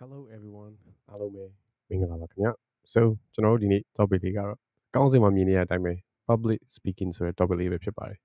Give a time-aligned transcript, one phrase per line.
[0.00, 0.74] Hello everyone
[1.10, 1.44] အားလုံးပဲ
[1.88, 2.48] မင်္ဂလာပါခင်ဗျ
[2.92, 3.00] So
[3.34, 4.58] ကျွန်တော်တို့ဒီနေ့ topic လေးကတော့
[4.94, 5.92] ကောင်းစင်မှာမြင်နေရတဲ့အတိုင်းပဲ
[6.28, 8.18] public speaking ဆိုတဲ့ topic လေးပဲဖြစ်ပါတယ်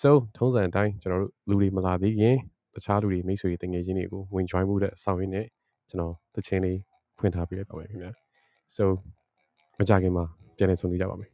[0.00, 2.36] So ထုံးစံအတိုင်းကျွန်တော်တို့လူတွေမလာသေးခင်
[2.74, 5.46] တခြားလူတွေမိတ်ဆွေတွေတငယ်ချင်းတွေကိုဝင် join မှုတဲ့ဆောင်ရင်းနဲ့
[5.88, 6.78] ကျွန်တော်တခြင်းလေး
[7.18, 8.08] ဖွင့်ထားပေးလိုက်ပါမယ်ခင်ဗျ
[8.76, 8.84] So
[9.78, 10.24] မကြခင်မှာ
[10.56, 11.30] ပြန်လည်ဆုံတွေ့ကြပါမယ်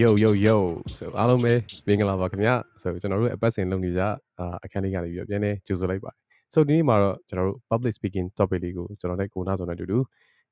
[0.00, 1.52] ယုတ်ယုတ်ယုတ်ဆိုအားလုံးပဲ
[1.86, 2.50] မင်္ဂလာပါခင်ဗျ
[2.82, 4.02] ဆိုကျွန်တော်တို့အပတ်စဉ်လုပ်နေကြ
[4.38, 6.16] အာအခန်းလေးကနေပြီးတော့ပြန်နေကြိုဆိုလိုက်ပါတယ်
[6.52, 9.98] ဆိုဒီနေ့မှာတော့ကျွန်တော်တို့ public speaking topic လေးကိုကျွန်တော်နဲ့ကိုနာဆိုနဲ့အတူတူ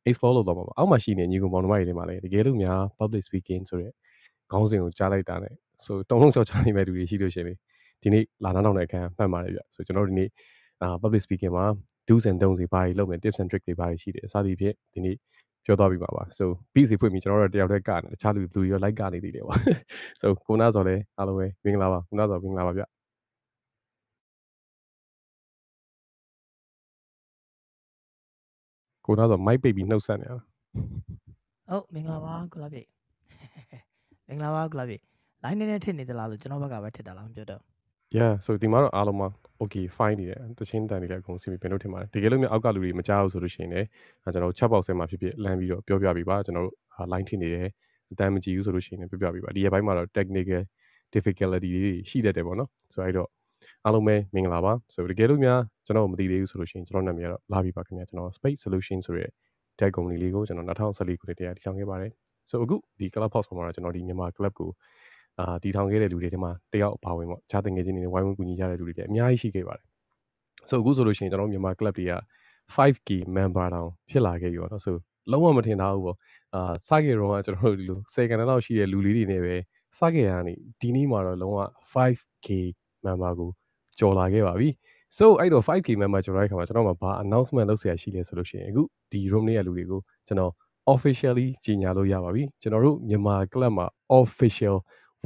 [0.08, 3.92] explore လုပ်တော့မှာပါအောက်မှာရှိနေညီကောင်မောင်နှမတွေထဲမှာလည်းတကယ်လို့များ public speaking ဆိုတဲ့
[4.50, 7.56] ခေါင်းစဉ်ကိုကြားလိုက်တာနဲ့ဆိုတုံလုံးချောချာနေမဲ့လူတွေရှိလို့ရှိရင်
[8.02, 10.28] ဒီနေ့လာနားတော့တဲ့အခန်းမှတ်ပါတယ်ဗျဆိုကျွန်တော်တို့ဒီနေ့
[10.82, 11.64] အာ public speaking မှာ
[12.08, 15.16] do's and don'ts တွေဘာတွေလုပ်မယ် tips and tricks တွေဘာတွေရှိတယ်အစသည်ဖြင့်ဒီနေ့
[15.64, 19.54] ပြောသွားပြီပါပါ so ပြီးစီဖွင့်ပြီးကျွန်တော်တို့တယောက်တည်းကနေတခြားလူလူရော like ကနေသေးတယ်ပါ
[20.20, 22.82] so ကိုနာဆိုလဲအားလုံးပဲမင်္ဂလာပါကိုနာဆိုမင်္ဂလာပါဗျ
[29.06, 32.82] ကိုနာဆို mic ပိတ်ပြီးနှုတ်ဆက်နေရတာဟုတ်မင်္ဂလာပါကုလားပြေ
[34.28, 34.96] မင်္ဂလာပါကုလားပြေ
[35.44, 37.62] line နဲ့နဲ့ထစ်နေသလားလို့ကျွန်တော်ဘက်ကပဲထစ်တာလားမပြောတော့
[38.16, 39.28] yeah so ဒီမှာတော့အားလုံးမှာ
[39.62, 43.86] okay fine နေတယ်တချင်းတန်နေလည်းအကုန်စီပြီးပြန်လို့ထင်ပါတယ်တကယ်လို့မျိုးအောက်ကလူတွေမကြောက်ဆိုလို့ရှိရင်လည်း
[44.22, 46.76] ကျွန်တော်ချက်ပေါက်ဆဲမှာဖြစ်ဖြစ်လမ်းပြီးတော့ပြောပြပေးပါကျွန်တော်တို့
[47.12, 47.68] line ထင်နေတယ်
[48.12, 50.62] အတမ်းမကြည့်ဘူးဆိုလို့ရှိရင်လည်းပြောပြပေးပါဒီရက်ပိုင်းမှာတော့ technical
[51.14, 53.28] difficulty တွေရှိတတ်တယ်ပေါ့နော်ဆိုတော့အဲ့တော့
[53.84, 59.28] အားလုံးပဲမင်္ဂလာပါဆိုတကယ်လို့များကျွန်တော်မသိသေးဘူးဆိုလို့ရှိရင်ကျွန်တော်နာမည်ကတော့လာပြီပါခင်ဗျာကျွန်တော် space solution ဆိုတဲ့
[59.78, 62.12] tech company လေးကိုကျွန်တော်2014ခုနှစ်တည်းကတည်ထောင်ခဲ့ပါတယ်
[62.50, 64.70] ဆိုအခုဒီ club house မှာတော့ကျွန်တော်ဒီမြန်မာ club ကို
[65.39, 69.85] အာတည်ထောင်ခဲ့တဲ့လူတွေထဲမှာတယောက်အပါဝင်ပေါ့အခြားတငယ်ချင်းတွေနဲ့ဝိုင်းဝန်းကူညီကြတဲ့လူတွေလည်းအများကြီးရှိခဲ့ပါတယ်
[70.69, 72.13] ဆိုအခုဆိုလို့ရှိရင်ကျွန်တော်မြန်မာ club တွေက
[72.75, 74.95] 5k member တောင်ဖြစ်လာခဲ့ပြီပေါ့နော်ဆို
[75.31, 76.17] လုံးဝမထင်ထားဘူးပေါ့
[76.55, 79.55] အာစခဲ့တော့ကကျွန်တော်တို့ဒီလို10ကန်လောက်ရှိတဲ့လူလေးတွေနဲ့ပဲ
[79.97, 81.59] စခဲ့ရတာနေဒီနေ့မှာတော့လုံးဝ
[81.93, 82.47] 5k
[83.05, 83.49] member ကို
[83.99, 84.69] ကျော်လာခဲ့ပါပြီ
[85.17, 90.51] so အဲ့တော့ 5k member ကျော်လာတဲ့ခါမှာကျွန်တော်မှာဘာ announcement လုပ်เสียရှိလဲဆိုလို့ရှိရင်အခုဒီ room လေးရလူတွေကိုကျွန်တော်
[90.93, 93.87] officially ကြီးညာလို့ရပါပြီကျွန်တော်တို့မြန်မာ club မှာ
[94.19, 94.75] official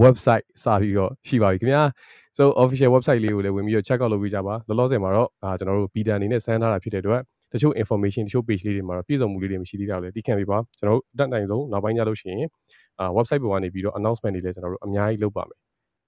[0.03, 1.83] website စပြီးတော့ရှိပါပြီခင်ဗျာ
[2.39, 7.21] so official website လေးကိုလည်းဝင်ပြီးတော့ check out လုပ်ပေးကြပါလောလောဆယ်မှာတော့အာကျွန်တော်တို့ beta အနေနဲ့စမ်းထားတာဖြစ်တဲ့အတွက်
[7.53, 12.49] တချို့ information တချို့ page လေးတွေမှာတော့ပြည့်စုံမှုလေးတွေမရှိသေးတာလည်းသိခံပေးပါကျွန်တော်တို့အတက်နိုင်ဆုံးနောက်ပိုင်းကြလို့ရှိရင်
[13.01, 15.59] အာ website ပေါ်ကနေပြီးတော့ announcement တွေလည်းကျွန်တော်တို့အများကြီးလုပ်ပါမယ်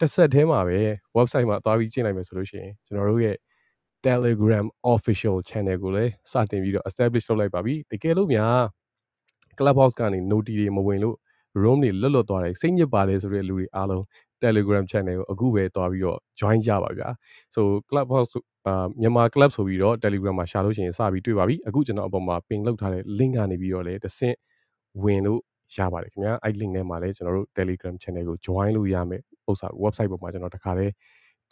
[0.00, 0.78] တစ်ဆက်တည်းမှာပဲ
[1.16, 3.36] website မှာသွားပြီးကြည့်လိုက်မယ်ဆိုလို့ရှိရင်ကျွန်တော်တို့ရဲ့
[4.06, 8.60] Telegram official channel ကိုလည်းစတင်ပြီးတော့ establish လုပ်လိုက်ပါပြီတကယ်လို့များ
[9.58, 11.16] Clubhouse ကနေ noti တွေမဝင်လို့
[11.62, 14.02] room တွေလွတ်လွတ်သွားတယ်စိတ်ညစ်ပါတယ်ဆိုတဲ့လူတွေအားလုံး
[14.42, 17.08] Telegram channel ကိုအခုပဲတွားပြီးတော့ join ကြပါဗျာ
[17.54, 17.60] so
[17.90, 18.32] Clubhouse
[18.66, 24.36] အာမြန်မာ club ဆိုပြီးတော့ Telegram မှာရှာလို့ရှိရင်စပြီးတွေ့ပါပြီအခုကျွန်တော်အပေါ်မှာ ping လုပ်ထားတဲ့ link ကနေပြီးတော့လည်းတစ်ဆင့်
[25.02, 25.40] ဝင်လို့
[25.76, 29.20] ရပါတယ်ခင်ဗျာအဲ့ link ထဲမှာလည်းကျွန်တော်တို့ Telegram channel ကို join လို့ရမယ်
[29.50, 30.92] ဥစ္စာ website ပေါ်မှာကျွန်တော်တခါတည်း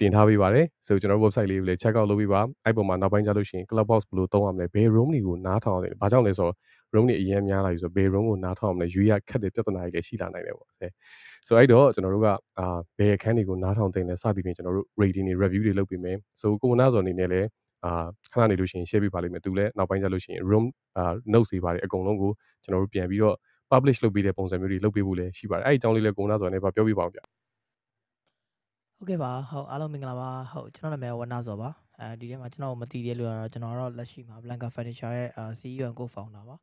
[0.00, 6.56] တင်ထားပေးပါတယ်ဆိုကျွန်တော် website လေးကိုလည်း check out လုပ်ပေးပါအဲ့ပေါ်မှာနောက်ပိုင်းကျလို့ရှိရင် Clubhouse ဘယ်လိုသုံးရမလဲဘယ် room တွေကိုနားထောင်ရလဲဘာကြောင့်လဲဆိုတော့
[6.94, 10.86] room တွေအရင်များလာပြီဆိုဘယ် room ကိုနားထောင်ရမလဲရွေးရခက်တဲ့ပြဿနာတွေလည်းရှိလာနိုင်တယ်ပေါ့ဆဲ
[11.46, 17.48] ဆိုအဲ့တော့ကျွန်တော်တို့ကအာဘယ်အခန်းတွေကိုနားထောင်တင်လဲစသည်ဖြင့်ကျွန်တော်တို့ rating တွေ review တွေလုပ်ပေးမယ်ဆိုကိုနာဆိုအနေနဲ့လည်း
[17.84, 20.64] အာခဏနေလို့ရှိရင် share ပေးပါလိမ့်မယ်သူလည်းနောက်ပိုင်းကျလို့ရှိရင် room
[20.96, 22.32] အာ notes တွေပါတယ်အကုန်လုံးကို
[22.64, 23.36] ကျွန်တော်တို့ပြန်ပြီးတော့
[23.70, 27.20] publish လုပ်ပေးတဲ့ပုံစံမျိုးတွေလုပ်ပေးဖို့လည်းရှိပါတယ်အဲ့ဒီအကြောင်းလေးလည်းကိုနာဆိုနေပါပြောပြပါအောင်ဗျ
[28.96, 31.70] ဟုတ်ကဲ့ပါဟုတ်အားလုံးမင်္ဂလာပါဟုတ်ကျွန်တော်နာမည်ဝနစောပါ
[32.00, 35.28] အဲဒီထဲမှာကျွန်တော်မသိသေးလို့တော့ကျွန်တော်တော့လက်ရှိမှာ Blanca Furniture ရဲ့
[35.60, 36.56] CEO and Co-founder ပါ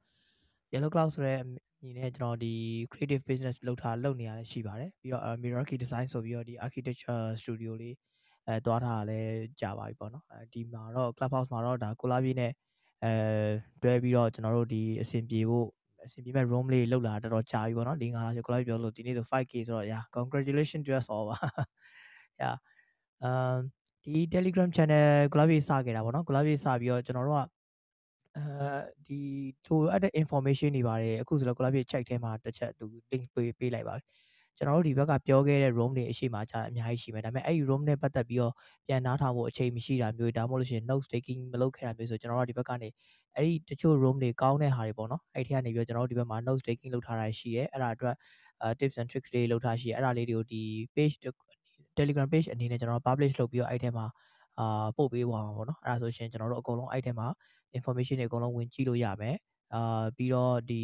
[0.74, 1.40] Yellow Cloud ဆိုတဲ့
[1.84, 2.54] ညီနဲ့ကျွန်တော်ဒီ
[2.92, 7.96] creative business လုပ်ထားလုပ်နေရလဲရှိပါတယ်ပြီးတော့ Miraki Design ဆိုပြီးတော့ဒီ architecture studio လေး
[8.48, 9.20] အဲတွားထားတာလဲ
[9.62, 12.52] ကြာပါပြီပေါ့နော်အဲဒီမှာတော့ Clubhouse မှာတော့ဒါကိုလာပြေးနဲ့
[13.04, 13.12] အဲ
[13.84, 15.68] တွဲပြီးတော့ကျွန်တော်တို့ဒီအဆင်ပြေဖို့
[16.06, 21.38] အဆင်ပြေမဲ့ room လေးလောက်လာတော်တော်ကြာပြီပေါ့နော်၄၅လဆိုကိုလာပြောလို့ဒီနေ့ဆို 5k ဆိုတော့ yeah congratulation to us all ပါ
[22.42, 22.56] yeah
[23.24, 23.58] အမ်
[24.04, 27.61] ဒီ Telegram channel ကိုလာပြေးစခဲ့တာပေါ့နော်ကိုလာပြေးစပြီးတော့ကျွန်တော်တို့က
[28.38, 28.44] အဲ
[29.08, 29.20] ဒီ
[29.66, 33.96] လိုအပ်တဲ့ information တွေပါတယ်အခုဆိုတော့ collab check ထဲမှာတစ်ချက်သူ link ပေးပေးလိုက်ပါ
[34.58, 38.54] ကျွန်တော်တို့ဒီဘက်ကပြောခဲ့တဲ့ room တွေအရှိမကြအများကြီးရှိမယ်ဒါပေမဲ့အဲ့ဒီ room နဲ့ပတ်သက်ပြီးတော့
[38.88, 42.90] ပြန်နားထောင်ဖို့အချိန်မရှိတာမျိုးဒါမှမဟုတ်လို့ရှိရင် note taking မလုပ်ခဲ့တာမျိုးဆိုကျွန်တော်တို့ဒီဘက်ကနေ
[43.36, 48.16] အဲ့ဒီတချို့ room တွေကောင်းတဲ့ဟာတွေပေါ့နော်အဲ့ဒီကနေပြီးတော့ကျွန်တော်တို့ဒီဘက်မှာ note taking လုပ်ထားတာရှိတယ်အဲ့ဒါအတွက်
[48.80, 50.62] tips and tricks တွေလုပ်ထားရှိတယ်အဲ့ဒါလေးတွေကိုဒီ
[50.96, 51.16] page
[51.98, 54.06] Telegram page အနေနဲ့ကျွန်တော် publish လုပ်ပြီးတော့အဲ့ထဲမှာ
[54.60, 57.28] အာပို့ပေးသွားမှာပေါ့နော်အဲ့ဒါဆိုရှင်ကျွန်တော်တို့အကုန်လုံးအဲ့ထဲမှာ
[57.78, 59.36] information တွေအကုန်လုံးဝင်ကြည့်လို့ရမယ်
[59.74, 60.84] အာပြီးတော့ဒီ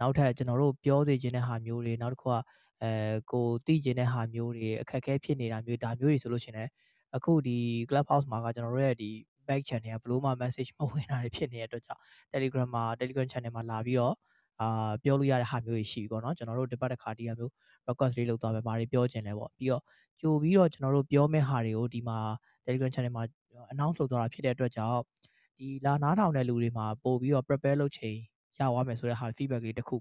[0.00, 2.34] နောက်ထပ်ကျွန်တော်တို့ပြောသေးခြင်းတဲ့ဟာမျိုးတွေနောက်တစ်ခုက
[2.82, 2.90] အဲ
[3.32, 6.70] ကိုသိခြင်းတဲ့ဟာမျိုးတွေအခက်အခဲဖြစ်နေတာမျိုးဒါမျိုးတွေဆိုလို့ရှိရင်လည်း
[7.16, 7.58] အခုဒီ
[7.88, 9.10] Clubhouse မှာကကျွန်တော်တို့ရဲ့ဒီ
[9.48, 12.00] back channel ကဘလို့မှ message မဝင်တာတွေဖြစ်နေတဲ့အတွက်ကြောင့်
[12.32, 14.14] Telegram မှာ Telegram channel မှာလာပြီးတော့
[14.60, 17.52] အာပြောလို့ရတဲ့ဟာမျိုးတွေရှိပြီပေါ့နော်ကျွန်တော်တို့ဒီပတ်တစ်ခါဒီဟာမျိုး
[17.88, 19.82] request လေးလုပ်သွားမယ်ဘာတွေပြောချင်လဲပေါ့ပြီးတော့
[20.20, 22.18] ကြိုပြီးတော့ကျွန်တော်တို့ပြောမဲ့ဟာတွေကိုဒီမှာ
[22.64, 23.22] Telegram channel မှာ
[23.72, 25.00] announce လုပ်သွားတာဖြစ်တဲ့အတွက်ကြောင့်
[25.58, 28.16] ဒီလာနားထောင်တဲ့လူတွေမှာပို့ပြီးတော့ prepare လုပ်ချိန်
[28.58, 29.96] ရသွားမယ်ဆိုတဲ့ဟာ feedback လေးတစ်ခု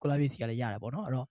[0.00, 1.26] ကိုလာပစ္စည်းကလည်းရတယ်ပေါ့နော်အဲ့တော့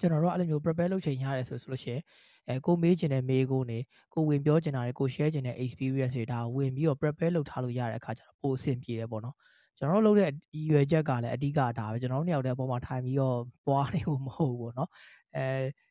[0.00, 2.02] ကျွန်တော်တို့အဲ့လိုမျိုး prepare လုပ်ချိန်ရတယ်ဆိုဆိုလို့ရှိရင်
[2.48, 3.78] အဲကိုမေးချင်တဲ့မေးကိုနေ
[4.14, 9.34] ကိုဝင်ပြောချင်တာတွေကို share ချင်တဲ့ experience တွေဒါဝင်ပြီးတော့ prepare လုပ်ထားလို့ရတဲ့အခါကျတော့ပိုအဆင်ပြေတယ်ပေါ့နော်
[9.78, 14.90] ကျွန်တော်တို့လုပ်တဲ့ရည်ရွယ်ချက်ကလည်းအဓိကဒါပဲကျွန်တော်တို့နှစ်ယောက်တည်းအပေါ်မှာထိုင်ပြီးတော့ပွားနေဖို့မဟုတ်ဘူးပေါ့နော်
[15.36, 15.44] အဲ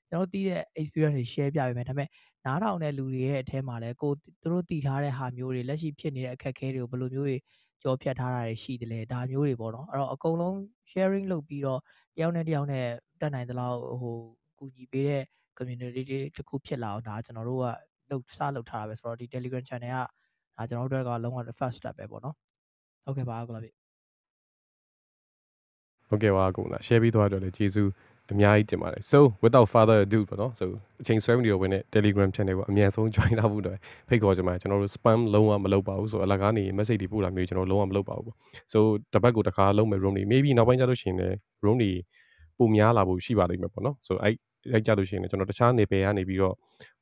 [0.10, 2.10] ကျွန်တော်တို့တီးတဲ့ experience တွေ share ပြပေးမယ်ဒါပေမဲ့
[2.46, 4.12] နားထောင်တဲ့လူတွေရဲ့အထဲမှာလည်းကို
[4.42, 7.38] သူတို့တည်ထားတဲ့ဟာမျိုးတွေလက်ရှိဖြစ်နေတဲ့အခက်အခဲတွေကိုဘယ်လိုမျိုးတွေ
[7.84, 10.56] ကြောဖြတ်ထားတာတွေရှိတယ်လဲဒါမျိုးတွေပေါ့နော်အဲ့တော့အကုန်လုံး
[10.92, 11.80] sharing လုပ်ပြီးတော့
[12.18, 12.86] တယောက်နဲ့တယောက်နဲ့
[13.22, 14.16] တက်နိုင်သလောက်ဟို
[14.60, 15.24] ကူညီပေးတဲ့
[15.58, 17.66] community တွေတစ်ခုဖြစ်လာအောင်ဒါကျွန်တော်တို့က
[18.10, 20.04] လုပ်စလုပ်ထားတာပဲဆိုတော့ဒီ Telegram channel
[20.56, 22.36] ကဒါကျွန်တော်တို့ကလုံးဝ first step ပဲပေါ့နော်
[23.04, 23.72] ဟုတ်ကဲ့ပါကိုလာပြီ
[26.10, 27.90] ဟုတ်ကဲ့ပါကိုနာ share ပြီးသွားတော့လေကျေးဇူး
[28.34, 30.66] အများကြီးတင်ပါတယ် so without further ado ပေါ့နော် so
[31.02, 33.78] အချိန်ဆွဲမနေတော့ဘဲနဲ့ Telegram channel ကိုအမြန်ဆုံး join ထားဖို့တော့
[34.10, 38.36] ဖိတ်ခေါ်ကြမှာကျွန်တော်တို့ spam လုံးဝမလုပ်ပါဘူးဆိုအလကားနေ message တွေပို့တာမျိုးကျွန်တော်လုံးဝမလုပ်ပါဘူးပေါ့
[38.74, 38.80] so
[39.14, 41.92] တပတ်ကိုတစ်ခါလုံးမယ် room တွေ maybe နောက်ပိုင်းကျလို့ရှိရင်လည်း room တွေ
[42.58, 44.34] ပုံများလာဖို့ရှိပါလိမ့်မယ်ပေါ့နော် so အဲ့
[44.74, 46.56] အဲ့ကြလို့ရှိရင်လည်းကျွန်တော်တခြားနေပယ်ကနေပြီးတော့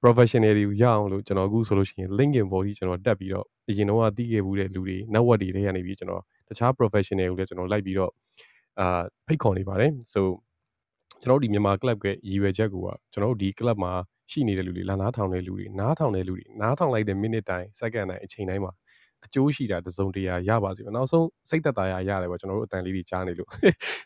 [0.03, 8.11] professional တွေရအောင်လို့ကျွန်တော်အခုဆိုလို့ရှိရင် LinkedIn body ကျွန်တော်တက်ပြီးတော့အရင်တော့တီးခဲ့ဘူးတဲ့လူတွေ network တွေထဲကနေပြီးကျွန်တော်တခြား professional ကိုလည်းကျွန်တော်လိုက်ပြီးတော့
[8.79, 10.21] အာဖိတ်ခေါ်နေပါတယ် so
[11.23, 13.93] ကျွန်တော်တို့ဒီမြန်မာ club ကရည်ရွယ်ချက်ကိုကကျွန်တော်တို့ဒီ club မှာ
[14.31, 18.71] ရှိနေတဲ့လူတွေလာနားထောင်တဲ့လူတွေနားထောင်တဲ့လူတွေနားထောင်လိုက်တဲ့ minute တိုင်း second တိုင်းအချိန်တိုင်းမှာ
[19.25, 23.49] အကျိုးရှိတာတစုံတရာရပါစေ။နောက်ဆုံးစိတ်သက်သာရရတယ်ပေါ့ကျွန်တော်တို့အတန်လေးတွေကြားနေလို့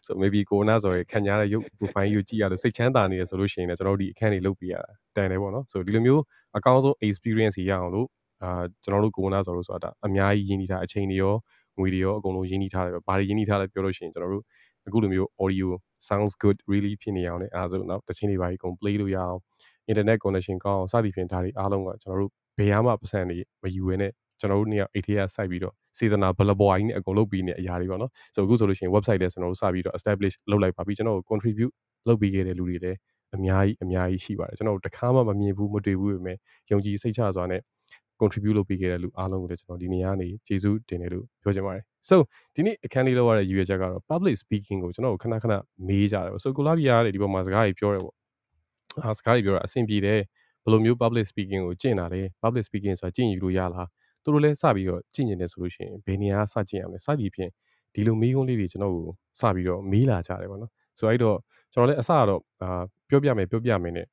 [0.05, 6.21] ဆို maybe ကိုနာဆိုရခံရတဲ့ရုပ် profile ကိုကြည့်ရလို့စိတ်ချမ်းသာနေရဆိုလို့ရှိရင်လည်းကျွန်တော်တို့ဒီအခန်းတွေလုပ်ပြရတာတန်တယ်ပေါ့နော်ဆိုဒီလိုမျိုး
[6.57, 8.07] အကောင်းဆုံး experience ရအောင်လို့
[8.43, 11.35] အာကျွန်တော်တို့ကိုနာဆိုလို့ဆိုတာအများကြီးရင်းနှီးထားအချိန်တွေရော
[11.79, 14.43] ငွေတွေရောအကုန်လုံးရင်းနှီးထားတယ်။ဘာတွေရင်းနှီးထားလဲပြောလို့ရှိရင်ကျွန်တော်တို့
[14.87, 15.67] အခုလိုမျိုး audio
[16.09, 19.39] sounds good really ဖြစ်နေအောင်လည်းအားဆိုတော့တခြင်းတွေပါကြီးကုန် play လို့ရအောင်
[19.89, 31.73] internet connection ကောင်းအောင်စသည်ဖြင့်ဒါတွေအားလုံးကကျွန်တော်တို့ဘယ်မှပတ်စံတွေမယူရနဲ့ကျွန်တော်တို့နေရာ ATH စိုက်ပြီးတော့စေတနာဘလပွားကြီးနဲ့အကုန်လုပ်ပြီးနေအရာတွေပေါ့နော်ဆိုအခုဆိုလို့ရှိရင် website လည်းကျွန်တော်တို့စပြီးတော့ establish လုပ်လိုက်ပါပြီကျွန်တော်တို့ contribute
[32.07, 32.97] လုပ်ပြီးခဲ့တဲ့လူတွေလည်း
[33.35, 36.33] အများကြီးအများကြီးရှိပါတယ်ကျွန်တော်တို့တခါမှမမြင်ဘူးမတွေ့ဘူးပဲ
[36.71, 37.61] ယုံကြည်စိတ်ချစွာနဲ့
[38.21, 42.15] contribute လုပ်ပေးခဲ့တဲ့လူအားလုံးကိုလည်းကျွန်တော်ဒီနေရာကနေကျေးဇူးတင်တယ်လို့ပြောချင်ပါတယ် so
[42.55, 45.53] ဒီနေ့အခန်းလေးလောက်ရတဲ့ရည်ရွယ်ချက်ကတော့ public speaking ကိုကျွန်တော်ခဏခဏ
[45.87, 48.15] မေးကြတယ်ပေါ့ so ကိုလာဘီယာတဲ့ဒီပေါ်မှာစကားကြီးပြောတယ်ပေါ့
[49.03, 50.19] အာစကားကြီးပြောတာအဆင်ပြေတယ်
[50.63, 53.87] ဘယ်လိုမျိုး public speaking ကိုကျင့်တာလဲ public speaking ဆိုတာကျင့်ယူလို့ရလား
[54.23, 57.51] သူတို့လည်းစပြီးတော့ကျင့်နေတယ်ဆိုလို့ရှိရင်ဘယ်နေရာစကျင့်ရမလဲစသည်ဖြင့်
[57.93, 59.07] ဒီလိုမေးခွန်းလေးတွေကျွန်တော်ကို
[59.39, 61.37] စပြီးတော့မေးလာကြတယ်ပေါ့နော်ဆိုအဲ့တော့
[61.73, 64.07] ကျွန်တော်လည်းအစကတော့အာပြောပြမယ်ပြောပြမယ်နဲ့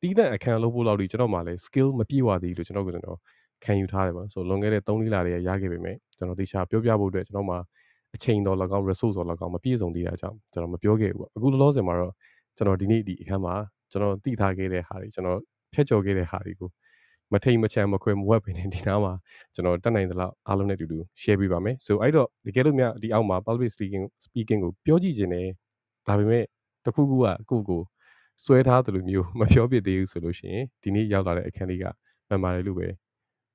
[0.00, 3.18] တီးတဲ့အခန်းလုပ်ဖို့လောက်ဒီကျွန်တော်မှလည်း skill မပြည့်ဝသေးလို့ကျွန်တော်ကကျွန်တော်
[3.64, 7.56] ခံယူထားတယ်ပေါ့ဆိုလွန်ခဲ့တဲ့3လလလေးရခဲ့ပေမဲ့ကျွန်တော်တေချာပြောပြဖို့အတွက်ကျွန်တော်မှ
[8.14, 12.12] အချိန်တော်၎င်း resource တော်၎င်းမပြည့်စုံသေးတာကြောင့်ကျွန်တော်မပြောခဲ့ဘူးပေါ့အခုလောလောဆယ်မှာတော့
[12.56, 13.54] ကျွန်တော်ဒီနေ့ဒီအခန်းမှာ
[13.90, 15.38] ကျွန်တော်သိထားခဲ့တဲ့ဟာတွေကျွန်တော်
[15.74, 16.70] ဖျက်ချော်ခဲ့တဲ့ဟာတွေကို
[17.32, 19.12] မထိန်မချမ်းမခွဲမဝက်ပင်နေဒီနားမှာ
[19.54, 25.46] ကျွန်တော်တက်နိုင်သလောက်အားလုံးနဲ့အတူတူ share ပေးပါမယ်ဆိုအဲ့တော့တကယ်လို့များဒီအောက်မှာ public speaking speaking ကိုပြောကြည့်ခြင်းနဲ့
[26.06, 26.44] ဒါပေမဲ့
[26.84, 27.82] တခုခုကကိုကို
[28.44, 31.84] စွဲထားတယ်လို့မျိုးမပြောပြသေးဘူးဆိုလို့ရှိရင်ဒီနေ့ရောက်လာတဲ့အခန်းလေးက
[32.28, 32.88] မှန်ပါတယ်လို့ပဲ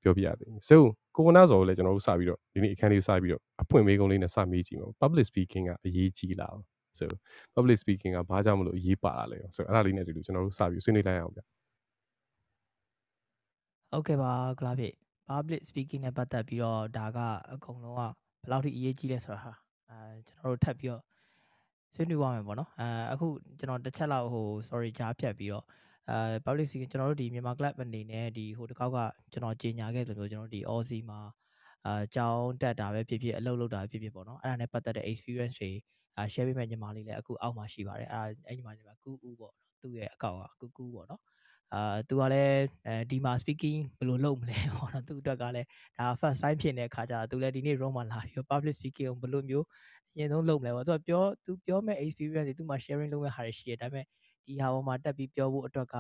[0.06, 0.78] ပြောပြရသေးတယ် so
[1.16, 6.56] ကိုဝနာစောလည်းကျွန်တော်တို့စပြီးတော့ဒီနေ့အခန်းလေးစပြီးတော့အဖွင့်မေးကုန်းလေးနဲ့စမေးကြည့်မှာ public speaking ကအရေးကြီးလား
[7.00, 7.06] so
[7.56, 11.42] public speaking ကဘာကြောင့်မလို့အရေးပါတာလဲဆိုတော့အဲ့ဒါလေးနဲ့အတူတူကျွန်တော်တို့စပြီးဆွေးနွေးလိုက်အောင်ဗျ
[13.92, 14.94] ဟုတ်ကဲ့ပါကလာဖြစ်
[15.30, 17.20] public speaking နဲ့ပတ်သက်ပြီးတော့ဒါက
[17.52, 18.12] အကုန်လုံးကဘယ်
[18.52, 19.54] လောက်ထိအရေးကြီးလဲဆိုတာဟာ
[19.90, 21.04] အဲကျွန်တော်တို့ထပ်ပြီးတော့
[21.96, 23.28] ဆွေးနွေးရမယ်ပေါ့နော်အဲအခု
[23.60, 25.66] ကျွန်တော်တစ်ချက်လောက်ဟို sorry ကြားဖြတ်ပြီးတော့
[26.10, 28.98] အဲ public speaking ကျွန်တော်တို့ဒီမြန်မာ club အနေနဲ့ဒီဟိုတစ်ခေါက်က
[29.32, 31.20] ကျွန်တော်ကြေညာခဲ့သလိုကျွန်တော်တို့ဒီ Aussie မှာ
[31.86, 35.72] အာကြောင်းတက်တာပဲဖြစ်ဖြစ်အလုပ်လုပ်တာပဲဖြစ်ဖြစ်ပေါ့နော်အဲ့ဒါနဲ့ပတ်သက်တဲ့ experience တွေ
[36.18, 41.22] အာ share ပေးမဲ့ညီမလေးလည်းအခုအောက်မှာရှိပါတယ်အဲ့အဲ့ညီမလေးကကူကူပေါ့နော်သူ့ရဲ့အကောင့်ကကူကူပေါ့နော်
[41.74, 42.56] အာသူကလည်း
[42.88, 49.66] အဲဒီမှာ speaking ဘယ်လိုလုပ်မလဲပေါ့နော်သူ့အတွက်ကလည်းဒါ first time ဖြစ်နေတဲ့ခါကျတော့သူလည်းဒီနေ့ room မှာလာပြီး public speaking ကိုဘယ်လိုမျိုး
[50.14, 54.06] အရင်ဆုံးလုပ်မလဲပေါ့သူကပြောသူပြောမဲ့ experience တွေသူမှ sharing လုပ်မဲ့ဟာတွေရှိတယ်ဒါပေမဲ့
[54.48, 55.96] ဒီဟာပေါ်မှာတက်ပြီးပြောဖို့အတွက်က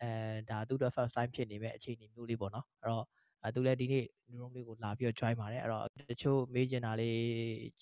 [0.00, 0.10] အဲ
[0.50, 3.04] ဒါသူတို့ first time ဖြစ်နေမဲ့အခြေအနေမျိုးလေးပေါ့နော်အဲ့တော့
[3.42, 4.04] အဲသူလည်းဒီနေ့
[4.40, 7.18] room လေးကိုလာပြီးတော့ join ပါတယ်အဲ့တော့တချို့မေးချင်တာလေး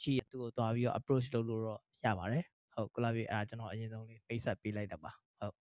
[0.00, 5.54] ရှိသူ့ကိုတွားပြီးတော့ approach လုပ်လို့တော့ရပါတယ်ဟုတ်ကလာပြီအဲ့ဒါကျွန်တော်အရင်ဆုံးလေးပိတ်ဆက်ပေးလိုက်တာပါဟုတ်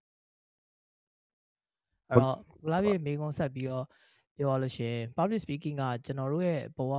[2.10, 3.86] အဲ့တော့ကလာပြီမေးခွန်းဆက်ပြီးတော့
[4.38, 6.94] ပြောရလို့ရှိရင် public speaking ကကျွန်တော်တို့ရဲ့ဘဝ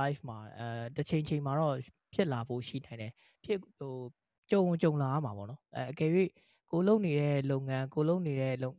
[0.00, 1.74] life မှာအဲတစ်ချိန်ချိန်မှာတော့
[2.14, 3.12] ဖြစ်လာဖို့ရှိနိုင်တယ်
[3.44, 3.94] ဖြစ်ဟို
[4.50, 6.10] ကြုံကြုံလာမှာပေါ့နော်အဲအကယ်၍
[6.72, 8.72] ကိုလုပ်နေတဲ့လုပ်ငန်းကိုလုပ်နေတဲ့ဟို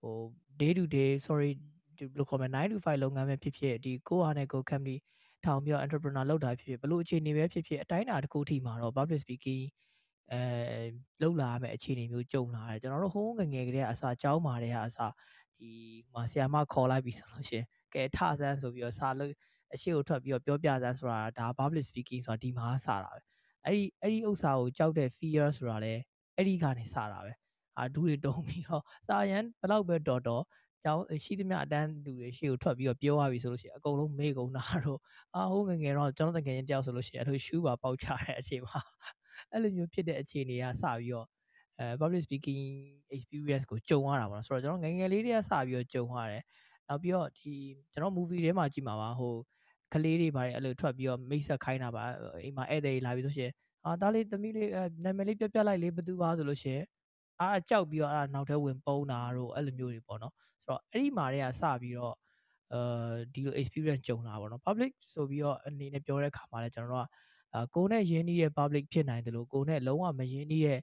[0.00, 0.16] ဟို
[0.60, 1.50] day to day sorry
[1.98, 4.96] ဒီဘယ်လိုခေါ်မလဲ9 to 5လုပ်ငန်းပဲဖြစ်ဖြစ်ဒီကိုဟာနဲ့ကို company
[5.44, 9.62] ထောင်ပြီးတော့ entrepreneur လုပ်တာဖြစ်ဖြစ်ဘလို့အခြေအနေပဲဖြစ်ဖြစ်အတိုင်းအတာတစ်ခုထိမှာတော့ public speaking
[10.32, 10.40] အဲ
[11.22, 15.12] လောက်လာမယ့်အခြေအနေမျိုးကြုံလာတယ်ကျွန်တော်တို့ဟိုးငငယ်ကလေးကအစားကြောင်းမာတဲ့ကအစား
[15.58, 15.70] ဒီ
[16.12, 19.32] မှာဆီယာမခေါ်လိုက်ပြီဆိုလို့ရှင်ကဲထဆန်းဆိုပြီးတော့စာလို့
[19.74, 23.20] အရှိကိုထွက်ပြီးတော့ပြောပြစမ်းဆိုတာဒါ public speaking ဆိုတာဒီမှာစတာပဲ
[23.64, 25.94] အဲ့ဒီအဲ့ဒီဥစ္စာကိုကြောက်တဲ့ fear ဆိုတာလဲ
[26.36, 27.32] အဲ့ဒီကနေစတာပဲ
[27.78, 30.42] အာဒူးတွေတုံးပြီးတော့စာရန်ဘလောက်ပဲတော်တော်
[30.84, 35.00] ကျောင်းရှိသမျှအတန်းလူတွေရှေ့ကိုထွက်ပြီးတော့ပြောရပြီဆိုလို့ရှိရင်အကုန်လုံးမေ့ကုန်တာတော့
[35.34, 38.80] အာဟိုငငယ်တော့ကျွန်တော်တကယ်ရင်တယောက်ဆိုလို့ရှိရင်အထူးရှူးပါပေါက်ချတဲ့အချိန်မှာ
[39.52, 41.26] အဲ့လိုမျိုးဖြစ်တဲ့အခြေအနေကစပြီးတော့
[41.78, 42.60] အဲ public speaking
[43.16, 46.42] experience ကိုကြုံရတာပေါ့နော်ဆိုတော့ကျွန်တော်ငငယ်လေးတွေကစပြီးတော့ကြုံရတယ်
[46.88, 47.52] နောက်ပြီးတော့ဒီ
[47.92, 49.34] ကျွန်တော် movie ထဲမှာကြည့်မှာပါဟို
[49.92, 52.02] ကလေးတွေပါတယ်အဲ့လိုထွက်ပြီးတော့မိတ်ဆက်ခိုင်းတာပါ
[52.42, 53.50] အိမ်မှာဧည့်သည်လာပြီးဆိုရှင်
[53.86, 54.70] အာဒါလေးသမီးလေး
[55.04, 56.80] နာမည်လေးပြပြလိုက်လေးဘသူပါဆိုလို့ရှင်
[57.40, 60.32] အာကြောက်ပြီးတော့အဲ့ဒါနောက်ထဲဝင်ပုံးတာတို့အဲ့လိုမျိုးတွေပေါ့နော်
[60.62, 62.14] ဆိုတော့အဲ့ဒီမှာတည်းကစပြီးတော့
[62.72, 62.80] အဲ
[63.34, 67.08] ဒီလို experience ကြုံတာပေါ့နော် public ဆိုပြီးတော့အနေနဲ့ပြောတဲ့အခါမှာလည်းကျွန်တော်တို့က
[67.54, 70.80] အာကိုနဲ့ရင်းနှီးတဲ့ public ဖြစ်နိုင်တယ်လို့ကိုနဲ့လုံးဝမရင်းနှီးတဲ့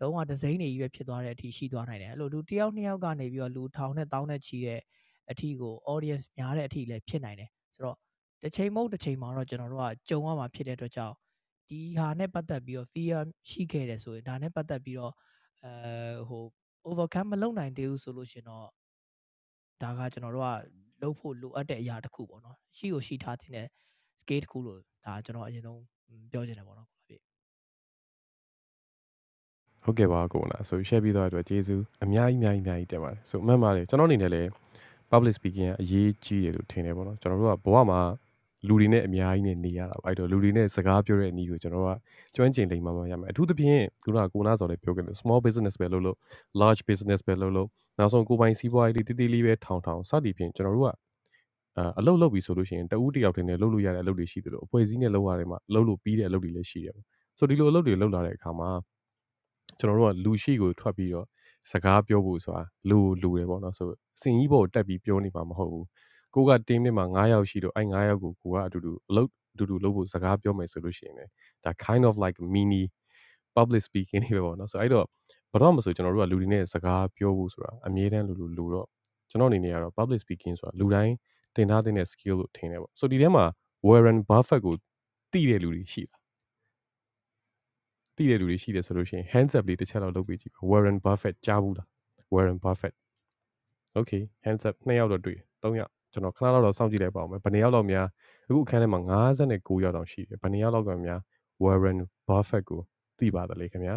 [0.00, 4.80] လုံးဝဒစိမ့်နေကြီးပဲဖြစ်သွားတဲ့အထိရှိသွားနိုင်တယ်အဲ့လိုလူတယောက်နှစ်ယောက်ကနေပြီးတော့လူထောင်နဲ့တောင်းနဲ့ချီတဲ့
[5.30, 7.96] အထိကို audience များတဲ့အထိလည်းဖြစ်နိုင်တယ်ဆိုတော့
[8.42, 11.14] တစ်ချိန်မဟုတ်တစ်ချိန်မှာတော့ကျွန်တော်တို့ကကြုံရမှာဖြစ်တဲ့အတွက်ကြောင့်
[11.68, 13.20] ဒီဟာနဲ့ပတ်သက်ပြီးတော့ fear
[13.50, 15.12] ရှိခဲ့တယ်ဆိုရင်ဒါနဲ့ပတ်သက်ပြီးတော့
[15.64, 16.44] အဲဟို
[16.88, 18.66] overcome မလုပ်နိုင်သေးဘူးဆိုလို့ရှင်တော့
[19.82, 20.50] ဒါကကျွန်တော်တို့က
[21.02, 23.66] လုပ်ဖို့လိုအပ်တဲ့အရာတစ်ခုပေါ့နော်ရှိကိုရှိထားတဲ့
[24.20, 25.80] scale တစ်ခုလို့ဒါကျွန်တော်အရင်ဆုံး
[26.32, 27.20] ပြောချင်တယ်ပေါ့နော်ဖြစ်
[29.82, 34.48] ဟုတ်ကဲ့ပါကိုနာဆို share ပြီးတော့အတွက်ကျေးဇူးအများကြီးအများကြီးအများကြီးတင်ပါတယ်ဆိုအမှန်ပါတယ်ကျွန်တော်အနေနဲ့လည်း
[35.10, 38.00] public speaking ကအရေးကြီးတယ်လို့ထင်တယ်ပေါ့နော်ကျွန်တော်တို့ကဘဝမှာ
[38.68, 41.98] လူတွေနဲ့အများကြီးနဲ့နေရတာပါအဲ့တော့လူတွေနဲ့စကားပြောတဲ့အနည်းကိုကျွန်တော်တို့က
[42.34, 46.16] ကျွမ်းကျင်လိမ့်မှမရမယ်အထူးသဖြင့်ခုနကကိုနာစော်လည်းပြောခဲ့တယ် small business ပဲလုပ်လို့
[46.60, 47.68] large business ပဲလုပ်လို့
[47.98, 50.90] နောက်ဆုံးကိုပိုင်စီးပွားရေးလေးတည်တည်လေးပဲထောင်ထောင်စသည်ဖြင့်ကျွန်တော်တို့က
[51.78, 57.04] အအလုပ်လုပ်ပြီဆိုလို့ရှိရင်တဦးတယောက်တည်းနဲ့လုပ်လို့ရတဲ့အလုပ်တွေရှိတယ်လို့အဖွဲ့အစည်းနဲ့လုပ်ရတယ်မှာလုပ်လို့ပြီးတဲ့အလုပ်တွေလည်းရှိတယ်ပေါ့
[57.38, 58.70] ဆိုဒီလိုအလုပ်တွေလုပ်လာတဲ့အခါမှာ
[59.78, 61.26] ကျွန်တော်တို့ကလူရှိကိုထွက်ပြီးတော့
[61.70, 63.88] စကားပြောဖို့ဆိုတာလူလူတယ်ပေါ့နော်ဆို
[64.22, 65.86] စင်ကြီးပေါ်တက်ပြီးပြောနေမှာမဟုတ်ဘူး
[66.36, 71.30] ကိုက team နဲ့မှာ9ယောက်ရှိတော့အဲ့9ယောက်ကိုကိုကအတူတူအလုပ်အတူတူလုပ်ဖို့စကားပြောမယ်ဆိုလို့ရှိရင်လည်း
[71.64, 72.82] ဒါ kind of like mini
[73.56, 75.06] public speaking တွေပဲပေါ့နော်ဆိုအဲ့တော့
[75.52, 78.86] ဘာတော့မဆိုကျွန်တော်တို့ကလူတွေနဲ့စကားပြောဖို့ဆိုတာအမြဲတမ်းလူလူလူတော့
[79.30, 81.14] ကျွန်ကျွန်တော်အနေနဲ့ကတော့ public speaking ဆိုတာလူတိုင်း
[81.54, 83.44] သင်ထားသင့်တဲ့ skill လို့ထင်တယ်ပေါ့ဆိုဒီထဲမှာ
[83.88, 84.74] Warren Buffett ကို
[85.32, 86.20] သိတဲ့လူတွေရှိလား
[88.16, 91.86] သိတဲ့လူတွေရှိတယ်ဆိုလို့ရှိရင် hands up လေးတစ်ချက်လောက်လုပ်ပေးကြည့်ပါ Warren Buffett ကြားဘူးလား
[92.34, 92.94] Warren Buffett
[93.98, 98.06] okay hands up နှစ်ယောက်တော့တွေ့တယ်၃ယောက် ကျွန်တော်ခဏလောက်တော့စောင့်ကြည့်လိုက်ပါဦးမယ်ဘယ်နှစ်ယောက်လောက်များ
[98.48, 99.00] အခုအခန်းထဲမှာ
[99.38, 101.20] 59ယောက်တောင်ရှိတယ်ဘယ်နှစ်ယောက်လောက်ကများ
[101.64, 102.80] Warren Buffett ကို
[103.18, 103.96] သိပါတယ်လေခင်ဗျာ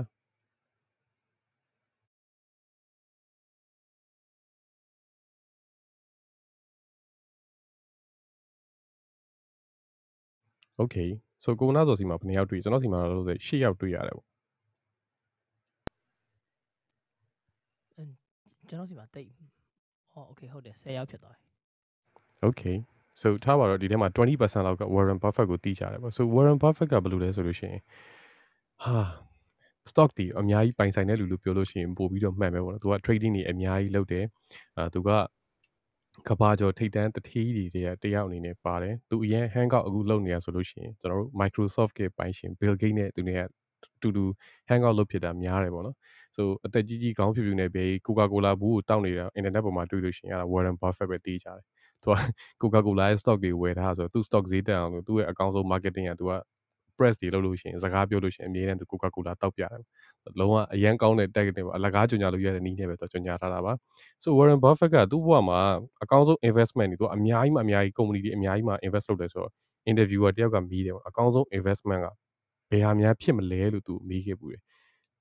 [10.81, 11.09] Okay
[11.43, 14.27] so ကိုနာဆိုစီမှာဘယ်နှစ်ယောက်တွေ့ကျွန်တော်စီမှာတော့လို့ဆို10ယောက်တွေ့ရတယ်ပေါ့
[18.69, 19.29] ကျွန်တော်စီမှာတိတ်
[20.11, 21.48] ဟော okay ဟုတ်တယ်10ယောက်ဖြစ်သွားပြီ
[22.47, 22.77] Okay
[23.21, 27.81] so ထားပါတော့ဒီထဲမှာ20%လောက်က Warren Buffett ကိုတီးကြတယ်ပေါ့ so Warren Buffett ကဘယ်လိုလဲဆိုလို့ရှိရင်
[28.83, 28.95] ဟာ
[29.89, 34.25] stock တီအများကြီးပိုင်ဆိုင်တဲ့လူလို့ပြောလို့ရှိရင်ပို့ပြီးတော့မှန်ပဲပေါ့နော်သူက trading တွေအများကြီးလုပ်တယ်
[34.77, 35.09] အာသူက
[36.27, 43.41] ကဘာကျော်ထိတ်တန်းတထေးတွေတည်းတယောက်အနေနဲ့ပါတယ်သူအရင် hangout အခုလုပ်နေရဆိုလို့ရှိရင်ကျွန်တော်တို့ Microsoft ကပိုင်ရှင် Bill Gates နဲ့သူတွေက
[44.01, 44.25] တူတူ
[44.69, 45.95] hangout လုပ်ဖြစ်တာများတယ်ပေါ့နော်
[46.35, 51.63] ဆိုအသက်ကြီးကြီးခေါင်းဖြူဖြူနဲ့ပဲ Coca-Cola ဘူးကိုတောက်နေတာ internet ပေါ်မှာတွေ့လို့ရှိရင်အဲ့ဒါ Warren Buffett ပဲတီးကြတယ်
[52.03, 52.15] သူက
[52.61, 56.33] Coca-Cola ရဲ့ stock တွေဝယ်ထားဆိုတော့သူ stock ဈေးတက်အောင်လို့သူ့ရဲ့အကောင့်ဆုံး marketing ကသူက
[56.97, 59.71] press တွေလုပ်လို့ရှိရင်စကားပြောလို့ရှိရင်အမြဲတမ်းသူ Coca-Cola တောက်ပြတယ်
[60.39, 63.73] လုံးဝအရန်ကောင်းတဲ့ tag တွေပါအလကားကြညာလို့ရတဲ့နည်းနဲ့ပဲသူကြညာထားတာပါ
[64.23, 65.59] so Warren Buffett ကသူ့ဘဝမှာ
[66.03, 69.51] အကောင်းဆုံး investment တွေသူအများကြီးမှအများကြီး company တွေအများကြီးမှ invest လုပ်တယ်ဆိုတော့
[69.91, 72.07] interviewer တယောက်ကမီးတယ်ပေါ့အကောင်းဆုံး investment က
[72.71, 74.61] ဘယ်ဟာများဖြစ်မလဲလို့သူမီးခဲ့ပူတယ်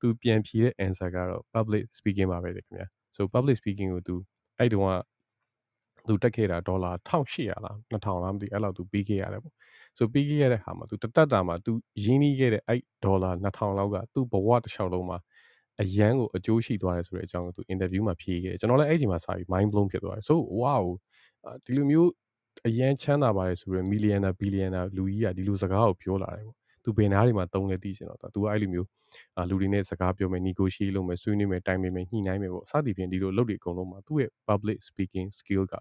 [0.01, 4.15] သူပြန်ဖြေတဲ့ answer ကတော့ public speaking ပါပဲလေခင်ဗျာ so public speaking ကိုသူ
[4.59, 4.95] အဲ့တုန်းက
[6.07, 9.55] သူတက်ခဲ့တာဒေါ်လာ1800လား2000လားမသိအဲ့လောက်သူပြီးခဲ့ရတယ်ပေါ့
[9.99, 11.73] ဆိုပြီးခဲ့ရတဲ့ဟာမှာသူတသက်တာမှာသူ
[12.05, 15.19] ရင်းနှီးခဲ့တဲ့အဲ့ဒေါ်လာ2000လောက်ကသူ့ဘဝတစ်လျှောက်လုံးမှာ
[15.83, 20.85] အရန်ကိုအကျိုးရှိသွားတယ်ဆိုတဲ့အကြောင်းကိုသူ interview မှာဖြေခဲ့တယ်ကျွန်တော်လည်းအဲ့ဒီမှာစာပြီး mind blown ဖြစ်သွားတယ် so wow
[21.65, 22.11] ဒီလိုမျိုး
[22.69, 28.89] အရန်ချမ်းသာပါတယ်ဆိုရယ် millionaire billionaire လူကြီးကဒီလိုစကားကိုပြောလာတယ်ပေါ့သူဘယ်နားတွေမှာတုံးလဲသိချင်တော့သူကအဲ့လိုမျိုး
[29.51, 35.75] လူတွေနဲ့စကားပြောမယ် negotiate လုပ်မယ်ဆွေးနွေးမယ်တိုင်ပင်မယ်ညှိနှိုင်းမယ်ပေါ့စသည်ဖြင့်ဒီလိုလုပ်တွေအကုန်လုံးမှာသူ့ရဲ့ public speaking skill က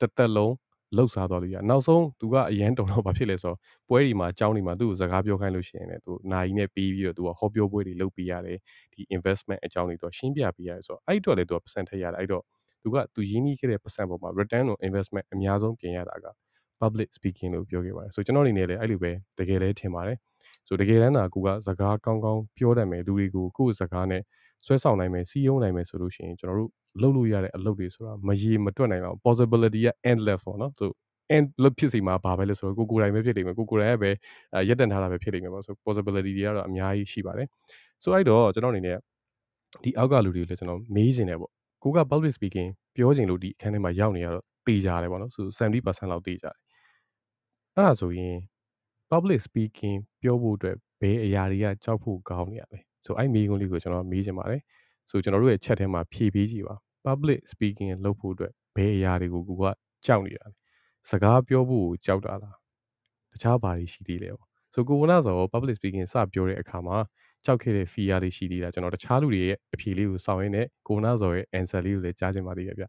[0.00, 0.54] တစ်သက်လုံး
[0.96, 8.58] လှုပ်ရှားသွားလို့ရနောက်ဆုံးသူကအရန်တုံတော့ဘာဖြစ်လဲဆိုတော့ပွဲဒီမှာအကြောင်းဒီမှာသူ့ကိုစကားပြောခိုင်းလို့ရှိရင်လည်းသူနိုင်နဲ့ပြီးပြီးတော့သူကဟောပြောပွဲတွေလုပ်ပေးရတယ်
[8.92, 12.42] ဒီ investment အကြောင်းတွေတော့ရှင်းပြပေးရတယ်ဆိုတော့အဲ့တော့လည်းသူက percent ထည့်ရတယ်အဲ့တော့
[12.82, 16.26] သူကသူရင်းနှီးခဲ့တဲ့ percent ပေါ်မှာ return on investment အများဆုံးပြင်ရတာက
[16.80, 20.18] public speaking လို့ပြောခဲ့ပါတယ်ဆိုကျွန်တော်အနေနဲ့လည်းအဲ့လိုပဲတကယ်လည်းထင်ပါတယ်
[20.68, 24.22] ဆိုတကယ်တမ်းသာကိုကစကားကောင်းကောင်းပြောတတ်မယ်လူတွေကိုကိုယ့်စကားနဲ့
[24.66, 26.70] ဆွဲဆောင်နိုင်မယ်စီးရုံးနိုင်မယ်ဆိုလို့ရှိရင်ကျွန်တော်တို့
[27.02, 30.90] လုပ်လို့ရတဲ့အလုပ်တွေဆိုတာမရေမတွက်နိုင်တော့ possibility က endless ပေါ့နော်ဆို
[31.36, 34.10] end လို့ဖြစ်စီမှာဘာပဲလဲဆိုတော့ကိုကိုယ်တိုင်ပဲဖြစ်နေမယ်ကိုကိုယ်တိုင်ရဲ့ပဲ
[34.68, 37.48] ရက်တန်ထားတာပဲဖြစ်နေမယ်ပေါ့ဆို possibility တွေကတော့အများကြီးရှိပါတယ်
[38.02, 38.96] ဆိုအဲ့တော့ကျွန်တော်အနေနဲ့
[39.84, 46.56] ဒီအောက်ကလူတွေကိုလည်းကျွန်တော်မေးနေတယ်ပေါ့ကိုက public speaking ပြောချင်လို့ဒီအခန်းထဲမှာရောက်နေရတော့တေးကြတယ်ပေါ့နော်ဆို70%လောက်တေးကြတယ်
[47.74, 48.36] အဲ့ဒါဆိုရင်
[49.10, 54.60] public speaking ပြောဖို့အတွက်ဘယ်အရာတွေကကြောက်ဖို့ကောင်းနေရလဲ ဆိုအဲ့မေးခွန်းလေးကိုကျွန်တော်မေးချင်ပါတယ်
[55.10, 56.74] ဆိုကျွန်တော်တို့ရဲ့ chat ထဲမှာဖြည့်ပေးကြည့်ပါ
[57.06, 59.64] public speaking လုပ်ဖို့အတွက်ဘယ်အရာတွေကိုကိုက
[60.06, 60.54] ကြောက်နေတာလဲ
[61.10, 62.56] စကားပြောဖို့ကြောက်တာလား
[63.32, 66.96] တခြားဘာတွေရှိသေးလဲပေါ့ဆိုကိုဝနာဆို public speaking စပြောတဲ့အခါမှာ
[67.44, 72.84] ကြောက်ခဲ့တဲ့ fear တွေရှိသေးတာကျွန်တော်တခြားလူတွေရဲ့အဖြေလေးကိုစောင့်ရင်းနဲ့ကိုနာဆိုရဲ့ answer လေးကိုလည်းကြားချင်ပါသေးရဲ့ဗျ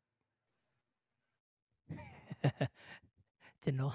[3.63, 3.93] ကျွန်တော်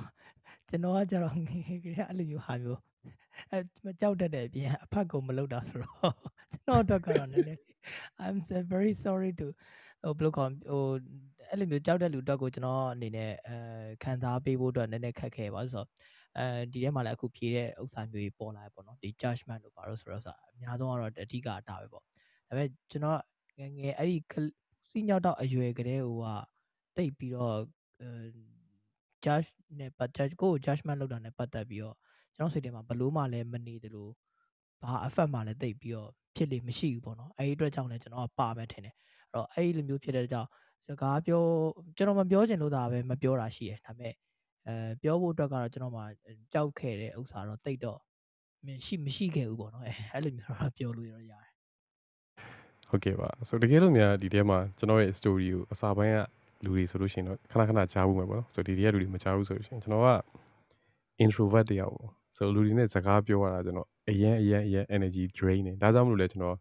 [0.68, 2.80] ကျွန်တော်ကကြတော့ငယ်ငယ်ကလေးအဲ့လိုမျိုးဟာမျိုး
[3.50, 6.14] အဲမကြောက်တတ်တဲ့အပြင်အဖတ်ကိုမလုပ်တာဆိုတော့
[6.52, 7.60] ကျွန်တော်အတွက်ကတော့နည်းနည်း
[8.24, 8.36] I'm
[8.74, 9.46] very sorry to
[10.02, 10.84] ဟိုဘယ်လိုခေါ်ဟို
[11.50, 13.56] အဲ့လိုမျိုးကြောက်တဲ့လူအတွက်ကိုကျွန်တော်အနေနဲ့အဲ
[14.02, 15.88] ခံစားပေးဖို့အတွက်နည်းနည်းခက်ခဲပါဆိုတော့
[16.38, 22.08] အဲဒီထဲမှာလည်းအခုဖြေတဲ့ဥစ္စာမျိုးတွေပေါ်လာပေါ့နော်ဒီ judgment လို့ပါလို့ဆိုတော့အများဆုံးကတော့အဓိကအတာပဲပေါ့ဒါ
[22.48, 23.20] ပေမဲ့ကျွန်တော်
[23.58, 24.16] ငယ်ငယ်အဲ့ဒီ
[24.90, 26.28] စီညောက်တော့အရွယ်ကလေးဟိုက
[26.96, 27.56] တိတ်ပြီးတော့
[29.24, 31.96] judge နဲ့ပတ် judge ကို judgment လုပ်တာနဲ့ပတ်သက်ပြီးတော့
[32.36, 34.08] ကျွန်တော်စိတ်ထဲမှာဘလို့မှလည်းမနေသလို
[34.82, 38.94] ဘာ effect မှလည်းတိတ်ပြီးတော့ဖြစ်လေမရှိဘူးပေါ့နော်အဲ့ဒီအတွက်ကြောင့်လည်းကျွန်တော်ကပါမယ်ထင်တယ်
[39.30, 40.48] အဲ့တော့အဲ့ဒီလိုမျိုးဖြစ်တဲ့ကြောင့်
[40.86, 41.42] စကားပြော
[41.96, 44.14] ကျွန်တော်မပြောချင်လို့ဒါပဲမပြောတာရှိတယ်ဒါပေမဲ့
[44.66, 46.02] အဲပြောဖို့အတွက်ကတော့ကျွန်တော်မှ
[46.52, 47.98] ကြောက်ခဲ့တဲ့ဥစ္စာတော့တိတ်တော့
[48.66, 51.52] မရှိမရှိခဲ့ဘူးပေါ့နော်အဲ့လိုမျိုးတော့ပြောလို့ရရတယ်
[52.88, 56.18] ဟုတ်ကဲ့ပါဆိုတကယ်လို့များဒီထဲမှာကျွန်တော်ရဲ့ story ကိုအစာပိုင်းက
[56.64, 60.10] လူတွေဆိုလို့ရှိရင်တော့ခဏခဏကြားဘူးမှာပေါ့နော်ဆိုဒီတည်းကလူတွေမကြားဘူးဆိုလို့ရှိရင်ကျွန်တော်က
[61.24, 62.10] introvert တယောက်ပေါ့
[62.42, 66.56] ဆိုလူတွေနဲ့စကားပြောရတာကျွန်တော်အရင်အရင်အရင် energy drain နေဒါကြောင့်မလို့လဲကျွန်တော်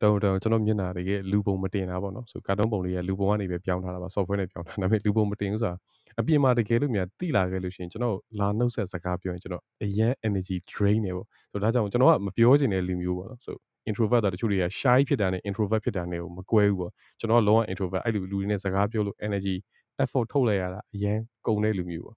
[0.00, 5.76] တောင်းတောင်းကျွန်တော်မျက်နှာတကယ်လူပုံမတင်တာပေါ့နော်ဆိုကာတွန်းပုံလေးကလူပုံကနေပဲပြောင်းထားတာပါ software နဲ့ပြောင်းထားဒါပေမဲ့လူပုံမတင်ဘူးဆိုတာ
[6.20, 13.56] အပြင်မှာတကယ်လို့များတိလာခဲ့လို့ရှိရင်ကျွန်တော်လာနှုတ်ဆက်စကားပြောရင်ကျွန်တော်အရင် energy drain နေပေါ့ဆိုဒါကြောင့်ကျွန်တော်ကမပြောချင်တဲ့လူမျိုးပေါ့နော်ဆို
[13.90, 19.56] introvert တာတချို့တွေက shy ဖြစ်တာနဲ့ introvert ဖြစ်တာနဲ့ကိုမကွဲဘူးပေါ့ကျွန်တော်ကလုံးဝ introvert အဲ့လိုလူတွေနဲ့စကားပြောလို့ energy
[20.02, 22.16] effort ထုတ်လိုက်ရတာအရန်ကုန်တဲ့လူမျိုးပေါ့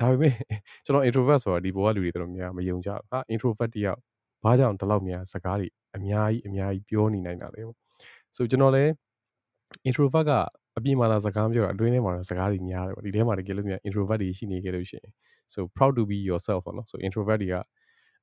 [0.00, 0.34] ဒါပေမဲ့
[0.84, 3.98] ကျွန်တော် introvert ဆိုတာဒီဘောကလူတွေတော်တော်များမယုံကြဘူးဟာ introvert တယောက်
[4.44, 7.76] ဘာကြောင့်ဒီလောက်များစကားတွေအများကြီးအများကြီးပြောနေနိုင်တာလဲပေါ့
[8.36, 8.90] ဆိုကျွန်တော်လည်း
[9.88, 10.32] introvert က
[10.76, 15.10] အပြင်မှာသာစကားပြောတာအတွင်းထဲမှာတော့စကားတွေများတယ်ပေါ့ဒီထဲမှာတကယ်လို့များ introvert တွေရှိနေခဲ့လို့ရှိရင်
[15.54, 17.56] so proud to be yourself ပေါ့နော် so introvert တွေက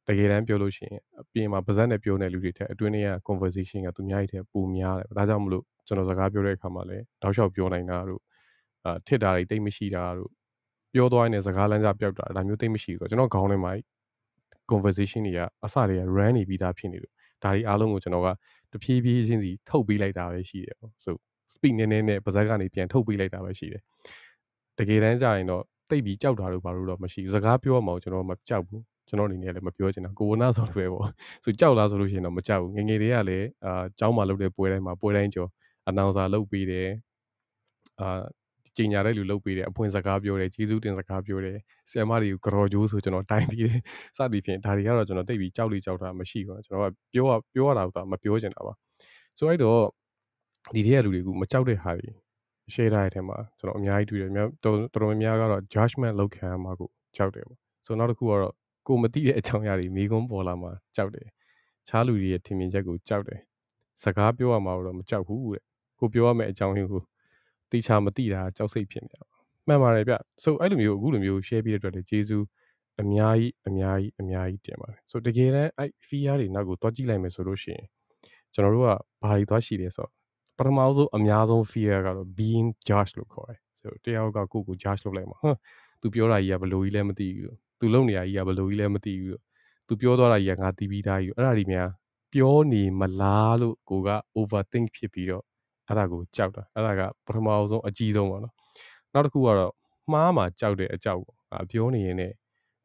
[0.07, 8.21] တကယ်တမ်းပြောလို့ရှိရင်အပြင်မှာပါဇက်နဲ့ပြောနေလူတွေထက်အတွင်းထဲက conversation ကသူများကြီးထက်ပိုများတယ်ဒါကြောင့်မလို့ကျွန်တော်စကားပြောတဲ့အခါမှာလည်းတောက်လျှောက်ပြောနိုင်တာတို့
[8.85, 10.31] အာထစ်တာတွေတိတ်မရှိတာတို့
[10.93, 13.71] ပြောသွားရင်စကားလမ်းစာပြောက်တာဒါမျိုးတိတ်မရှိဘူးကျွန်တော်ခေါင်းထဲမှာ
[14.71, 18.27] conversation တွေကအစတွေက run နေပြီးသားဖြစ်နေလို့ဒါတွေအားလုံးကိုကျွန်တော်က
[18.71, 21.09] တဖြည်းဖြည်းချင်းစီထုတ်ပေးလိုက်တာပဲရှိတယ်ပေါ့ so
[21.53, 23.81] speed နည်းနည်းနဲ့ပါဇက်ကနေပြန်ထုတ်ပေးလိုက်တာပဲရှိတယ်
[24.77, 31.09] တကယ်တမ်းကျရင်တော့တိတ်ပြီးကြောက်တာတို့ဘာလို့တော့မရှိဘူးစကားပြောမှကျွန်တော်မကြောက်ဘူးကျွန်တော်အနေနဲ့လည်းမပြောချင်တာကိုဝနာဆိုလည်းပဲပေါ့
[31.43, 35.49] ဆိုကြောက်လားဆိုလို့ရှိရင်တော့မကြောက်ဘူးငငယ်တွေကလည်းအာကျောင်းမှာလုပ်တဲ့ပွဲတိုင်းမှာပွဲတိုင်းကျော်
[35.87, 36.89] အနောင်စာလုပ်ပေးတယ်
[38.01, 38.21] အာ
[38.77, 41.57] ကြင်ညာတဲ့လူလုပ်ပေးတယ်အဖွင့်စကားပြောတယ်ကျေးဇူးတင်စကားပြောတယ်
[41.89, 43.79] ဆရာမတွေကိုကြော်ကြိုးဆိုကျွန်တော်တိုင်းပြီးတယ်
[44.17, 48.73] စသည်ဖြင့်ဒါတွေကတော့ကျွန်တော်တိတ်ပြီးကြောက်လိကြောက်တာမရှိဘူးကျွန်တော်ကပြောရပြောရတာကမပြောချင်တာပါ
[49.37, 49.81] ဆိုအဲ့တော့
[50.73, 52.09] ဒီထဲကလူတွေကမကြောက်တဲ့ဟာတွေ
[52.73, 58.53] share ထားတဲ့အထက်မှာကျွန်တော်အများကြီးတွေ့တယ်တော်တော်များများကတော့ judgment လောက်ခံရမှာကိုကြောက်တယ်ပေါ့ဆိုတော့နောက်တစ်ခုကတော့
[58.87, 61.27] ကိုမသိတဲ့အကြောင်းအရာတွေမိကုန်းပေါ်လာမှာကြောက်တယ်
[61.87, 63.39] ခြားလူတွေရဲ့ထင်မြင်ချက်ကိုကြောက်တယ်
[64.03, 65.63] စကားပြောရမှာတော့မကြောက်ဘူးတဲ့
[65.99, 67.01] ကိုပြောရမယ့်အကြောင်းရင်းကို
[67.71, 69.25] တေချာမသိတာကြောက်စိတ်ဖြစ်နေတာ
[69.67, 72.45] မှန်ပါတယ်ဗျဆိုအဲ့လိုမျိုးအခုလိုမျိုး share ပြတဲ့အတွက်လည်းကျေးဇူး
[73.01, 77.85] အများကြီးအများကြီးအများကြီးတင်ပါတယ်ဆိုတကယ်တမ်းအဲ့ fear တွေနောက်ကိုတွားကြည့်လိုက်မယ်ဆိုလို့ရှိရင်
[78.53, 80.11] ကျွန်တော်တို့ကဘာတွေသွားရှိလဲဆိုတော့
[80.57, 85.57] ပထမဆုံးအများဆုံး fear ကတော့ being judged လို့ခေါ်တယ်ဆိုတယောက်ကကိုယ့်ကို judge လုပ်လိုက်မှာဟမ်
[86.01, 89.39] သူပြောတာကြီးကဘယ်လိုကြီးလဲမသိဘူးသူလုပ်နေတာကြီးကဘယ်လိုကြီးလဲမသိဘူး
[89.87, 91.89] သူပြောသွားတာကြီးကငါတီးပြီးသားကြီးအဲ့ဒါဒီများ
[92.33, 95.43] ပြောနေမလားလို့ကိုက overthink ဖြစ်ပြီးတော့
[95.91, 98.53] အဲ့ဒါကိုကြောက်တာအဲ့ဒါကပထမဆုံးအကြီးဆုံးပါနော်
[99.13, 99.73] နောက်တစ်ခုကတော့
[100.11, 102.35] မှားမှာကြောက်တဲ့အကြောက်ပေါ့ငါပြောနေရင်လည်း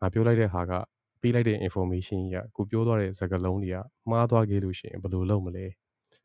[0.01, 0.73] ငါပြောလိုက်တဲ့ဟာက
[1.21, 3.77] ပေးလိုက်တဲ့ information ကြီးကကိုပြောသွားတဲ့စကားလုံးတွေက
[4.11, 5.65] မှားသွားခဲ့လို့ရှိရင်ဘယ်လိုလုပ်မလဲ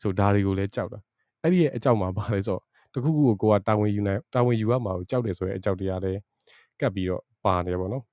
[0.01, 0.99] ဆိုဒါတွေကိုလည်းကြောက်တာ
[1.41, 2.61] အဲ့ဒီရဲ့အကြောက်မှာပါလဲဆိုတော့
[2.93, 6.19] တခုခုကိုကိုကတာဝန်ယူနိုင်တာဝန်ယူရမှာကိုကြောက်တယ်ဆိုတဲ့အကြောက်တရားလည်း
[6.79, 8.03] ကပ်ပြီးတော့ပါနေပါတော့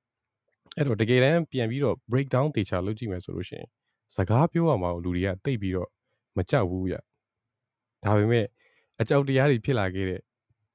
[0.76, 3.68] အဲ့တော့တကယ်တမ်းပြန်ပြီးတော့ break down တေချာလုပ်ကြည့်မယ်ဆိုလို့ရှိရင်
[4.14, 5.88] စကားပြောရမှာကိုလူတွေကတိတ်ပြီးတော့
[6.36, 6.94] မကြောက်ဘူးရ
[8.04, 8.44] ဒါပေမဲ့
[9.00, 10.20] အကြောက်တရားတွေဖြစ်လာခဲ့တဲ့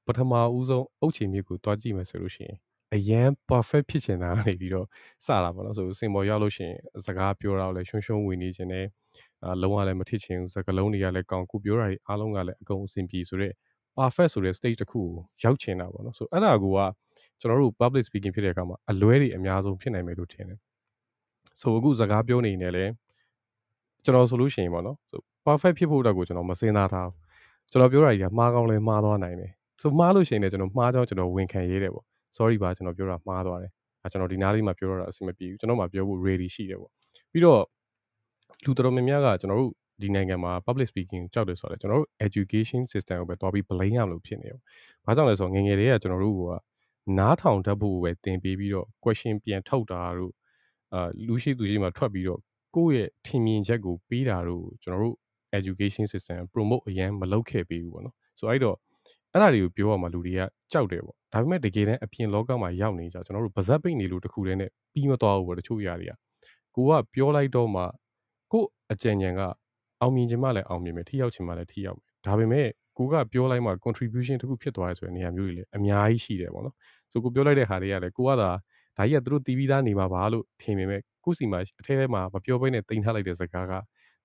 [0.06, 2.58] ပထမဦးဆုံးအုတ်ချေမြစ်ကိုတွားကြည့်မယ်ဆိုလို့ရှိရင်
[2.94, 4.86] အရန် perfect ဖြစ်ချင်တာနေပြီးတော့
[5.24, 8.86] စတာပေါ့နော်ဆိုစင်ပေါ်ရောက်လို့ရှိရင်စကားပြောတာလည်းရှုံရှုံဝင်နေခြင်းနဲ့
[9.44, 13.54] အာလုံးဝလည်းမထစ်ချင်ဘူးစကားလုံးတွေကလည်းကောင်းခုပြောတာတွေအားလုံးကလည်းအကုန်အဆင်ပြေဆိုတော့
[13.96, 16.66] perfect ဆိုတဲ့ stage တစ်ခုကိုရောက်ချင်တာပေါ့နော်ဆိုအဲ့ဒါက
[17.40, 20.58] ကျွန်တော်တို့ public speaking ဖြစ်တဲ့အခါမှာအလွဲတွေအများဆုံးဖြစ်နိုင်မယ်လို့ထင်တယ်
[21.60, 22.84] ဆိုအခုစကားပြောနေနေလဲ
[24.04, 27.23] ကျွန်တော်ဆိုလို့ရှိရင်ပေါ့နော်ဆို perfect ဖြစ်ဖို့အတွက်ကိုကျွန်တော်မစင်စားထားဘူး
[27.74, 29.50] ကျွန်တော်ပြောတာကြီးကမှားကောင်းလဲမှားသွားနိုင်တယ်
[29.82, 32.04] ဆိုမှားလို့ရှိရင်လည်းကျွန်တော်မှားကြောင်းကျွန်တော်ဝန်ခံရေးတယ်ပေါ့
[32.36, 33.70] sorry ပါကျွန်တော်ပြောတာမှားသွားတယ်
[34.02, 36.90] အဲကျွန်တော်ဒီနားလေးမှာပြောတော့အဆင်မပြေဘူးကျွန်တော်မှပြောဖို့ ready ရှိတယ်ပေါ့
[37.32, 37.62] ပြီးတော့
[38.64, 44.58] လူတော်တော်များများကကျွန်တော်တို့ဒီနိုင်ငံမှာ public speaking ကြောက်တယ်ဆိုတော့ကျွန်တော်တို့ education system ကိုပဲတွားပြီး blame ရမလို့ဖြစ်နေတယ်။
[45.04, 46.42] ဘာကြောင့်လဲဆိုတော့ငငယ်လေးကကျွန်တော်တို့က
[47.18, 50.32] နားထောင်တတ်ဖို့ပဲသင်ပေးပြီးတော့ question ပြန်ထုတ်တာတို့
[50.94, 52.40] အာလူရှိသူရှိမှထွက်ပြီးတော့
[52.76, 55.16] ကိုယ့်ရဲ့ထင်မြင်ချက်ကိုပေးတာတို့ကျွန်တော်တို့
[55.58, 58.76] education system promote အရင်မလုပ်ခဲ့ပေးဘူးပေါ့နော်။ဆိုအဲ့တော့
[59.32, 60.40] အဲ့ဒါတွေကိုပြောရမှာလူတွေက
[60.72, 66.12] ကြောက်တယ်ပေါ့။ဒါပေမဲ့တကယ်တမ်းအပြင်လောကမှာရောက်နေကြကျွန်တော်တို့ဗဇက်ပိတ်နေလို့တခုတည်းနဲ့ပြီးမသွားဘူးပေါ့တချို့ຢာတွေက
[66.74, 67.82] ကိုကပြောလိုက်တော့မှ
[68.52, 69.40] ကို့အကြံဉာဏ်က
[70.00, 76.74] အောင်မြင်ခြင်းမှလည်းအောင်မြင်မယ်ထိရောက်ခြင်းမှလည်းထိရောက်မယ်ဒါပေမဲ့ကိုကပြောလိုက်မှ contribution တခုဖြစ်သွားရဆိုတဲ့နေရာမျိုးတွေလည်းအများကြီးရှိတယ်ပေါ့နော်
[77.12, 78.50] ဆိုကိုပြောလိုက်တဲ့ဟာတွေကလည်းကိုကသာဒါ
[78.98, 83.72] ကြီးကသူတို့တီးပြီးသားနေမှာပါလို့ထင်ပေမဲ့ကိုစီမှာအထဲထဲမှာမပြောဘဲနဲ့တင်ထားလိုက်တဲ့စကားက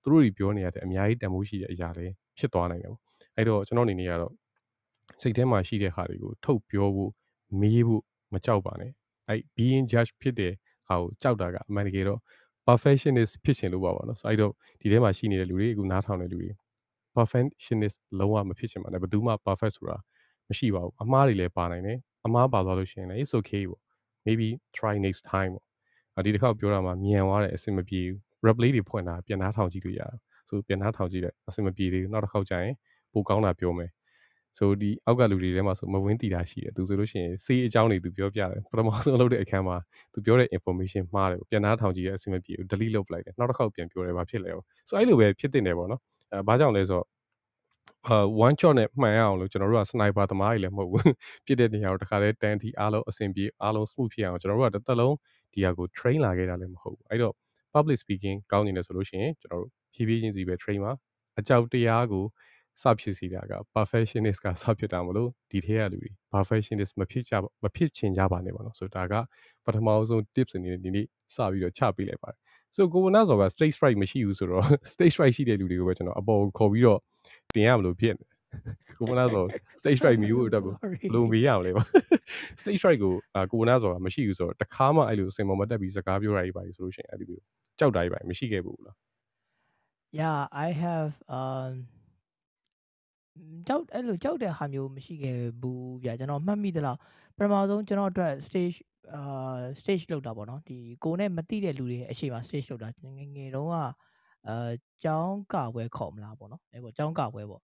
[0.02, 2.06] သူတို့တွေပြောနေရတဲ့အများကြီးတန်ဖိုးရှိတဲ့အရာတွေ
[2.38, 3.02] ဖြစ်သွားနိုင်တယ်ပေါ့
[3.36, 4.32] အဲ့တော့ကျွန်တော်အနေနဲ့ကတော့
[5.22, 7.10] စိတ်ထဲမှာရှိတဲ့ဟာတွေကိုထုတ်ပြောဖို့
[7.60, 8.92] မေးဖို့မကြောက်ပါနဲ့
[9.28, 10.52] အဲ့ being judge ဖြစ်တဲ့
[10.88, 12.20] ဟာကိုကြောက်တာကအမှန်တကယ်တော့
[12.66, 16.50] perfectionist ဖြစ်ရှင်လို့ပါပါနော်ဆိုအဲ့တော့ဒီထဲမှာရှိနေတဲ့လူတွေအခုနားထောင်တဲ့လူတွေ
[17.16, 19.96] perfectionist လုံးဝမဖြစ်ချင်ပါနဲ့ဘယ်သူမှ perfect ဆိုတာ
[20.48, 23.82] မရှိပါဘူးအမှားတွေလည်းပါနိုင်တယ်အမှားပါသွားလို့ရှိရင်လည်း it's okay ပေါ့
[24.26, 25.52] maybe try next time
[26.14, 30.14] ပေါ့ဒီတစ်ခါပြောတာမှမြန်သွားတယ်အဆင်မပြေဘူး replay တွေဖွင့်တာပြန်နှားထောင်ကြည့်လို့ရတယ်
[30.48, 32.74] ဆိုပြန်နှားထောင်ကြည့်တယ်အဆင်မပြေသေးဘူးနောက်တစ်ခေါက်ကျရင်
[33.12, 33.90] ပိုကောင်းတာပြောမယ်
[34.58, 39.76] ဆိုဒီအောက်ကလူတွေထဲမှာဆိုမဝင်းတီတာရှိတယ်သူဆိုလို့ရှိရင်စေးအကြောင်းတွေသူပြောပြတယ်ပထမဆုံးလုပ်တဲ့အခန်းမှာ
[40.12, 46.00] သူပြောတဲ့ information မှားတယ်ပြန်နှားထောင်ကြည့်ရအဆင်မပြေဘူး delete လုပ်ပလိုက်တယ်နောက်တစ်ခေါက်ပြန်ပြောတယ်ဘာဖြစ်လဲပေါ့ဆိုအဲ့လိုပဲဖြစ်တင်တယ်ပေါ့နော်
[46.32, 47.06] အဲဘာကြောင့်လဲဆိုတော့
[48.08, 51.14] အာ one shot နဲ့မှန်ရအောင်လို့ကျွန်တော်တို့က sniper သမားတွေလည်းမဟုတ်ဘူး
[51.46, 55.14] ပြစ်တဲ့နေရာကိုတခါတည်းတန်တီအားလုံးအဆင်ပြေအားလုံး smooth ဖြစ်အောင်ကျွန်တော်တို့ကတစ်သက်လုံး
[55.52, 57.34] ဒီဟာကို train လာခဲ့တာလည်းမဟုတ်ဘူးအဲ့တော့
[57.74, 60.92] public speaking ကောင်းနေတယ်ဆိုလို့ရှိရင်ကျွန်တော်တို့ဖြည်းဖြည်းချင်းစီပဲ train ပါ
[61.38, 62.24] အကြောက်တရားကို
[62.82, 69.24] စဖြစ်စီတာက perfectionist ကစဖြစ်တာမလို့ဒီထဲကလူတွေ perfectionist မဖြစ်ကြမဖြစ်ချင်ကြပါနဲ့ပါတော့ဆိုတော့ဒါက
[69.64, 72.38] ပထမဆုံး tips အနေနဲ့ဒီနေ့စပြီးတော့ချပေးလိုက်ပါတယ်
[72.74, 77.00] ဆိုကိုဝနာဆော်က stage fright မရှိဘူးဆိုတော့ stage fright ရှိတဲ့လူတွေကိုပဲကျွန်တော်အပေါ်ကိုခေါ်ပြီးတော့
[77.54, 78.26] တင်ရမလို့ဖြစ်နေ
[78.98, 79.46] ကိုဝနာဆော်
[79.80, 81.84] stage fright မျိုးအတွက်ကိုဘယ်လိုမေးရမလဲပါ
[82.60, 83.12] stage fright ကို
[83.52, 87.44] ကိုဝနာဆော်ကမရှိဘူးဆိုတော့တခါမှအဲ့လိုစင်ပေါ်မတက်ပြီးစကားပြောတာကြီးပါဆိုလို့ရှိရင်အဲ့လိုမျိုး
[87.78, 88.96] ကြောက်တာကြီးပါမရှိခဲ့ဘူးလား
[90.20, 91.72] Yeah I have um
[93.68, 96.98] ကြောက်အဲ့လိုကြောက်တဲ့ဟာမျိုးမရှိခဲ့ဘူးဗျာကျွန်တော်မှတ်မိသလား
[97.36, 98.76] ပထမဆုံးကျွန်တော်အတွက် stage
[99.14, 103.74] အာ stage လောက်တာပေါ့နော်ဒီကိုနဲ့မတိတဲ့လူတွေအရှိမ stage လောက်တာငငယ်တုန်းက
[104.48, 104.70] အာ
[105.04, 107.62] ကျောင်းကပွဲခေါ်မလားပေါ့နော်အဲ့ပေါ့ကျောင်းကပွဲပေါ့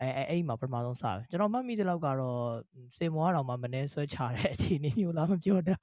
[0.00, 2.40] အဲအဲအဲ့ဒီမှာပထမဆုံးစတယ်ကျွန်တော်မှတ်မိတဲ့လောက်ကတော့
[2.96, 5.78] စေမောကတော့မှမနှဲဆွဲချတဲ့အခြေအနေမျိုးလားမပြောတတ်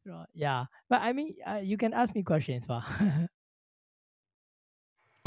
[0.00, 2.80] ဆိုတော့ yeah but i mean uh, you can ask me questions ပါ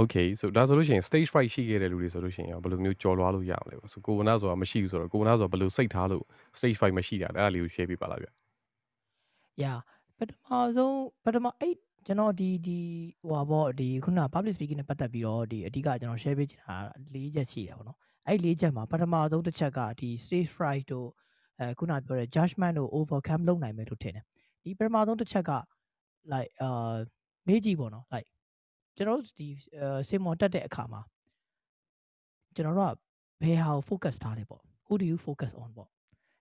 [0.02, 6.24] Okay so ဒါဆိုလို့ရှိရင် stage fright ရှိခဲ့တဲ့လူတွေဆိုလို့ရှိရင်ဘယ်လိုမျိုးကြော်လွှားလို့ရအောင်လဲဆိုကိုဝနာဆိုတာမရှိဘူးဆိုတော့ကိုဝနာဆိုတာဘယ်လိုစိတ်ထားလို့
[6.60, 8.28] stage fright မရှိတာလဲအဲ့ဒါလေးကို share ပေးပါလားဗျ
[9.64, 9.78] Yeah
[10.18, 11.74] ပထမဆုံးပထမအဲ့
[12.06, 12.80] ကျွန်တော်ဒီဒီ
[13.22, 16.76] ဟိုပါပေါ့ဒီခုန public speaking နဲ့ပတ်သက်ပြီးတော့ဒီအဓိကကျွန်တော် share ပေးချင်တာ
[17.14, 21.08] ၄ချက်ရှိတယ်ပေါ့နော်အဲ့၄ချက်မှာပထမဆုံးတစ်ချက်ကဒီ stage fright တို့
[21.60, 24.26] အဲခုနပြောတဲ့ judgment တို့ overcome လုပ်နိုင်မယ်လို့ထင်တယ်
[24.64, 25.52] ဒီပထမဆုံးတစ်ချက်က
[26.34, 26.96] like အာ
[27.48, 28.30] မေးကြည့်ပေါ့နော် like
[28.96, 29.48] ကျွန်တော်တို့ဒီ
[30.10, 31.02] စင်မော်တက်တဲ့အခါမှာ
[32.56, 32.96] ကျွန်တော်တို့က
[33.44, 35.90] ဘယ်ဟာကို focus ထားလဲပေါ့ who do you focus on ပေါ့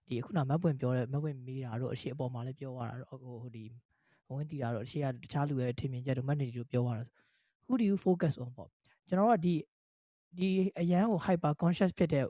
[0.07, 3.65] ဒီအခုနမတ်ပွင့်ပြောတဲ့မတ်ပွင့်မေးတာတို့အရှိအပေါ်မှာလည်းပြောရတာတော့ဟိုဒီ
[4.35, 7.05] ဝင်တီတာတို့အရှိကတခြားလူရဲ့ထင်မြင်ချက်တို့မတ်နေတို့ပြောရတာ
[7.67, 8.69] who do you focus on ပေါ့
[9.09, 9.55] ကျွန်တော်တို့ကဒီ
[10.39, 10.49] ဒီ
[10.81, 12.25] အရန်ကို hyper conscious ဖြစ်တဲ့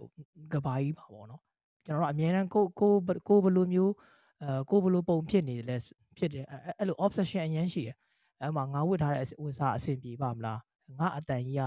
[0.52, 1.42] ကဘာကြီးပါပေါ့နော်
[1.84, 2.92] ကျွန်တော်တို့အများအားကိုကို
[3.28, 3.92] ကိုဘယ်လိုမျိုး
[4.42, 5.76] အဲကိုဘယ်လိုပုံဖြစ်နေလဲ
[6.16, 6.44] ဖြစ်တယ်
[6.78, 7.96] အဲ့လို obsession အရန်ရှိတယ်
[8.40, 10.60] အဲ့မှာငါဝတ်ထားတဲ့ဝတ်စားအဆင်ပြေပါမလား
[10.98, 11.62] ငါအတန်ကြီးက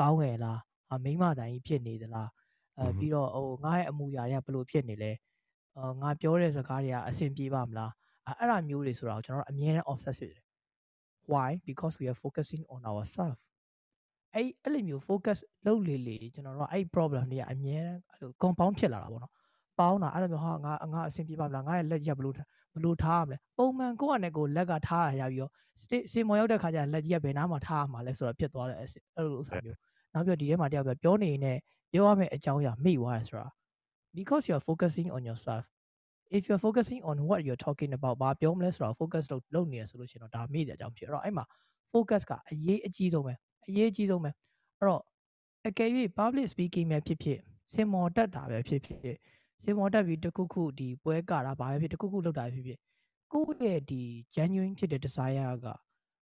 [0.00, 0.60] ကောင်းငယ်လား
[1.04, 2.28] မိမတန်ကြီးဖြစ်နေသလား
[2.78, 5.12] အဲပြီးတော့ဟိုငါရဲ့အမူအရာတွေကဘယ်လိုဖြစ်နေလဲ
[5.76, 7.92] အာငါပြောတဲ့စကားတွေကအဆင်ပြေပါမလား
[8.38, 10.42] အဲ့အဲ့မျိုးတွေဆိုတော့ကျွန်တော်တို့အမြဲတမ်း obsess ဖြစ်တယ်
[11.32, 13.38] why because we are focusing on ourselves
[14.34, 19.32] အဲ့အဲ့လိုမျိုး focus လုပ်လေလေကျွန်တော်တို့အဲ့ problem တွေကအမြဲတမ်းအဲ့လို compound ဖြစ်လာတာပေါ့နော်
[19.78, 25.52] ပေါင်းတာအဲ့လိုမျိုးဟာငါငါအဆင်ပြေပါမလားငါရဲ့လက်ရက်ဘယ်လိုဘယ်လိုထားရမလဲပုံမှန်ကိုယ့်အနေကိုလက်ကထားရရပြီးတော့
[26.12, 28.88] စင်မော်ရောက်တဲ့ခါကျလက်ကြီးကဘယ်နားမှာထားရမှာလဲဆိုတော့ဖြစ်သွားတယ်အဲ့
[29.24, 29.78] လိုဥစ္စာမျိုး
[30.14, 31.52] နောက်ပြီးဒီထဲမှာတယောက်ပြောပြောနေနေ
[31.92, 33.48] ပြောရမယ့်အကြောင်းအရာမိသွားတယ်ဆိုတာ
[34.16, 35.64] because you are focusing on yourself
[36.36, 41.44] if you are focusing on what you're talking about ဘာပြောမလဲဆိုတော့ focus လုပ်လုပ်နေရဆိုလို့ရှိရင်တော့ဒါမိတဲ့အကြောင်းဖြစ်အဲ့တော့အဲ့မှာ
[41.92, 43.34] focus ကအရေးအကြီးဆုံးပဲ
[43.68, 44.30] အရေးအကြီးဆုံးပဲ
[44.78, 45.02] အဲ့တော့
[45.68, 45.88] အကယ်၍
[46.18, 47.38] public speaking ပဲဖြစ်ဖြစ်
[47.72, 49.16] စင်မော်တက်တာပဲဖြစ်ဖြစ်
[49.62, 52.78] စင်မော်တက်ပြီးတခုခုဒီပွဲကတာဘာပဲဖြစ်တခုခုလုပ်တာဖြစ်ဖြစ်
[53.32, 54.02] ကိုယ့်ရဲ့ဒီ
[54.34, 55.66] genuine ဖြစ်တဲ့ desire က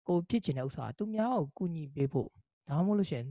[0.08, 2.30] ကိုဖြစ်ချင်တဲ့ဥစ္စာသူများကိုကူညီပေးဖို့
[2.70, 3.26] ဒါမှမဟုတ်လို့ရှင်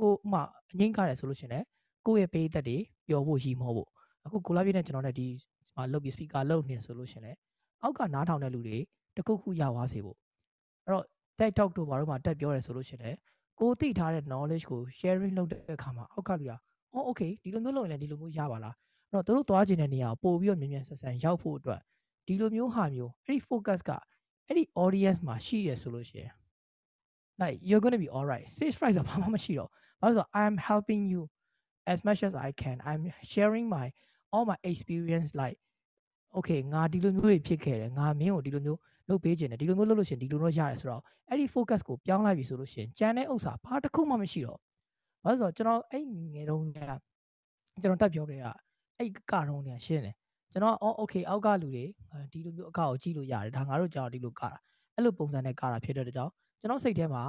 [0.00, 0.42] ကိုဥမာ
[0.72, 1.60] အငိမ့်ကားတယ်ဆိုလို့ရှင်လေ
[2.06, 3.88] ကိုယ့်ရဲ့ပေးသက်တွေပျော်ဖို့ရည်မောဖို့
[4.24, 5.28] အခုကိုလာပြည့်နဲ့ကျွန်တော်နဲ့ဒီ
[5.76, 7.32] မှာလုပ်ပြီး speaker လုပ်နေဆိုလို့ရှင်လေ
[7.82, 8.78] အောက်ကနားထောင်တဲ့လူတွေ
[9.16, 10.16] တခုခုရသွားစေဖို့
[10.84, 11.04] အဲ့တော့
[11.38, 13.10] TED Talk တို့ဘာလို့မှတက်ပြောတယ်ဆိုလို့ရှင်လေ
[13.60, 16.52] ကိုသိထားတဲ့ knowledge ကို sharing လုပ်တဲ့အခါမှာအောက်ကလူက
[16.92, 18.74] အော် okay ဒီလိုမျိုးလုပ်ရင်လည်းဒီလိုမျိုးရပါလား
[19.10, 21.80] အဲ့တော့တို့သွားခြင်းတဲ့နေရာကိုပို့ပြီးတော့မြန်မြန်ဆက်ဆန်ရောက်ဖို့အတွက်
[22.26, 23.90] ဒီလိုမျိုးဟာမျိုးအဲ့ဒီ focus က
[24.46, 26.32] အဲ့ဒီ audience မှာရှိရဆိုလို့ရှိရင်
[27.40, 31.22] like you're going to be all right stage fright ဆိုဘာမှမရှိတော့ဘာလို့ဆို I'm helping you
[31.92, 33.02] as much as I can I'm
[33.32, 33.86] sharing my
[34.34, 35.58] all my experience like
[36.38, 44.58] okay ငါဒီလိုမျိုးတွေဖြစ်ခဲ့တယ်ငါမင်းကိုဒီလိုမျိုးလုပ်ပေးခြင်းတယ်ဒီလိုမျိုးလုပ်လို့ရှင်ဒီလိုတော့ရတယ်ဆိုတော့အဲ့ဒီ focus ကိုပြောင်းလိုက်ပြီဆိုလို့ရှင်ကြံတဲ့ဥစ္စာဘာတစ်ခုမှမရှိတော့
[45.22, 46.78] ဘာလို့ဆိုတော့ကျွန်တော်အဲ့ငယ်တုန်းက
[47.82, 48.52] ကျွန်တော်တက်ပြောခဲ့တာ
[48.98, 50.14] အဲ့ကတုန်းကရှင်းတယ်
[50.52, 51.84] ကျွန်တော်အော် okay အောက်ကလူတွေ
[52.32, 54.50] ဒီလိုမျိုးအကောက်ကိုကြည့်လို့ရတယ်ဒါငါတို့ကြောင်ဒီလိုကတာ
[54.94, 57.22] အဲ့လိုပုံစံနဲ့ကတာဖြစ်တဲ့ကြောင်ကျွန်တော်စိတ်ထဲမှာ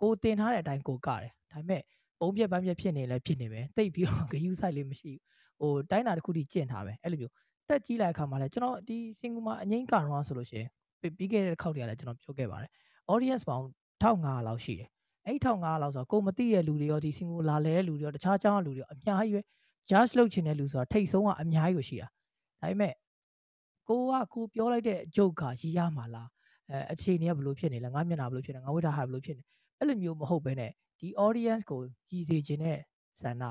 [0.00, 1.82] ကိုတင်ထားတဲ့အတိုင်းကိုကတယ်ဒါပေမဲ့
[2.20, 5.20] ပုံပြက်ပန်းပြက်ဖြစ်နေလဲဖြစ်နေပဲတိတ်ပြီးတော့ဂယူးဆိုင်လေးမရှိဘူး
[5.60, 7.32] ဟိုတိုင်းတာတစ်ခုထိကျင့်ထားပဲအဲ့လိုမျိုး
[7.68, 10.68] တက်ကြီးလိုက်အခါမှာလဲကျွန်တော်ဒီစင်ကူမှာအငိမ့်ကတော့ဆိုလို့ရှိရင်
[11.16, 12.70] ပြီးခဲ့တဲ့ခေါက်တည်းကလည်းကျွန်တော်ပြောခဲ့ပါတယ်
[13.12, 13.64] audience ပေါင်း
[14.02, 14.88] 1500လောက်ရှိတယ်
[15.26, 19.40] အဲ့1500လောက်ဆိုတော့ကိုမသိတဲ့လူတွေရောဒီစင်ကူလာလဲတဲ့လူတွေရောတခြားကျောင်းကလူတွေရောအများကြီးပဲ
[19.90, 22.94] judge လုပ်ချင်တဲ့လူဆိုတာထိတ်ဆုံးကအများကြီးကိုရှိတာဒါပေမဲ့
[23.88, 26.28] ကိုကကိုပြောလိုက်တဲ့ joke ကရည်ရမှာလား
[26.70, 29.42] အဲအခြေအနေကဘယ်လိုဖြစ်နေလဲငါမျက်နှာဘယ်လိုဖြစ်နေငါဝိထားဟာဘယ်လိုဖြစ်နေ
[29.78, 30.70] အဲ့လိုမျိုးမဟုတ်ဘဲနဲ့
[31.00, 32.78] ဒီ audience ကိုရည်စေခြင်းတဲ့
[33.20, 33.44] ဆန္ဒ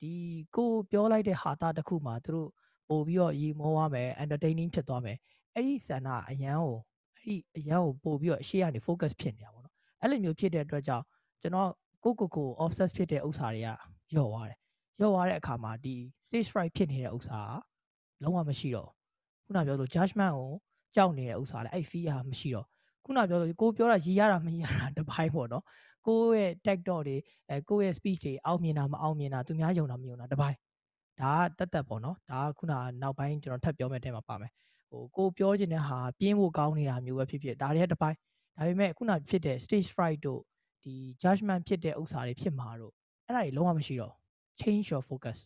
[0.00, 0.12] ဒီ
[0.56, 2.48] ကိုပြောလိုက်တဲ့ဟာတာတစ်ခုမှာသူတို့
[2.88, 5.16] ပို့ပြီးတော့ရီမောသွားမယ် entertaining ဖြစ်သွားမယ်
[5.54, 6.76] အဲ့ဒီဆန္ဒအရန်ကို
[7.16, 11.04] အဲ့ဒီအရန်ကိုပို့ပြီးတော့အရှိကနေ focus ဖြစ်နေတာပေါ့နော်အဲ့လိုမျိုးဖြစ်တဲ့အတွက်ကြောင့်
[11.40, 11.70] ကျွန်တော်
[12.04, 13.68] ကိုကိုကို offset ဖြစ်တဲ့ဥစ္စာတွေက
[14.14, 14.58] ညော့သွားတယ်
[15.00, 15.94] ရောက်သွားတဲ့အခါမှာဒီ
[16.26, 17.40] stage fright ဖြစ်နေတဲ့ဥစ္စာ
[18.18, 18.90] ကလုံးဝမရှိတော့
[19.44, 20.50] ခုနပြောလို့ judgment ကို
[20.94, 22.66] ကြောက်နေတဲ့ဥစ္စာလည်းအဲ့ fear မရှိတော့
[23.04, 25.64] ခုနပြောလို့ကိုပြောတာရည်ရတာမရရတာတစ်ပိုင်းပေါ့နော်
[26.08, 27.16] ကိုရဲ့ tag dot တွေ
[27.50, 30.56] အဲကိုရဲ့ speech တွေအောင်မြင်တာမအောင်မြင်တာသူများယုံတာမယုံတာတစ်ပိုင်း
[31.20, 34.52] ဒါကတက်တက်ပေါ့နော်ဒါကခုနနောက်ပိုင်းကျွန်တော်ထပ်ပြောမယ့်အထဲမှာပါမယ်
[34.90, 38.16] ဟိုကိုပြောချင်တဲ့ဟာပြင်းဖို့ကောင်းနေတာမျိုးပဲဖြစ်ဖြစ်ဒါတွေကတစ်ပိုင်း
[38.56, 40.40] ဒါပေမဲ့ခုနဖြစ်တဲ့ stage fright တို့
[40.84, 42.92] ဒီ judgment ဖြစ်တဲ့ဥစ္စာတွေဖြစ်မှာတို့
[43.26, 44.14] အဲ့ဒါတွေလုံးဝမရှိတော့
[44.60, 45.38] change your focus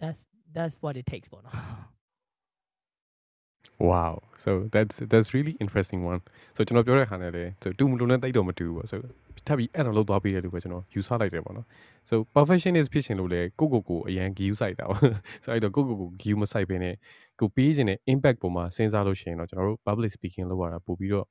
[0.00, 0.20] that's
[0.56, 1.91] that's what it takes ပေါ့နော်
[3.90, 4.14] wow
[4.44, 6.20] so that's that's really interesting one
[6.56, 8.96] so ကျွန်တော်ပြောတဲ့ခါနဲ့လေဆိုတူမလို့နဲ့တိတ်တော့မတူဘူးပေါ့ so
[9.46, 11.66] ထပ်ပြီးအဲ့တော့လောက်သွားပေးတယ်လို့ပဲကျွန်တော်ယူဆလိုက်တယ်ပေါ့နော်
[12.08, 15.00] so perfectionist ဖြစ်ရှင်လို့လေကိုကိုကိုအရန် view စိုက်တာပေါ့
[15.44, 16.94] so အဲ့တော့ကိုကိုကို view မစိုက်ဘဲနဲ့
[17.40, 21.26] ကိုပေးခြင်းတဲ့ impact ပေါ်မှာစဉ်းစားလို့ရှိရင်တော့ကျွန်တော်တို့ public speaking လုပ်ရတာပို့ပြီးတော့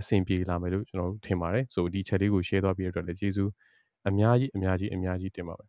[0.00, 3.50] အဆင်ပြေလာမယ်လို့ကျွန်တော်တို့ထင်ပါတယ် so ဒီချက်လေးကို share သွားပြီးတော့လည်းကျေးဇူး
[4.08, 5.68] အများကြီးအများကြီးအများကြီးတင်ပါမယ်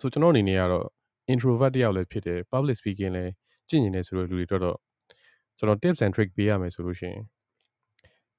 [0.00, 0.86] so ကျွန်တော်အနေနဲ့ကတော့
[1.32, 3.32] introvert တယောက်လည်းဖြစ်တယ် public speaking လည်း
[3.68, 4.76] ကျင့်ကျင်နေဆိုတဲ့လူတွေတော့တော့
[5.58, 7.22] ကျွန်တော် tips and trick ပေးရမယ်ဆိုလို့ရှိရင်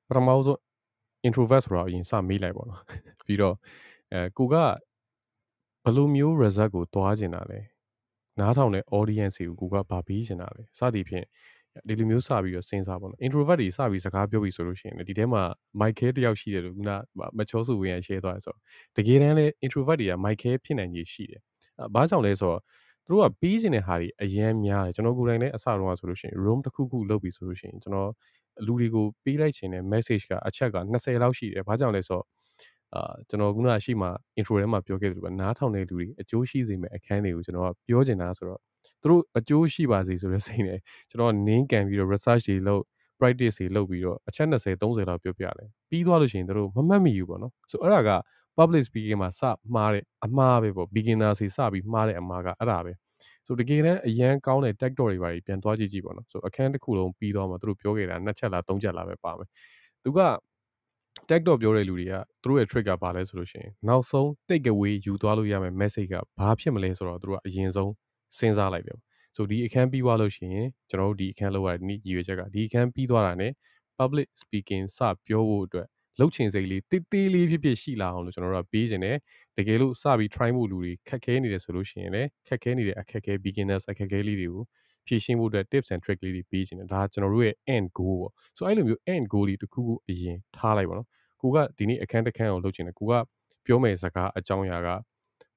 [0.07, 0.59] ပထမဆုံး
[1.27, 2.81] introvert ဆိုတာအရင်စမေးလိုက်ပါတော့
[3.25, 3.55] ပြီးတော့
[4.13, 4.55] အဲကိုက
[5.83, 7.59] ဘယ်လိုမျိုး result ကိုတွားကျင်တာလဲ
[8.39, 11.25] နားထောင်တဲ့ audience တွေကိုကိုကဗာပေးကျင်တာလဲစသည်ဖြင့်
[11.87, 15.43] ဒီလိုမျိုးစပြီးတော့စဉ်းစားပါတော့ introvert တွေစပြီးစကားပြောပြီးဆိုလို့ရှိရင်ဒီထဲမှာ
[15.81, 16.91] Michael တယောက်ရှိတယ်လို့ခုန
[17.37, 18.59] မချောစုဝင်ရ share သွားတယ်ဆိုတော့
[18.97, 21.41] တကယ်တမ်းလဲ introvert တွေက Michael ဖြစ်နိုင်ကြီးရှိတယ်
[21.79, 22.59] အဲဘာကြောင့်လဲဆိုတော့
[23.07, 28.09] သူတို့ကပြီးစင်တဲ့ဟာတွေအရန်များတယ်ကျွန်တော်ကိုယ်တိုင်လည်းအစတုန်းကဆိုလို့ရှိရင် room တစ်ခုခုလုပ်ပြီးဆိုလို့ရှိရင်ကျွန်တော်
[28.65, 32.25] လူတွေကိုပေးလိုက်ခြင်းတဲ့ message ကအချက်က20လောက်ရှိတယ်ဘာကြောင့်လဲဆိုတော့
[32.95, 34.07] အာကျွန်တော်ခုနရှိမှ
[34.39, 38.59] intro ထဲမှာပြောခဲ့တယ်လို့ပဲနားထောင်တဲ့လူတွေအကျိုးရှိစေမယ့်အခန်းတွေကိုကျွန်တော်ကပြောချင်တာဆိုတော့
[39.01, 42.83] သူတို့အကျိုးရှိပါစေဆိုတဲ့စိတ်နဲ့ကျွန်တော်နင်းကန်ပြီးတော့ research တွေလုပ်
[43.19, 48.09] practice တွေလုပ်ပြီးတော့အချက်20 30လောက်ပြောပြတယ်ပြီးသွားလို့ရှိရင်တို့မမှတ်မိဘူးပေါ့နော်ဆိုအဲ့ဒါက
[48.57, 49.41] public speaking မှာစ
[49.75, 52.93] မှားတဲ့အမှားပဲပေါ့ beginner စီစပြီးမှားတဲ့အမှားကအဲ့ဒါပဲ
[53.45, 59.47] ဆိုတကယ်တမ်းအရန်ကောင်းတဲ့ tech talk တွေပါပြန်သွားကြည့်ကြည့်ပေါ့နော်ဆိုအခန်းတစ်ခုလုံးပြီးသွားမှသူတို့ပြောခဲ့တာနှစ်ချက်လားသုံးချက်လားပဲပါမယ်
[60.03, 60.19] သူက
[61.29, 67.91] tech talk ပြောတဲ့လူတွေကသူတို့ရဲ့ trick ကဘာလဲဆိုလို့ရှိရင်နောက်ဆုံး take away ယူသွားလို့ရမယ့် message ကဘာဖြစ်မလဲဆိုတော့သူတို့ကအရင်ဆုံး
[68.37, 68.97] စဉ်းစားလိုက်တယ်
[69.35, 73.43] ဆိုဒီအခန်းပြီးသွားလို့ရှိရင်ကျွန်တော်တို့ဒီအခန်းလောက်ရတဲ့နေ့ရည်ရွယ်ချက်ကဒီအခန်းပြီးသွားတာ ਨੇ
[73.99, 75.87] public speaking စပြောဖို့အတွက်
[76.19, 79.17] လှုပ်ချင်စိတ်လေးတေးသေးလေးဖြစ်ဖြစ်ရှိလာအောင်လို့ကျွန်တော်တို့ကပေးခြင်းတယ်
[79.57, 84.63] တကယ်လို့စပြီး try ဖို့လူတွေခက်ခဲနေတယ်ဆိုလို့ရှိရင်လည်းခက်ခဲနေတဲ့အခက်ခဲ beginners အခက်ခဲလေးတွေကို
[85.07, 91.07] ဖြည့်ရှင်းဖို့အတွက် tips and trick လေးတွေပေးခြင်းတယ်ဒါကျွန်တော်တို့ရဲ့ end goal ပေါ့ဆိုအဲ့လိုမျိုး end goal လေးတစ်ခုခုအရင်ထားလိုက်ပါတော့
[91.41, 93.13] ကိုကဒီနေ့အခန်းတစ်ခန်းကိုလှုပ်ချင်တယ်ကိုက
[93.65, 94.87] ပြောမယ်စကားအကြောင်းအရာက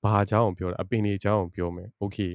[0.02, 2.32] ဘာအကြောင်းကိုပြောတာအပင်တွေအကြောင်းကိုပြောမယ် okay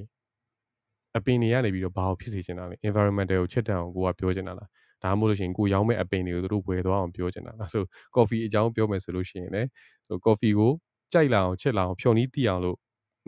[1.16, 4.68] အပင်တွေကနေပြီးတော့ဘာကိုဖြစ်စေချင်တာလဲ environmental ကိုချက်တန်အောင်ကိုကပြောချင်တာလား
[5.04, 7.84] ဒါမှမဟုတ်လို့ရှိရင်ကိုရောင်းမဲ့အပင်တွေကိုတို့ဝယ်သွားအောင်ပြောချင်တာလားဆို
[8.16, 9.68] coffee အကြောင်းပြောမယ်ဆိုလို့ရှိရင်လည်း
[10.06, 10.72] ဆို coffee ကို
[11.12, 12.76] ကြိုက်လာအောင်ချက်လာအောင်ဖြော်နီးတီးအောင်လို့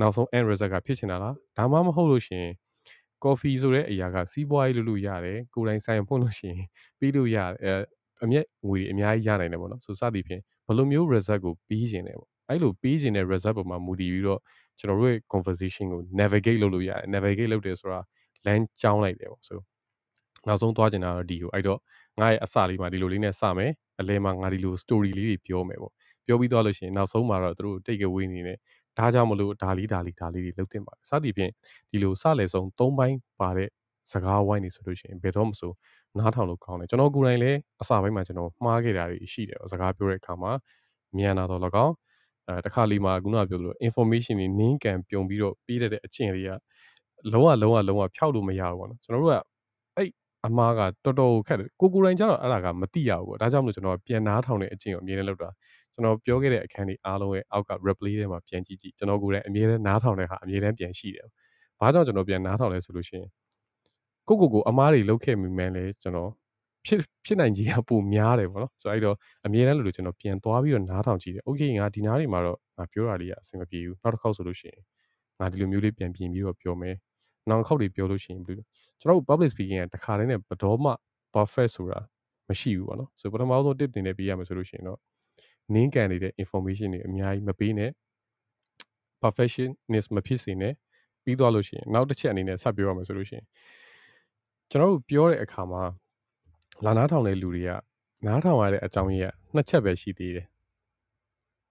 [0.01, 2.53] နောက်ဆုံး end result ကဖြစ်ချင်တာလားဒါမှမဟုတ်လို့ရှိရင်
[3.25, 6.65] coffee ဆိုတဲ့အရာကစီးပွားရေးလုပ်လို့ရတယ်ကိုယ်တိုင်ဆိုင်ဖွင့်လို့ရှိရင်
[6.99, 7.73] ပြီးလို့ရတယ်အဲ
[8.25, 14.41] အမျက်ငွေအများကြီးရနိုင်တယ်ပေါ့နော်ဆိုစသည်ဖြင့်ဘယ်လိုမျိုး result ကိုပြီးခြင်းလဲပေါ့အဲ့လိုပြီးခြင်းတဲ့ result ပေါ်မှာမူတည်ပြီးတော့
[14.79, 18.01] ကျွန်တော်တို့ရဲ့ conversation ကို navigate လုပ်လို့ရတယ် navigate လုပ်တယ်ဆိုတာ
[18.47, 19.59] လမ်းကြောင်းလိုက်တယ်ပေါ့ဆို
[20.47, 21.79] နောက်ဆုံးသွားကျင်တာတော့ဒီကိုအဲ့တော့
[22.21, 23.71] ငါရဲ့အစလေးမှာဒီလိုလေးနဲ့စမယ်
[24.01, 25.93] အလဲမှာငါဒီလို story လေးတွေပြောမယ်ပေါ့
[26.27, 28.57] ပြောပြီးသွားလို့ရှိရင်နောက်ဆုံးမှာတော့သူတို့ take away နေနဲ့
[28.99, 31.53] ဒါကြောင့်မလို့ဒါလေးဒါလေးဒါလေးတွေလုပ်တင်ပါတယ်စသည်ဖြင့်
[31.91, 33.69] ဒီလိုစလဲဆုံး၃ပိုင်းပါတဲ့
[34.13, 35.73] စကားဝိုင်းနေဆိုလို့ရှိရင်ဘယ်တော့မှဆို
[36.19, 40.53] နားထောင်လို့ကောင်းတယ်ကျွန်တော်ကိုယ်တိုင်လည်းအစပိုင်းမှာကျွန်တော်မှားခဲ့တာတွေရှိတယ်စကားပြောတဲ့အခါမှာ
[41.17, 41.93] မြန်တာတော့လကောက်
[42.49, 46.51] အဲတခါလီမှာခုနကပြောလို့ information တွေနင်းကန်ပြုံပြီးတော့ပြီးတဲ့အချင်းလေးက
[47.33, 49.37] လုံးဝလုံးဝလုံးဝဖြောက်လို့မရဘူးပေါ့နော်ကျွန်တော်တို့က
[50.43, 55.49] အဲ့အမားကတော်တော်ခက်တယ်ကိုကိုယ်တိုင်ကျတော့အဲ့ဒါကမသိရဘူးပေါ့ဒါကြောင့်မလို့ကျွန်တော်ပြန်နားထောင်တဲ့အချင်းကိုအမြဲတမ်းလုပ်တာ
[55.93, 61.27] ကျွန်တော်ပြောခဲ့တဲ့အခန်းလေးအားလုံးရဲ့အောက်က replay ထဲမှာပြန်ကြည့်ကြည့်ကျွန်တော်ကိုယ်တိုင်အမြဲတမ်းနားထောင်တဲ့ဟာအမြဲတမ်းပြန်ရှိတယ်။
[61.81, 63.29] ဘာကြောင့်ကျွန်တော်ပြန်နားထောင်လဲဆိုလို့ရှိရင်
[64.29, 66.31] ကိုကိုကိုအမားတွေလုပ်ခဲ့မိမှန်းလဲကျွန်တော်
[66.87, 74.83] ဖြစ်ဖြစ်နိုင်ကြီးကပိုများတယ်ပေါ့နော်။ဆိုတော့အဲ့တော့အမြဲတမ်းလို့ကျွန်တော်ပြန်သွားပြီးတော့နားထောင်ကြည့်တယ်။ Okay ငါဒီနားတွေမှာတော့ငါပြောတာလေးကအဆင်မပြေဘူး။နောက်တစ်ခေါက်ဆိုလို့ရှိရင်
[75.41, 76.97] ငါဒီလိုမျိုးလေးပြန်ပြင်ပြီးတော့ပြောမယ်။
[77.49, 78.43] နောက်တစ်ခေါက်တွေပြောလို့ရှိရင်
[79.01, 80.93] ကျွန်တော်တို့ public speaking ကတခါတည်းနဲ့ဘတော်မှ
[81.35, 82.01] perfect ဆိုတာ
[82.49, 84.99] မရှိဘူးပေါ့နော်။ဆိုပထမဆုံး tip တင်နေပေးရမယ်ဆိုလို့ရှိရင်တော့
[85.75, 87.91] နင်းကန်နေတဲ့ information တွေအများကြီးမပေးနဲ့
[89.23, 90.75] perfectionist မဖြစ်စေနဲ့
[91.25, 93.47] ပြီးသွားလို့ရှိရင်နောက်တစ်ချက်အနေနဲ့ဆက်ပြောရမယ်ဆိုလို့ရှိရင်
[94.71, 95.83] ကျွန်တော်တို့ပြောတဲ့အခါမှာ
[96.85, 97.71] လာနားထောင်တဲ့လူတွေက
[98.27, 100.47] နားထောင်ရတဲ့အကြောင်းရင်းကနှစ်ချက်ပဲရှိသေးတယ်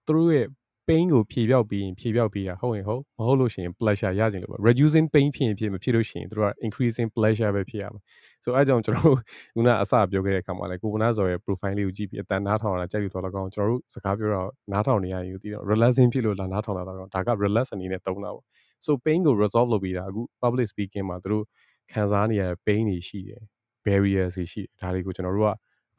[0.06, 0.46] သူတို့ရဲ့
[0.88, 8.00] pain ကိုဖြေပြောက်ပြီးရင်ဖြေပြောက်ပြီးတာဟုတ်ရင်ဟုတ်မဟုတ်လို့ရှိရင် pleasure ရခြင်းလို့ပဲ reducing pain ဖြစ်ရင်ဖြစ်မဖြစ်လို့ရှိရင်တို့က increasing pleasure ပဲဖြစ်ရမှာ
[8.44, 9.18] ဆိုအဲကြောင့်ကျွန်တော်တို့
[9.54, 18.44] ခုနအစပြောခဲ့တဲ့အခါမှာလည်းကိုကနာဇော်ရဲ့ profile လေးကိုကြည့်ပြီးအတန်နားထောင်ရတာကြိုက်လို့တော့လကောင်းကျွန်တော်တို့စကားပြောတော့နားထောင်နေရရင်ဒီတော့ relaxing ဖြစ်လို့လာနားထောင်တာတော့ဒါက relax အနေနဲ့သုံးတာပေါ့
[18.84, 21.44] so pain ကို resolve လုပ်ပြီးတာအခု public speaking မှာတို့
[21.92, 23.42] ခံစားနေရတဲ့ pain တွေရှိတယ်
[23.86, 25.52] ဘ barriers တွေရှိတယ်ဒါတွေကိုကျွန်တော်တို့က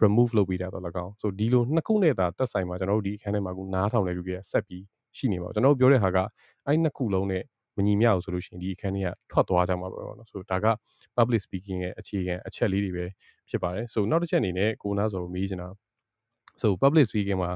[0.05, 4.82] remove လုပ်ပေးတာတော့လကောင်းဆိုဒီလိုနှစ်ခုနဲ့သာတက်ဆိုင်မှာကျွန်တော်တို့ဒီအခန်းထဲမှာကူနားထောင်တဲ့လူတွေကဆက်ပြီး
[5.16, 6.18] ရှိနေမှာကျွန်တော်တို့ပြောတဲ့ဟာက
[6.66, 7.42] အဲ့နှစ်ခုလုံးနဲ့
[7.76, 10.66] မညီမျှဘူးဆိုလို့ရှိရင်ဒီအခန်းထဲကထွက်သွားကြမှာပဲပေါ့နော်ဆိုဒါက
[11.16, 13.05] public speaking ရဲ့အခြေခံအချက်လေးတွေပဲ
[13.49, 15.68] ဖြစ်ပါတယ်ဆိုနောက်တစ်ချက်အနေနဲ့ကိုနာဆိုမေးချင်တာ
[16.62, 17.51] ဆို public speaking မှာ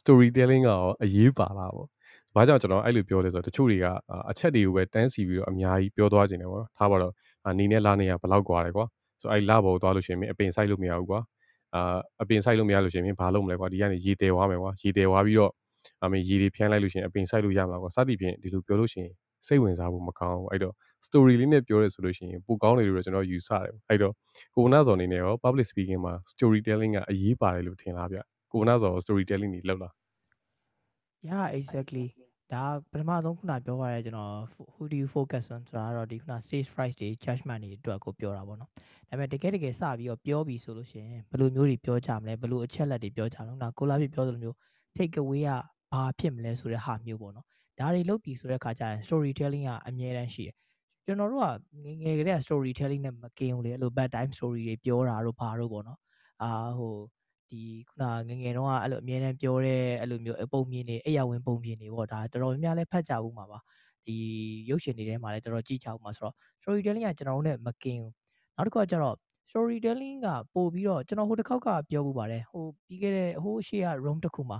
[0.00, 1.88] storytelling ကရောအရေးပါလားပေါ့
[2.34, 3.86] ဘာကြောင့်ကျွန်တော်အဲ့လိုပြောလဲဆိုတော့တချို့တွေက
[4.30, 7.12] အချက်တွေကိုပဲတန်းစီပြီးတော့အများကြီးပြောသွားခြင်းတယ်ပေါ့နော်ထားပါတော့
[7.58, 8.84] နေနဲ့လာနေရဘယ်လောက်กว่าလဲကွာ
[9.20, 11.20] ဆိုအဲ့လာဘောသွားလို့ရှိရင်အပင်ဆိုင်လို့မရဘူးကွာ
[11.75, 15.51] အာအပင်ဆိုင်လို့မရလို့ရှိရင်ဘာလုပ်မလဲကွာဒီကနေရေတဲဝါမယ်ကွာရေတဲဝါပြီးတော့
[16.03, 19.13] အမေရေတွေဖြန်းလိုက်လို့ရှိရင်အပင်ဆိုင်လို့ရမှာကွာစသည်ဖြင့်ဒီလိုပြောလို့ရှိရင်
[19.47, 20.73] စိတ်ဝင်စားဖို့မကောင်းဘူးအဲ့တော့
[21.07, 24.13] story လေးနဲ့ပြောရဲဆိုလို့ရှိရင်ပိုကောင်းတယ်လို့ကျွန်တော်ယူဆတယ်အဲ့တော့
[24.55, 28.19] ကိုနာစော်အနေနဲ့ရော public speaking မှာ storytelling ကအရေးပါတယ်လို့ထင်လားဗျ
[28.53, 29.93] ကိုနာစော် storytelling တွေလုပ်လား
[31.29, 32.05] yeah exactly
[32.53, 34.33] ဒါပထမဆုံးခုနပြောရတဲ့ကျွန်တော်
[34.73, 38.71] who do you focus on ဆိုတာတော့ဒီခုန stage fright တွေ judgment တွေအတွက်ကိုပြောတာပေါ့နော်
[39.09, 44.55] ဒါပေမဲ့တကယ်တကယ်စပြီးတော့ပြောပြီးဆိုလို့ရှိရင်ဘယ်လိုမျိုးတွေပြောကြမလဲဘယ်လိုအချက်လက်တွေပြောကြမလဲနော်ကိုလာပြပြောသလိုမျိုး
[44.95, 45.49] take away က
[45.91, 47.45] ဘာဖြစ်မလဲဆိုတဲ့ဟာမျိုးပေါ့နော်
[47.79, 50.55] ဒါတွေလုပ်ပြီးဆိုတဲ့ခါကျရင် storytelling ကအမြဲတမ်းရှိတယ်
[51.05, 51.45] ကျွန်တော်တို့က
[51.83, 55.99] ငငယ်ကလေးက storytelling နဲ့မကင်ဘူးလေအဲ့လို bad time story တွေပြောတာတို့ဘာတို့ပေါ့နော်
[56.43, 56.95] အာဟို
[57.49, 63.59] ဒီခုနငငယ်တော့အဲ့လိုအမြဲတမ်းပြောတဲ့အဲ့လိုမျိုးပုံမြင်နေအိယာဝင်ပုံမြင်နေပေါ့ဒါတော်တော်များများလည်းဖတ်ကြဘူးမှာပါ
[64.05, 64.17] ဒီ
[64.69, 68.13] ရုပ်ရှင်တွေထဲမှာလည်းတော်တော်ကြည့်ကြဘူးမှာဆိုတော့ storytelling ကကျွန်တော်တို့နဲ့မကင်ဘူး
[68.57, 69.15] နောက်တစ်ခုကကျတော့
[69.49, 74.59] storytelling ကပို့ပြီးတော့ကျွန်တော်ဟိုတစ်ခေါက်ကပြောမှုပါတယ်ဟိုပြီးခဲ့တဲ့ဟိုရှေ့က room တစ်ခုမှာ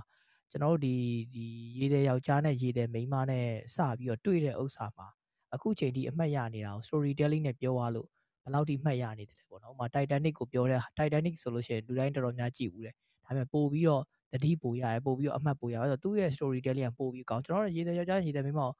[0.50, 0.94] ကျွန်တော်တို့ဒီ
[1.34, 1.44] ဒီ
[1.78, 5.06] ရေတဲ့ယောက်ျားနဲ့ရေတဲ့မိန်းမနဲ့စပြီးတော့တွေ့တဲ့ဥစ္စာမှာ
[5.54, 8.08] အခုချိန်ထိအမှတ်ရနေတာကို storytelling နဲ့ပြောသွားလို့
[8.42, 12.94] ဘယ်လောက်ထိမှတ်ရနေတယ်လဲပေါ့နော်။ဥပမာ Titanic ကိုပြောတဲ့ Titanic ဆိုလို့ရှိရင်လူတိုင်းတော်တော်များကြည့်ဘူးတယ်။
[13.24, 18.72] ဒါပေမဲ့ပို့ပြီးတော့သတိပိုရတယ်ပို့ပြီးတော့အမှတ်ပိုရတယ်။သူ့ရဲ့ storytelling ကပို့ပြီးကောင်းကျွန်တော်တို့ရေတဲ့ယောက်ျားရေတဲ့မိန်းမကို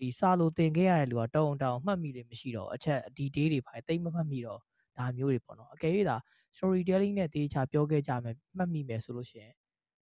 [0.00, 4.60] ဒီစာလို့သင်ခဲ့ရတဲ့လူကတောင်းတောင်းမှတ်မိတယ်မရှိတော့အချက် detail တွေပါတိတ်မမှတ်မိတော့
[4.98, 6.16] ဒါမျိုးတွေပေါ့နော်အကယ်၍ဒါ
[6.56, 9.52] storytelling နဲ့တေချာပြောခဲ့ကြမယ်မှတ်မိမယ်ဆိုလို့ရှိရင်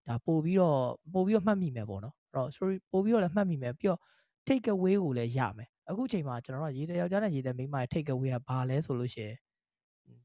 [0.08, 0.78] ဒါပို့ပြီးတော့
[1.12, 4.00] ပို့ပြီးတော့မှတ်မိမယ်ပေါ့နော်အဲ့တော့ story ပို့ပြီးတော့လည်းမှတ်မိမယ်ပြီးတော့
[4.48, 9.36] take away ကိုလည်းရမယ်အခုချိန်မှာကျွန်တော်တို့ရေတဲ့ယောက်ျားနဲ့ရေတဲ့မိန်းမရဲ့ take away ကဘာလဲဆိုလို့ရှိရင်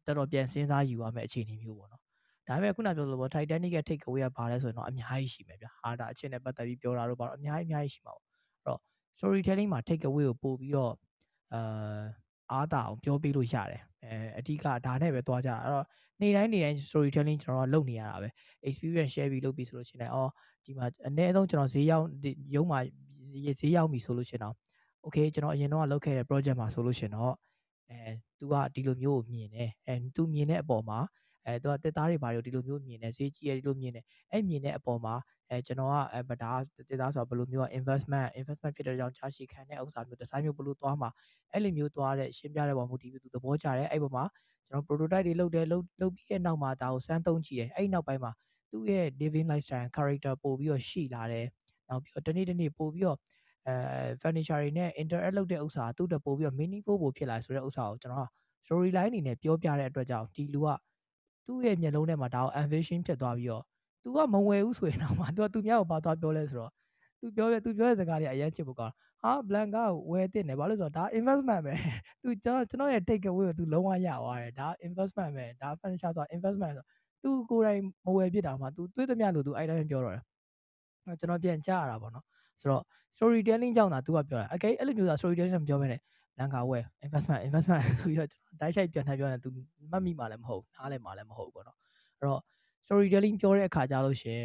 [0.06, 2.02] တော်တော်ပြန်စဉ်းစားယူရမယ့်အခြေအနေမျိုးပေါ့နော်
[2.48, 8.29] ဒါပေမဲ့ခုနပြောသလိုပေါ့ Titanic ရဲ့ take away ကဘာလဲဆိုရင်တော့အများကြီးရှိမယ်ဗျဟာဒါအချင်းနဲ့ပတ်သက်ပြီးပြောတာတော့ဘာလို့အများကြီးအများကြီးရှိမှာပေါ့အဲ့တော့
[9.20, 10.94] storytelling မှာ take away ကိုပို့ပြီးတော့
[11.54, 12.02] အာ
[12.52, 15.86] အားတာအောင်ပြောပြလို့ရတယ်အဲအဓိကဒါနဲ့ပဲသွားကြတာအဲ့တော့
[16.22, 18.30] နေ့တိုင်းနေ့တိုင်း storytelling ကျွန်တော်တို့လုပ်နေရတာပဲ
[18.70, 20.32] experience share ပြီးလုပ်ပြီးဆိုလို့ရှိရင်အော်
[20.66, 22.06] ဒီမှာအနည်းဆုံးကျွန်တော်ဈေးရောက်
[22.56, 22.80] ရုံးမှာ
[23.60, 24.56] ဈေးရောက်ပြီဆိုလို့ရှိရင်တော့
[25.06, 27.34] okay ကျွန်တော်အရင်တော့လုပ်ခဲ့တဲ့ project မှာဆိုလို့ရှိရင်တော့
[27.90, 31.00] အဲ तू ကဒီလိုမျိုးကိုမြင်တယ်အဲ तू မြင်တဲ့အပေါ်မှာ
[31.50, 35.16] အဲ तू ကတက်သားတွေဘာတွေဒီလိုမျိုးမြင်တယ်ဈေးကြီးရဒီလိုမြင်တယ်အဲ့မြင်တဲ့အပေါ်မှာ
[35.50, 36.52] အဲကျွန်တော်ကအဲဗဒါ
[36.90, 41.10] တက်သားဆိုတော့ဘယ်လိုမျိုး investment investment ဖြစ်တဲ့ကြောင့်ကြာရှည်ခံတဲ့ဥစ္စာမျိုးဒီဇိုင်းမျိုးဘယ်လိုသွားမှာ
[41.54, 44.26] အဲ့လိုမျိုးသွားတဲ့ရှင်းပြတဲ့ပုံမူတည်ပြီး तू သဘောကျတယ်အဲ့ပေါ်မှာ
[44.68, 48.32] ကျွန်တော် prototype တွေလုပ်တယ်လုပ်လုပ်ပြီးတဲ့နောက်မှာဒါကိုစမ်းသုံးကြည့်တယ်အဲ့နောက်ပိုင်းမှာ
[48.72, 51.46] သူ့ရဲ့ living lifestyle character ပို့ပြီးတော့ရှိလာတယ်
[51.90, 53.18] နောက်ပြီးတော့တနေ့တနေ့ပို့ပြီးတော့
[53.68, 53.76] အဲ
[54.22, 58.28] furniture တွေနဲ့ interact လုပ်တဲ့ဥစ္စာသူ့တက်ပို့ပြီးတော့ meaningful ပို့ဖြစ်လာဆိုတဲ့ဥစ္စာကိုကျွန်တော်က
[58.66, 60.68] story line အနေနဲ့ပြောပြတဲ့အတွက်ကြောင့်ဒီလူက
[61.49, 63.63] သူ့ရဲ့မျက်လုံးထဲမှာဒါကို ambition ဖြစ်သွားပြီးတော့
[64.03, 66.71] तू ကမဝယ်ဘူးဆိုရင်တော့မှ तू ကသူများကိုပါသွားပြောလဲဆိုတော့
[67.21, 71.75] तू ပြောရ तू ပြောတဲ့စကားတွေအရင်ချစ်ဖို့ကောင်းဟာ blanca ကိုဝယ်တင်တယ်ဘာလို့ဆိုတော့ဒါ investment ပဲ
[72.23, 76.85] तू ကျွန်တော်ကျွန်တော်ရဲ့ take away ကို तू လုံးဝရသွားတယ်ဒါ investment ပဲဒါ furniture ဆို investment ဆို
[77.23, 80.23] तू ကိုယ်တိုင်မဝယ်ဖြစ်တာမှ तू တွေးသမျှလို့ तू အဲ့တိုင်းပြောတော့တယ်
[81.21, 82.25] ကျွန်တော်ပြန်ကြားရတာပေါ့နော်
[82.61, 82.83] ဆိုတော့
[83.17, 86.01] storytelling ကြောင့်သာ तू ကပြောတာ okay အဲ့လိုမျိုးသာ storytelling မပြောဘဲနဲ့
[86.40, 89.50] လန်ကာဝယ် investment investment ဆိုပြီးတော့ကျွန်တော်တိုက်ဆိုင်ပြန်ထပ်ပြောနေ तू
[89.92, 91.78] မှတ်မိမှလည်းမဟုတ်နားလည်းမှလည်းမဟုတ်ပေါ့နော်
[92.18, 92.42] အဲ့တော့
[92.86, 94.44] storytelling ပြောတဲ့အခါကြလို့ရှင်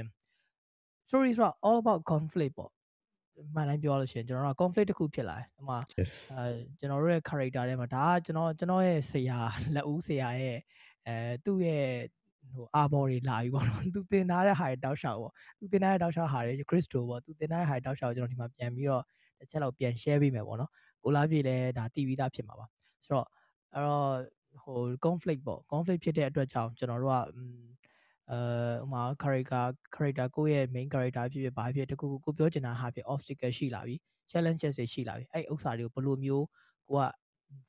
[1.08, 2.70] story ဆိုတာ all about conflict ပေါ့
[3.54, 6.46] မှန်တိုင်းပြောလို့ရှိရင်ကျွန်တော်တို့က conflict တစ်ခုဖြစ်လာတယ်။ဒီမှာ yes အဲ
[6.78, 9.38] ကျွန်တော်တို့ရဲ့ character ထဲမှာဒါကကျွန်တော်ကျွန်တော်ရဲ့ဆရာ
[9.74, 10.58] လက်ဦးဆရာရဲ့
[11.06, 11.86] အဲသူ့ရဲ့
[12.54, 19.02] ဟိုအာဘော်တွေလာပြီပေါ့နော်။သူတင်ထားတဲ့ဟာတွေတောက်လျှောက်ပေါ့။သူတင်ထားတဲ့တောက်လျှောက်ဟာတွေ Crystal ပေါ့။သူတင်ထားတဲ့ဟာတွေတောက်လျှောက်ကျွန်တော်ဒီမှာပြန်ပြီးတော့
[19.38, 20.70] တစ်ချက်လောက်ပြန် share ပေးမယ်ပေါ့နော်။
[21.04, 22.66] ကိုလားပြေလည်းဒါတည်ပြီးသားဖြစ်မှာပါ။
[23.04, 23.28] ဆိုတော့
[23.74, 24.08] အဲ့တော့
[24.62, 27.18] ဟို conflict ပေါ့ conflict ဖြစ်တဲ့အတွက်ကြောင့်ကျွန်တော်တို့က
[28.30, 28.38] အဲ
[28.82, 33.94] ဥမာ character character ကိုယ့်ရဲ့ main character ဖြစ်ဖြစ်ဘာဖြစ်တခုခုကိုပြောချင်တာဟာဖြစ် obstacle ရှိလာပြီ
[34.30, 36.46] challenges တွေရှိလာပြီအဲ့ဥစ္စာတွေကိုဘယ်လိုမျိုး
[36.88, 37.04] ကိုက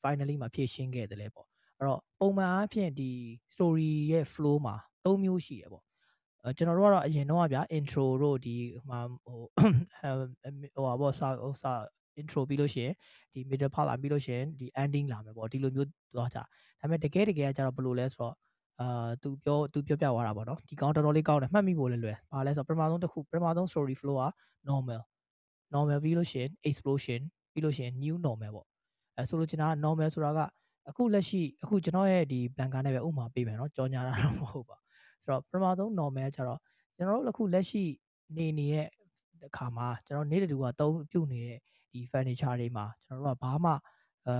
[0.04, 3.12] finally မှာဖြည့်ရှင်းခဲ့တယ်လဲပေါ့အဲ့တော့ပုံမှန်အားဖြင့်ဒီ
[3.54, 4.76] story ရဲ့ flow မှာ
[5.06, 5.84] ၃မျိုးရှိတယ်ပေါ့
[6.44, 8.56] အဲကျွန်တော်တို့ကတော့အရင်တော့ဗျာ intro တို့ဒီ
[8.88, 9.40] ဟိုဟို
[10.76, 11.74] ဟိုဟာပေါ့စာဟိုစာ
[12.20, 12.94] intro ပြီးလို့ရှိရင်
[13.34, 16.44] ဒီ middle part လာပြီးလို့ရှိရင်ဒီ ending လာမယ်ပေါ့ဒီလိုမျိုးသွားကြဒါ
[16.80, 18.34] ပေမဲ့တကယ်တကယ်ကကျတော့ဘယ်လိုလဲဆိုတော့
[18.82, 24.26] အာသူပြောသူပြောပြသွားတာပေါ့နော်ဒီကောင်တော်တော်လေးကောင်းတယ်မှတ်မိဖို့လည်းလွယ်ဘာလဲဆိုတော့ပထမဆုံးတစ်ခုပထမဆုံး story flow က
[24.70, 25.02] normal
[25.74, 27.22] normal ပြီးလို့ရှိရင် explosion
[27.54, 28.68] ပြီးလို့ရှိရင် new normal ပေါ့
[29.18, 30.40] အဲဆိုလိုချင်တာက normal ဆိုတာက
[30.90, 34.78] အခုလက်ရှိအခုကျွန်တော်ရဲ့ဒီ plan ကနဲ့ပဲဥမာပေးမယ်နော်ကြောညာတာတော့မဟုတ်ပါ
[35.24, 36.60] ဆိုတော့ပထမဆုံး normal ကျတော့
[36.96, 37.84] ကျွန်တော်တို့အခုလက်ရှိ
[38.38, 38.88] နေနေတဲ့
[39.48, 41.60] အခါမှာကျွန်တော်နေ့တူကသုံးပြုတ်နေတဲ့
[41.96, 43.72] ဒီ furniture တွေမှာကျွန်တော်တို့ကဘာမှ
[44.28, 44.36] အဲ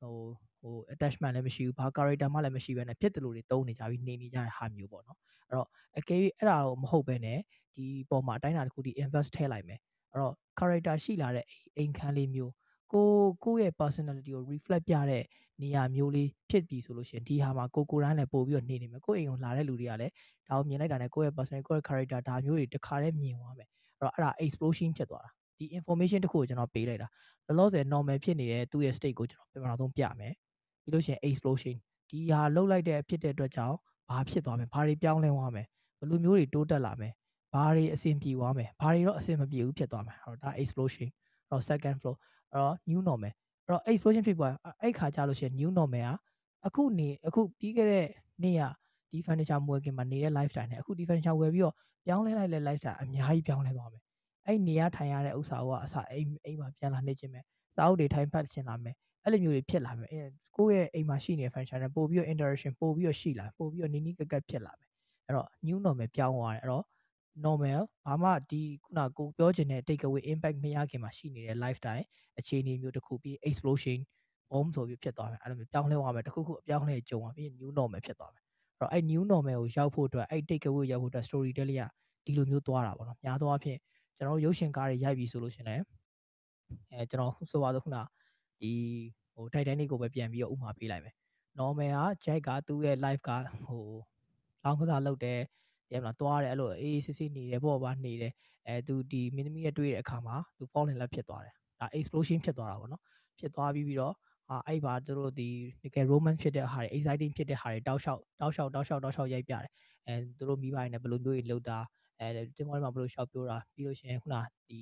[0.00, 0.16] ဟို
[0.60, 5.18] ဟို attachment လည်းမရှိဘူးဘာ character မှလည်းမရှိဘဲနဲ့ဖြစ်တယ်လို့တွေသုံးနေကြပြီးနေနေကြတဲ့ဟာမျိုးပေါ့နော်
[5.48, 5.68] အဲ့တော့
[5.98, 7.38] အကယ်၍အဲ့ဒါကိုမဟုတ်ဘဲနဲ့
[7.76, 9.80] ဒီပေါ်မှာအတိုင်းအတာတစ်ခုဒီ invest ထည့်လိုက်မယ်
[10.10, 12.52] အဲ့တော့ character ရှိလာတဲ့အိမ်ခန်းလေးမျိုး
[12.92, 13.08] ကို
[13.44, 15.24] ကိုယ့်ရဲ့ personality ကို reflect ပြတဲ့
[15.62, 20.12] နေရာမျိုးလေးဖြစ်ပြီဆိုလို့ရှိရင်ဒီဟာမှာကိုကိုတိုင်းလည်းပို့ပြီးတော့နေနေမယ်ကိုယ့်အိမ်ကိုလာတဲ့လူတွေကလည်း
[20.48, 27.08] ဒါကိုမြင်လိုက်တာနဲ့ကိုယ့်ရဲ့ personality ကိုယ့်ရဲ့ character ဒါမျိုးတွေတခါတည်းမြင်သွားမယ်အဲ့တော့အဲ့ဒါ explosion ဖြစ်သွားတာ ဒီ information တစ်ခုကိုကျွန်တော်ပေးလိုက်တာ
[27.46, 30.34] လောလောဆယ် normal ဖြစ်နေတဲ့သူ့ရဲ့ state ကိုကျွန်တော်ပြန်မအောင်ပြမယ်
[30.82, 31.76] ပြီးလို့ရှိရင် explosion
[32.10, 33.76] ဒီဟာလှုပ်လိုက်တဲ့ဖြစ်တဲ့အတွက်ကြောင့်
[34.08, 35.66] ဘာဖြစ်သွားမလဲဘာတွေပြောင်းလဲသွားမယ်
[35.98, 37.12] ဘယ်လိုမျိုးတွေတိုးတက်လာမယ်
[37.54, 42.16] ဘာတွေအဆင်ပြေသွားမယ်ဘာတွေတော့အဆင်မပြေဘူးဖြစ်သွားမယ်အဲ့တော့ဒါ explosion အဲ့တော့ second floor
[42.50, 43.32] အဲ့တော့ new normal
[43.64, 46.12] အဲ့တော့ explosion ဖြစ်သွားအဲ့ခါကြလို့ရှိရင် new normal
[46.64, 48.06] ကအခုနေအခုပြီးခဲ့တဲ့
[48.42, 48.62] နေ့က
[49.10, 51.74] ဒီ furniture မွေးခင်မှာနေတဲ့ lifestyle နဲ့အခုဒီ furniture ဝယ်ပြီးတော့
[52.06, 54.02] ပြောင်းလဲလိုက်တဲ့ lifestyle အများကြီးပြောင်းလဲသွားမယ်
[54.46, 57.40] အဲ့နေရထိုင်ရတဲ့ဥစ္စာကအစအိမ်အိမ်မှာပြန်လာနေခြင်းပဲ
[57.76, 60.22] စာအုပ်တွေထိုင်ဖတ်ခြင်းလာမယ်အဲ့လိုမျိုးတွေဖြစ်လာမယ်အဲ
[60.56, 64.88] ကိုယ့်ရဲ့အိမ်မှာရှိနေတဲ့ function နဲ့ပို့ပြီးတော့ interaction ပို့ပြီးတော့ရှိလာပို့ပြီးတော့နီးနီးကပ်ကပ်ဖြစ်လာမယ်
[65.26, 66.84] အဲ့တော့ new normal ပြောင်းသွားတယ်အဲ့တော့
[67.44, 72.04] normal ဘာမှဒီခုနကိုပြောချင်တဲ့ take away impact မရခင်မှာရှိနေတဲ့ lifestyle
[72.38, 73.98] အခြေအနေမျိုးတစ်ခုပြီး explosion
[74.50, 81.84] bomb ဆိုပြီးဖြစ်သွားမယ်အဲ့လိုမျိုးပြောင်းလဲသွားမယ်တစ်ခုခုအပြောင်းလဲကြုံသွားပြီး new normal ဖြစ်သွားမယ်အဲ့တော့အဲ့ new normal ကိုရောက်ဖို့အတွက်အဲ့ take away ရောက်ဖို့အတွက် story telling က
[82.24, 83.78] ဒီလိုမျိုးသွားတာပေါ့နော်များသောအားဖြင့်
[84.16, 85.84] ကျွန်တော်ရုပ်ရှင်ကားတွေရိုက်ပြီဆိုလို့ရှင်လည်း
[86.92, 87.96] အဲကျွန်တော်ဆိုပါတော့ခုန
[88.60, 88.72] ဒီ
[89.34, 91.14] ဟို Titanic ကိုပဲပြန်ပြီးတော့ဥမာပေးလိုက်မယ်
[91.58, 93.30] normal က Jack ကသူ့ရဲ့ life က
[93.66, 93.84] ဟို
[94.64, 95.40] လောင်းကစားလုပ်တယ်
[95.90, 98.32] တဲ့မလားသွားတယ်အဲ့လိုအေးစစ်စစ်နေတယ်ပေါ့ပါနေတယ်
[98.66, 103.02] အဲသူဒီမင်းသမီးနဲ့တွေ့တဲ့အခါမှာသူ fall in love ဖြစ်သွားတယ်ဒါ explosion ဖြစ်သွားတာပေါ့နော်
[103.38, 104.14] ဖြစ်သွားပြီးပြီးတော့
[104.50, 105.48] အာအဲ့ပါသူတို့ဒီ
[105.82, 109.70] တကယ် romance ဖြစ်တဲ့ဟာတွေ exciting ဖြစ်တဲ့ဟာတွေတောက်လျှောက်တောက်လျှောက်တောက်လျှောက်တောက်လျှောက်ရိုက်ပြတယ်
[110.06, 111.78] အဲသူတို့မိဘတွေနဲ့ဘယ်လိုမျိုးတွေလုပ်တာ
[112.22, 114.36] အဲတင်မောတွေမှာဘယ်လိုရှောက်ပြောတာပြီးလို့ရှိရင်ခုန
[114.68, 114.78] ဒီ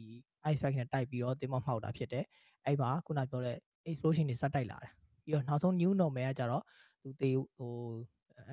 [0.51, 2.25] ice pack နဲ့တိုက်ပြီးတော့တင်မောမှောက်တာဖြစ်တယ်
[2.67, 3.57] အဲ့မှာခုနပြောတဲ့
[3.91, 4.93] explosion တွေစတိုက်လာတယ်
[5.25, 6.63] ပြီးတော့နောက်ဆုံး new normal ကကြတော့
[7.03, 7.73] သူတေဟို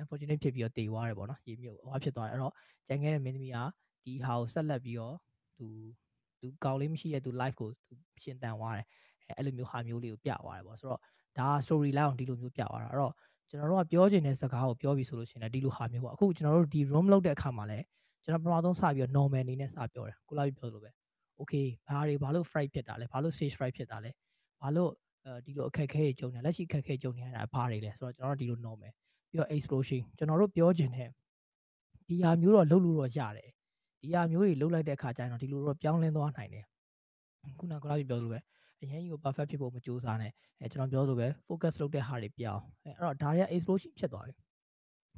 [0.00, 2.54] unfortunate ဖြစ်ပြီးတော့တေသွားတယ်ပေါ့နော်ရေမြုပ်ဟောဖြစ်သွားတယ်အဲ့တော့
[2.88, 3.58] ကျန်ခဲ့တဲ့မင်းသမီးက
[4.04, 5.16] ဒီဟာကိုဆက်လက်ပြီးတော့
[5.58, 5.66] သူ
[6.40, 8.86] သူကောင်းလေးမရှိတဲ့သူ life ကိုသူရှင်းတန်သွားတယ်
[9.28, 11.00] အဲအဲ့လိုမျိုးဟာမျိုးလေးကိုပြသွားတယ်ပေါ့ဆိုတော့
[11.38, 13.14] ဒါ story line အောင်ဒီလိုမျိုးပြသွားတာအဲ့တော့
[13.48, 17.84] ကျွန်တော်တို့ကပြောချင်တဲ့စကားကိုပြောပြီးဆိုလို့ရှိရင်ဒီလိုဟာမျိုးပေါ့အခုကျွန်တော်တို့ဒီ room လောက်တဲ့အခါမှာလည်း
[18.24, 20.90] ကျွန်တော်ပထမဆုံးစပြီးတော့ normal အနေနဲ့စပြောတယ်ကိုလာပြီးပြောလို့ပဲ
[21.40, 24.10] okay ဘာတွေဘာလို့ fright ဖြစ်တာလဲဘာလို့ stage fright ဖြစ်တာလဲ
[24.60, 24.90] ဘာလို့
[25.24, 28.90] အဲဒီလိုအခက်အခဲတွေကြုံနေလက်ရှိအခက်အခဲကြုံနေရတာဘာတွေလဲဆိုတော့ကျွန်တော်တို့ဒီလို normal
[29.30, 31.08] ပြီးတော့ explosion ကျွန်တော်တို့ပြောချင်တဲ့
[32.08, 33.48] ဒီဟာမျိုးတော့လုပ်လို့တော့ရတယ်
[34.02, 36.64] ဒီဟာမျိုးတွေလုပ်လိုက်တဲ့အခါကျရင်တော့ဒီလိုတော့ပြောင်းလဲသွားနိုင်တယ်
[37.58, 38.38] ခုနကလာပြီးပြောလို့ပဲ
[38.80, 44.34] အရင်ကြီးကို perfect ဖြစ်ဖို့မကြိုးစားနဲ့အဲကျွန်တော်ပြောလို့ပဲ focus လုပ်တဲ့ဟာတွေပြောင်းအဲအဲ့တော့ဒါတွေက explosion ဖြစ်သွားပြီ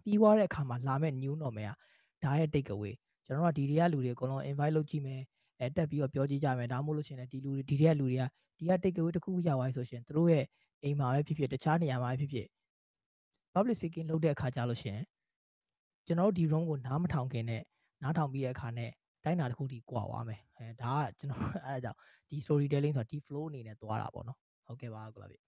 [0.04, 1.70] ပြီးသွားတဲ့အခါမှာလာမဲ့ new normal က
[2.24, 2.94] ဒါရဲ့ take away
[3.24, 5.20] ကျွန်တော်တို့ကဒီတွေကလူတွေအကုန်လုံး invite လုပ်ကြည့်မယ်
[5.60, 8.22] အဲတက်ပြီးတော့ပြောကြည့်ကြမယ်ဒါမှမဟုတ်လို့ရှင်လည်းဒီလူတွေဒီတွေကလူတွေက
[8.58, 10.44] ဒီက take away တစ်ခုရောက်သွားဆိုရှင်တို့ရဲ့
[10.84, 12.46] အိမ်မှာပဲဖြစ်ဖြစ်တခြားနေရာမှာပဲဖြစ်ဖြစ်
[13.54, 14.98] public speaking လုပ်တဲ့အခါကြလို့ရှင်
[16.06, 17.62] ကျွန်တော်တို့ဒီ room ကိုနားမထောင်ခင်နဲ့
[18.02, 18.90] နားထောင်ပြီးတဲ့အခါနဲ့
[19.24, 21.98] တိုင်းတာတစ်ခုထိကွာသွားမယ်အဲဒါကကျွန်တော်အဲဒါကြောင့်
[22.30, 25.38] ဒီ storytelling ဆိုတာဒီ flow အနေနဲ့သွားတာပေါ့နော်ဟုတ်ကဲ့ပါကိုလာပြီ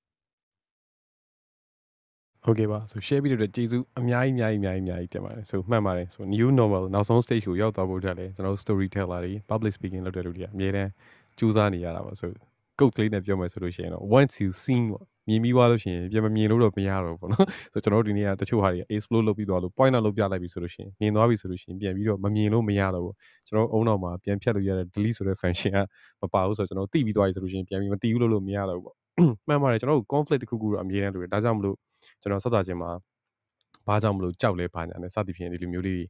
[2.44, 10.90] ဟုတ်ကဲ့ပါဆို share ပြီးတော့ကျေးဇူးအများကြီးအများကြီးအများကြီးအများကြီးတင်ပါတယ်ဆိုမှတ်ပါတယ်ဆို new normal နောက်ဆုံး stage ကိုရောက်သွားဖို့အတွက်လည်းကျွန်တော် storyteller တွေ public speaking လုပ်တဲ့လူတွေကအများတန်း
[11.38, 12.30] စူးစမ်းနေရတာပါဆို
[12.78, 23.14] code ကလေးနဲ့ပြောမယ်ဆိုလို့ရှိရင်တော့ once you seen ပေါ့မြင်ပြီးသွားလို့ရှိရင်ပြန်မမြင်လို့တော့မရတော့ဘူးပေါ့နော်ဆိုကျွန်တော်တို့ဒီနေ့ကတချို့ဟာတွေ explore လုပ်ပြီးသွားလို့ point out လုပ်ပြလိုက်ပြီဆိုလို့ရှိရင်မြင်သွားပြီဆိုလို့ရှိရင်ပြန်ပြီးတော့မမြင်လို့မရတော့ဘူး
[23.48, 25.78] ကျွန်တော်အုံနောက်မှာပြန်ဖြတ်လို့ရတဲ့ delete ဆိုတဲ့ function က
[26.22, 28.96] မပါဘူးဆိုတော့ကျွန်တော်သိပြီးသွားပြီဆိုလို့ရှိရင်ပြန်ပြီးမသိဘူးလို့လို့မရတော့ဘူးပေါ့
[29.48, 31.76] မှန်ပါတယ်ကျွန်တော်တို့ conflict တစ်ခုခုတော့အမြဲတမ်းလိုတယ်ဒါကြောင့်မလို့
[32.20, 32.90] ကျွန်တော်ဆက်သွားခြင်းမှာ
[33.86, 36.02] ဘာကြောင့်မလို့ကြောက်လဲဘာညာနဲ့စသဖြင့်ဒီလိုမျိုးလေး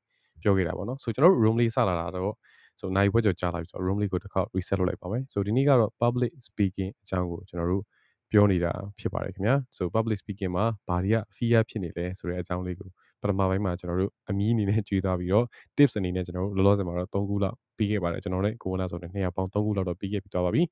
[0.42, 2.32] ပြောခဲ့တာပေါ့နော်ဆိုကျွန်တော်တို့ room လေးစလာတာတော့
[2.80, 7.82] ဆိုနိုင်ဘွက်ကြော်ကြားလာပြီဆိုတော့ room လေးကိုတစ်ခါ reset လုပ်လိုက်ပါမယ်ဆိုဒီနေ့ကတော့ public speaking အကြောင်းကိုကျွန်တော်တို့
[8.30, 12.88] ပြောနေတာဖြစ်ပါတယ်ခင်ဗျာဆို public speaking မှာဘာတွေက fear ဖြစ်နေလဲဆိုတဲ့အကြောင်းလေးကို
[13.22, 20.62] ပထမပိုင်းမှာကျွန်တော်တို့အမီးအနေနဲ့ကြွေးသွားပြီးတော့ tips အနေနဲ့ကျွန်တော်တို့လောလောဆယ်မှာတော့3ခုလောက်ပြီးခဲ့ပါတယ်ကျွန်တော်လည်းကိုဝနာဆိုတဲ့200ပေါင်3ခုလောက်တော့ပြီးခဲ့ပြီးသွားပါပြီ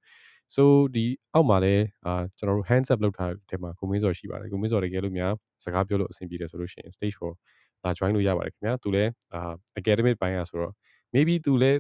[0.55, 5.33] so ဒီအောက်မှာလည်းအာကျွန်တော်တို့ hands up လုပ်ထားတဲ့မှာကိုမင်းစော်ရှိပါတယ်ကိုမင်းစော်တကယ်လို့များ
[5.65, 10.73] စကားပြောလို့အဆင်ပြေတယ်ဆိုလို့ရှိရင် stage 4လာ join လို့ရပါတယ်ခင်ဗျာသူလည်းအာ academic ဘိုင်းอ่ะဆိုတော့
[11.15, 11.79] maybe သူလည်း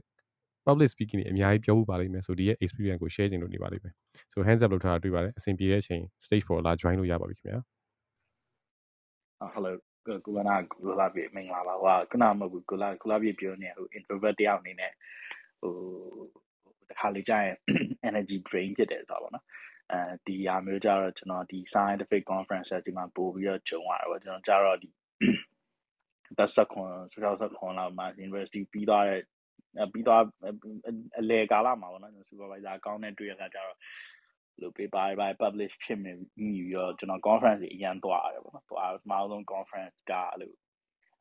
[0.66, 3.94] public speaking တွေအများကြီးပြောဖို့ပါလိမ့်မယ်ဆိုဒီရဲ့ experience ကို share ချင်လို့နေပါလိမ့်မယ်
[4.32, 7.60] so hands up လုပ်ထားတာတွေ့ပါတယ်အဆင်ပြေတဲ့အချိန် stage 4လာ join လို့ရပါပြီခင်ဗျာ
[9.54, 9.72] hello
[10.26, 14.92] ကိုလာနာကိုလာပြေမင်္ဂလာပါဟိုကနမဟုတ်ကိုလာကိုလာပြေပြောနေဟို introvert တယောက်အနေနဲ့
[15.60, 15.74] ဟို
[16.90, 17.56] တခါလေကြာရင်
[18.08, 19.46] energy drain ဖြစ်တယ်ဆိုတာပေါ့နော်
[19.92, 24.88] အဲဒီဟာမျိုးကြတော့ကျွန်တော်ဒီ scientific conference ဒီမှာပို့ပြီးတော့ဂျုံရတယ်ပေါ့ကျွန်တော်ကြတော့ဒီ
[26.38, 29.22] သက်ဆက်ခွန်ဆက်ဆက်ခွန်လောက်မှာ university ပြီးသွားတဲ့
[29.92, 30.22] ပြီးသွား
[31.18, 33.76] အလေကာလမှာပေါ့နော် supervisor ကောင်းတဲ့တွေ့ရတာကြတော့
[34.60, 40.56] လို့ paper တွေ publish ဖြစ်နေပြီးတော့ကျွန်တော် conference တွေအရင်သွားရတယ်ပေါ့နော်သွားပထမဆုံး conference ကလို့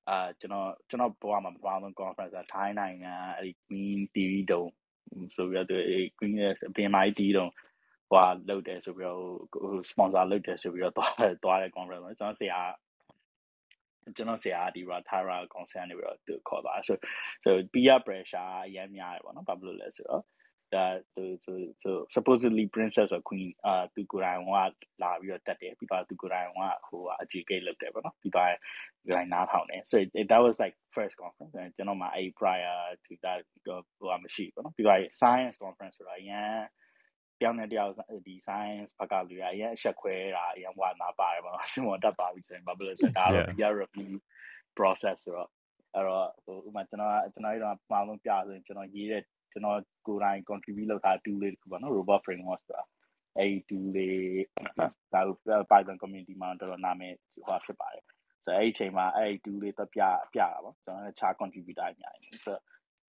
[0.09, 4.70] အာကျွန်တော်ကျွန်တော်ဘဝမှာပထမဆုံး conference ကထိုင်းနိုင်ငံအဲ့ဒီ Queen Theory တုံး
[5.36, 7.51] ဆိုပြီးတော့ဒီ Queen ရဲ့အပြင်မိုင်းတီးတုံး
[8.10, 12.62] ဟိုလုပ်တယ်ဆိုပြီးတော့ဟို sponsor လုပ်တယ်ဆိုပြီးတော့သွားသွားတဲ့ conference ပေါ့ကျွန်တော်ဆရာ
[14.16, 16.97] ကျွန်တော်ဆရာဒီ Ratara concern နေပြီးတော့သူခေါ်သွားဆို
[17.43, 20.24] so peer pressure အရင်များတယ်ပေါ့နော်ဘာဖြစ်လို့လဲဆိုတော့
[20.76, 24.51] ဒါသူသူသူ supposedly princess or queen အာသူကိုယ်တိုင်က
[25.03, 28.51] လာပြီးတော့တက်တယ်ပြီးတော့သူကိုယ်တိုင်ကဟိုအကြီးကိတ်လုပ်တယ်ပေါ့နော်ပြီးတော့
[29.03, 29.95] ဒီတိုင်းနားထောင်တယ် so
[30.30, 33.39] that was like first conference ကျွန်တော်မှာအဲ့ prior to that
[33.99, 36.53] ဟိုမရှိပေါ့နော်ပြီးတော့ science conference ဆိုတာအရင်
[37.39, 37.93] တယောက်နဲ့တယောက်
[38.28, 44.13] ဒီ science ဘက်ကလူတွေအရင်အဆက်ခွဲတာအရင်ဝါနာပါတယ်ပေါ့နော်စင်ဝတက်ပါပြီဆိုရင် bubble စတာတော့ peer review
[44.78, 45.49] process ဆိုတော့
[45.95, 52.84] အဲ့တော့ဟိုဥမာကျွန်တော်ကျွန်တော်တို့ကမှာလုံးပြဆိုရင်ကျွန်တော်ရေးတဲ့ ကျွန်တော်ကိုယ်တိုင် contribute လုပ်ထား tool လေးတစ်ခုပေါ့နော် robot framework ဆိုတာ
[53.38, 54.18] အဲ့ဒီ tool လေး
[55.14, 55.22] ဒါ
[55.72, 57.14] Python community မှာတော်တော်နာမည်
[57.47, 58.04] ဟောဖြစ်ပါတယ်
[58.45, 60.02] ဆိုတော့အဲ့ဒီအချိန်မှာအဲ့ဒီ tool လေးတက်ပြ
[60.34, 62.62] ပြတာပေါ့ကျွန်တော်လည်း chart contributor အများကြီးဆိုတော့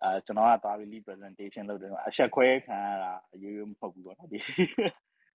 [0.03, 3.13] အဲကျွန်တော်ကသွားပြီး lead presentation လုပ်တယ်အချက်ခွဲခံရတာ
[3.43, 4.39] ရိုးရိုးမဟုတ်ဘူးပေါ့နော်ဒီ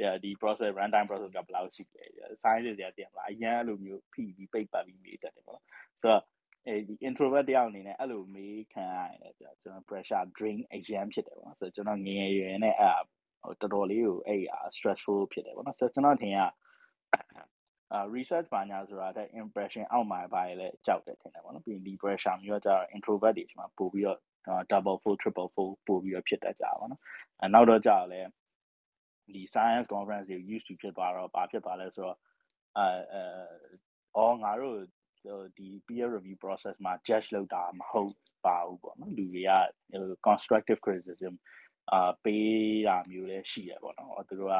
[0.01, 2.03] yeah ဒီ process runtime process ကဘယ်လောက်ရှိလဲ
[2.41, 5.63] science တွေကတင်လာအရင်အဲ့လိုမျိုးဖိပြီးပိတ်ပတ်ပြီးမေးတတ်တယ်ပေါ့နော်
[6.01, 6.23] ဆိုတော့
[6.67, 13.01] အဲဒီ introvert တယောက်အနေနဲ့အဲ့လိုမေးခံရတယ်ကျွန်တော် pressure drain အရင်ဖြစ်တယ်ပေါ့နော်ဆိုတော့ကျွန်တော်ငယ်ငယ်ရွယ်နဲ့အဲ့
[13.43, 14.41] ဟိုတော်တော်လေးကိုအဲ့
[14.75, 16.39] stressful ဖြစ်တယ်ပေါ့နော်ဆိုတော့ကျွန်တော်ထင်ရ
[17.93, 24.19] အာ research ဘာညာဆိုတာတဲ့ impression အောက်မှာပါရလဲကြောက်တယ်ထင်တယ်ပေါ့နော်ပြီးရင်ဒီ pressure မျိုးကကျတော့ introvert တွေဒီမှာပို့ပြီးတော့
[24.71, 27.01] double full triple full ပို့ပြီးတော့ဖြစ်တတ်ကြပါဘောနော်
[27.41, 28.21] အဲနောက်တော့ကြာလဲ
[29.27, 32.17] ဒီ science conference တွေ used to ဖြစ်သွားတော့ဘာဖြစ်သွားလဲဆိုတော့
[32.77, 33.23] အဲအဲ
[34.17, 34.77] အော်ငါတို့
[35.57, 38.13] ဒီ peer review process မှာ judge လုပ်တာမဟုတ်
[38.45, 39.51] ပါဘူးပေါ့နော်လူတွေက
[40.27, 41.33] constructive criticism
[41.91, 44.55] အာပေးတာမျိုးလည်းရှိရပေါ့နော်သူတို့က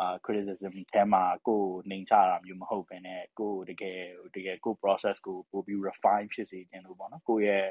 [0.00, 4.00] အာ criticism ထဲမှာကိုယ်နှိမ်ချတာမျိုးမဟုတ်ဘဲနဲ့ကိုယ်တကယ်
[4.36, 7.66] တကယ်ကို process ကိုပို့ပြီး refine ဖြစ်စေခြင်းလို့ပေါ့နော်ကိုယ့်ရဲ့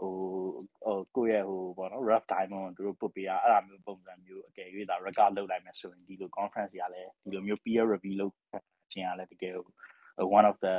[0.00, 0.12] ဟို
[0.84, 8.34] ဟိုကိုယ့်ရဲ့ဟိုပေါ့နော် rough diamond သူတို့ပုတ်ပေးရအဲ့ဒါမျိုးပုံစံမျိုးအကယ်၍ဒါ record လုပ်လိုက်မယ်ဆိုရင်ဒီလို conference ကြီးကလည်းဒီလိုမျိုး peer review လုပ်
[8.92, 9.54] ခြင်းကလည်းတကယ်
[10.38, 10.76] one of the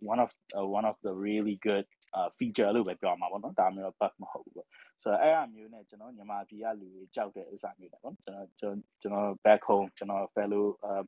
[0.00, 0.30] one of
[0.78, 4.68] one of the really good uh feature လို့ပဲပြောမှာပေါ့နော်ဒါမျိုးတော့ bug မဟုတ်ဘူးပေါ့
[5.02, 11.02] ဆိုတော့အဲ့အမျိုးနဲ့ကျွန်တော်ညီမပြည်ကလူတွေကြောက်တဲ့ဥစ္စာမျိုးတယ်ပေါ့ကျွန်တော်ကျွန်တော် back home ကျွန်တော် fellow uh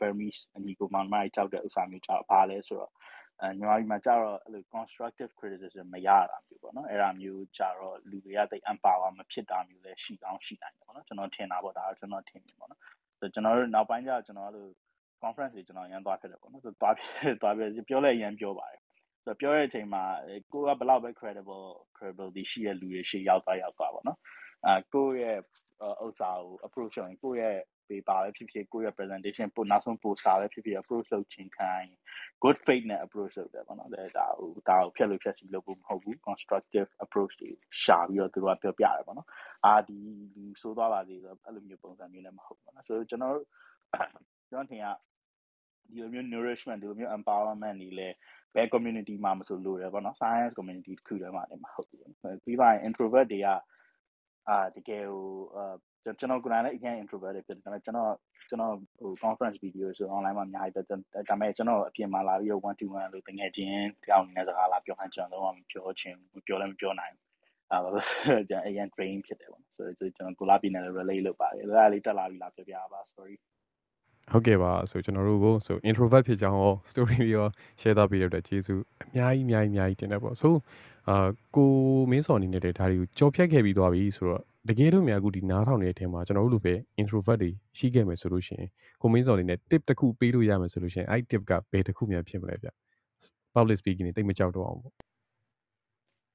[0.00, 2.92] Burmese အညီကိုမောင်မိုက်ကြောက်တဲ့ဥစ္စာမျိုးကြောက်ပါလဲဆိုတော့
[3.40, 12.80] အဲညီမကြီးမှာကြတော့အဲ့လို constructive criticism မရတာမျိုးပေါ့နော်အဲ့ဒါမျိုးကြတော့လူတွေကတိတ် empower မဖြစ်တာမျိုးလည်းရှိကောင်းရှိနိုင်တယ်ပေါ့နော်ကျွန်တော်ထင်တာပေါ့ဒါတော့ကျွန်တော်ထင်တယ်ပေါ့နော်
[13.18, 14.70] ဆိုတော့ကျွန်တော်တို့နောက်ပိုင်းကျတော့ကျွန်တော်တို့
[15.22, 16.94] conference တွေကျွန်တော်ရန်သွားဖြစ်တယ်ပေါ့နော်ဆိုတော့သွား
[17.42, 18.80] သွားပြပြောလဲရန်ပြောပါတယ်
[19.24, 20.02] ဆိုတော့ပြောတဲ့အချိန်မှာ
[20.52, 24.18] ကိုကဘယ်လောက်ပဲ credible credibility ရှိတဲ့လူတွေရှေ့ရောက်သွားရောက်သွားပေါ့နော်
[24.66, 25.38] အာကိုရဲ့
[26.04, 27.56] ဥစ္စာကို approach ရင်ကိုရဲ့
[27.88, 31.90] paper ပဲဖြစ်ဖြစ်ကိုရဲ့ presentation ပို့နောက်ဆုံး poster ပဲဖြစ်ဖြစ် approach လုပ်ခြင်းခိုင်း
[32.42, 37.50] good faith နဲ့ approach လုပ်တယ်ပေါ့နော်ဒါဒါဟိုဒါကိုဖြတ်လို့ဖြတ်စီလုပ်ဖို့မဟုတ်ဘူး constructive approach တွေ
[37.82, 39.28] ရှာပြီးတော့သူတို့ကပြောပြတယ်ပေါ့နော်
[39.66, 39.98] အာဒီ
[40.34, 43.46] လူဆိုးသွားပါစေဆိုတော့အဲ့လိုမျိုးပုံစံမျိုးလည်းမဟုတ်ဘူးပေါ့နော်ဆိုတော့ကျွန်တော်တို့
[44.50, 44.86] ကျွန်တော်ထင်ရ
[45.88, 48.14] ဒီလိုမျိုး nourishment ဒီလိုမျိုး empowerment တွေလည်း
[48.54, 52.00] ဘယ် community မှာမဆိုလို့ရပေါ့နော် science community တစ်ခုတည်းမှာလည်းမဟုတ်ဘူး
[52.44, 53.48] ပြီးပါရင် introvert တွေက
[54.48, 55.26] အာတကယ်ဟို
[55.56, 55.74] အာ
[56.04, 58.12] ကျွန်တော်ကိုယ်တိုင်လည်းအရင် introvert ဖြစ်တယ်ဒါပေမဲ့ကျွန်တော်
[58.48, 67.24] ကျွန်တော်ဟို conference video ဆို online မှာအများကြီးဒါပေမဲ့ကျွန်တော်အပြင်မှာလာပြီးတော့1 to 1လို့တကယ်ချင်းကြောင်နေတဲ့စကားလာပြောခိုင်းကျွန်တော်တော့မပြောချင်ဘူးပြောလည်းမပြောနိုင်ဘူး
[67.70, 68.04] အာဘာလို့
[68.48, 73.36] ကျွန်တော်အရင် train ဖြစ်တယ်ပေါ့ဆိုတော့ကျွန်တော်ကိုလာပြနေလည်း relate လုပ်ပါတယ်အဲ့ဒါလေးတက်လာပြီလားပြောပြပါ sorry
[74.30, 77.46] ဟုတ်ကဲ့ပါဆိုကျွန်တော်တို့ကိုဆို introvert ဖြစ်ကြောင်းရော story ရော
[77.80, 80.54] share သပေးရတဲ့ကျေးဇူးအများကြီးအများကြီးအများကြီးတင်တယ်ပေါ့ဆို
[81.08, 81.70] အာကို
[82.10, 88.70] မင်းစော်အနေနဲ့ဒါတွေကိုကြော်ဖြတ်ခဲ့ပြီးသွားပြီဆိုတော့တကယ်လို့များအခုဒီနားထောင်နေတဲ့အချိန်မှာကျွန်တော်တို့လိုပဲ introvert တွေရှိခဲ့မယ်ဆိုလို့ရှိရင်
[89.02, 92.68] ကိုမင်းစော်အနေနဲ့ tip တစ်ခုပေးလို့ရမယ်ဆိုလို့ရှိရင်အဲ့ tip ကဘယ်တစ်ခုများဖြစ်မလဲဗျ
[93.54, 94.94] public speaking တွေတိတ်မကြောက်တော့အောင်ပေါ့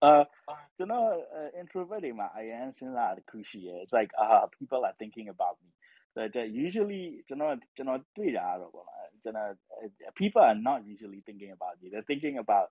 [0.03, 0.13] အာ
[0.77, 1.07] ကျွန်တော်
[1.61, 5.69] introvert တွေမှာ I am စဉ်းစားတစ်ခုရှိရယ် it's like ah people are thinking about me
[6.15, 6.35] that
[6.65, 9.49] usually ကျွန်တော်ကျွန်တော်တွေ့တာတော့ပေါ့လားကျွန်တော်
[10.19, 12.67] people are not usually thinking about you they're thinking about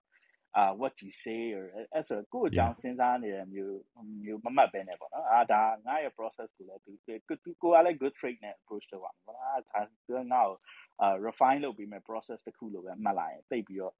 [0.59, 1.63] uh what you say or
[1.93, 3.77] အဲ့ဆိုကိုအကြောင်းစဉ်းစားနေတဲ့မျိုး
[4.23, 10.57] မျိုးမမှတ်ပဲနဲ့ပေါ့နော်အာဒါငါရဲ့ process ကိုလည်းသူသူကိုကလည်း good trait နဲ့ approach လုပ်ပါမယ်ပေါ့နော်အာဒါသူငါ့ကို
[11.03, 13.95] uh refine လုပ်ပြီးမဲ့ process တစ်ခုလိုပဲမှတ်လိုက်ရင်တိတ်ပြီးတော့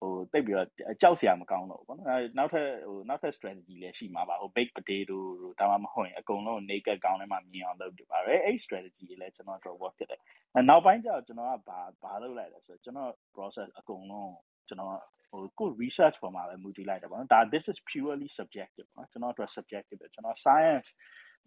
[0.00, 0.68] ဟိုတိတ်ပြီးတော့
[1.00, 10.20] ကြောက်စရာမကောင်းတော့ဘူးပေါ့နော်အဲနောက်ထပ်ဟိုနောက်ထပ် strategy လည်းရှိမှာပါဟို baked potato တို့ဒါမှမဟုတ်ရင်အကုန်လုံး naked ကောင်းထဲမှာမြင်အောင်လုပ်ပြပါတယ်အဲ့ strategy တွေလည်းကျွန်တော်တို့ work ဖြစ်တယ်
[10.54, 14.32] အဲနောက်ပိုင်းကျတော့ကျွန်တော်ကဘာဘာလုပ်လိုက်လဲဆိုတော့ကျွန်တော် process အကုန်လုံး
[14.68, 14.90] ကျွန်တော်
[15.30, 20.88] ဟိုကို research ပေါ်မှာပဲမူတည်လိုက်တယ်ပေါ့နော်ဒါ this is purely subjective ပေါ့နော်ကျွန်တော်အတွက် subjective ပဲကျွန်တော် science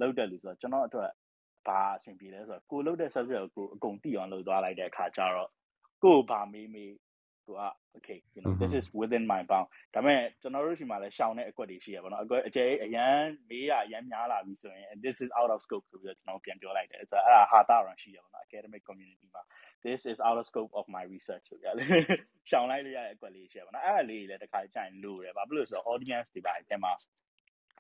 [0.02, 1.12] လုပ်တယ်လို့ဆိုတော့ကျွန်တော်အတွက်
[1.68, 5.50] ဘာအဆင်ပြေလဲဆိုတော့ကိုလုပ်တဲ့ subject ကိုအကုန်သိအောင်လုပ်သွားလိုက်တဲ့အခါကျတော့
[6.04, 6.92] ကိုဘာမေးမေး
[7.50, 7.62] သူက
[7.98, 13.16] okay you know this is within my bound ဒါပေမဲ့ကျွန်တော်တို့ရှိမှလည်းရှောင်းတဲ့အကွက်တွေရှိရပါတော့အကွက်အကျယ်အရန်
[13.50, 19.44] မေးရအရန်များလာပြီဆိုရင် this is out of scope ဆိုပြီးတော့ကျွန်တော်ပြန်ပြောလိုက်တယ်ဆိုတော့အဲ့ဒါဟာတာရန်ရှိရပါတော့ academic community မှာ
[19.86, 21.88] this is out of scope of my research ဆိုရတယ်
[22.50, 26.94] ရှောင်းလိုက်လို့ရတဲ့အကွက်လေးရှိရပါတော့အဲ့ဒါလေးလည်းတစ်ခါကြာရင်လို့တယ်ဘာဖြစ်လို့ဆိုတော့ audience တွေပါအဲ့မှာ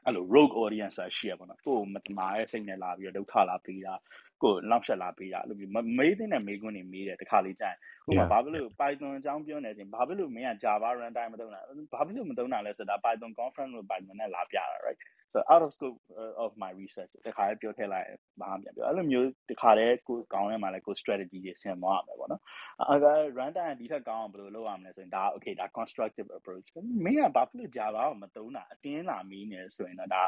[0.06, 3.96] အဲ့လို rogue audience ဆိုတာရှိရပါတော့ကိုယ်မတမာရဲ့စိတ်နဲ့လာပြီးတော့ဒုက္ခလာပေးတာ
[4.44, 11.60] ကိုလောက်ရှက်လာပေးတာအဲ့လိုမျိုးမေးတဲ့မေးခွန်းတွေမေးတယ်တခါလေးကြာရင်ဟိုမှာဘာဖြစ်လို့ Python အကြောင်းပြောနေတဲ့အချိန်ဘာဖြစ်လို့မင်းက Java runtime မသုံးတာ
[11.94, 15.00] ဘာဖြစ်လို့မသုံးတာလဲဆိုတာ Python conference လို့ Python နဲ့လာပြတာ right
[15.34, 15.98] so out of scope
[16.44, 18.08] of my research တခါလေးပြောထည့်လိုက်
[18.42, 22.42] ဘာမှပြန်ပြောအဲ့လိုမျိုးတခါလေးကိုကောင်းထဲမှာလည်းကို strategy တွေဆင်သွားရမယ်ပေါ့နော်
[22.90, 22.96] အဲ
[23.38, 26.68] runtime ဒီထက်ကောင်းအောင်ဘယ်လိုလုပ်ရမလဲဆိုရင်ဒါ okay ဒါ constructive approach
[27.04, 30.24] မင်းကဘာဖြစ်လို့ Java ကိုမသုံးတာအတင်းလာမီးနေဆိုရင်တော့ဒါ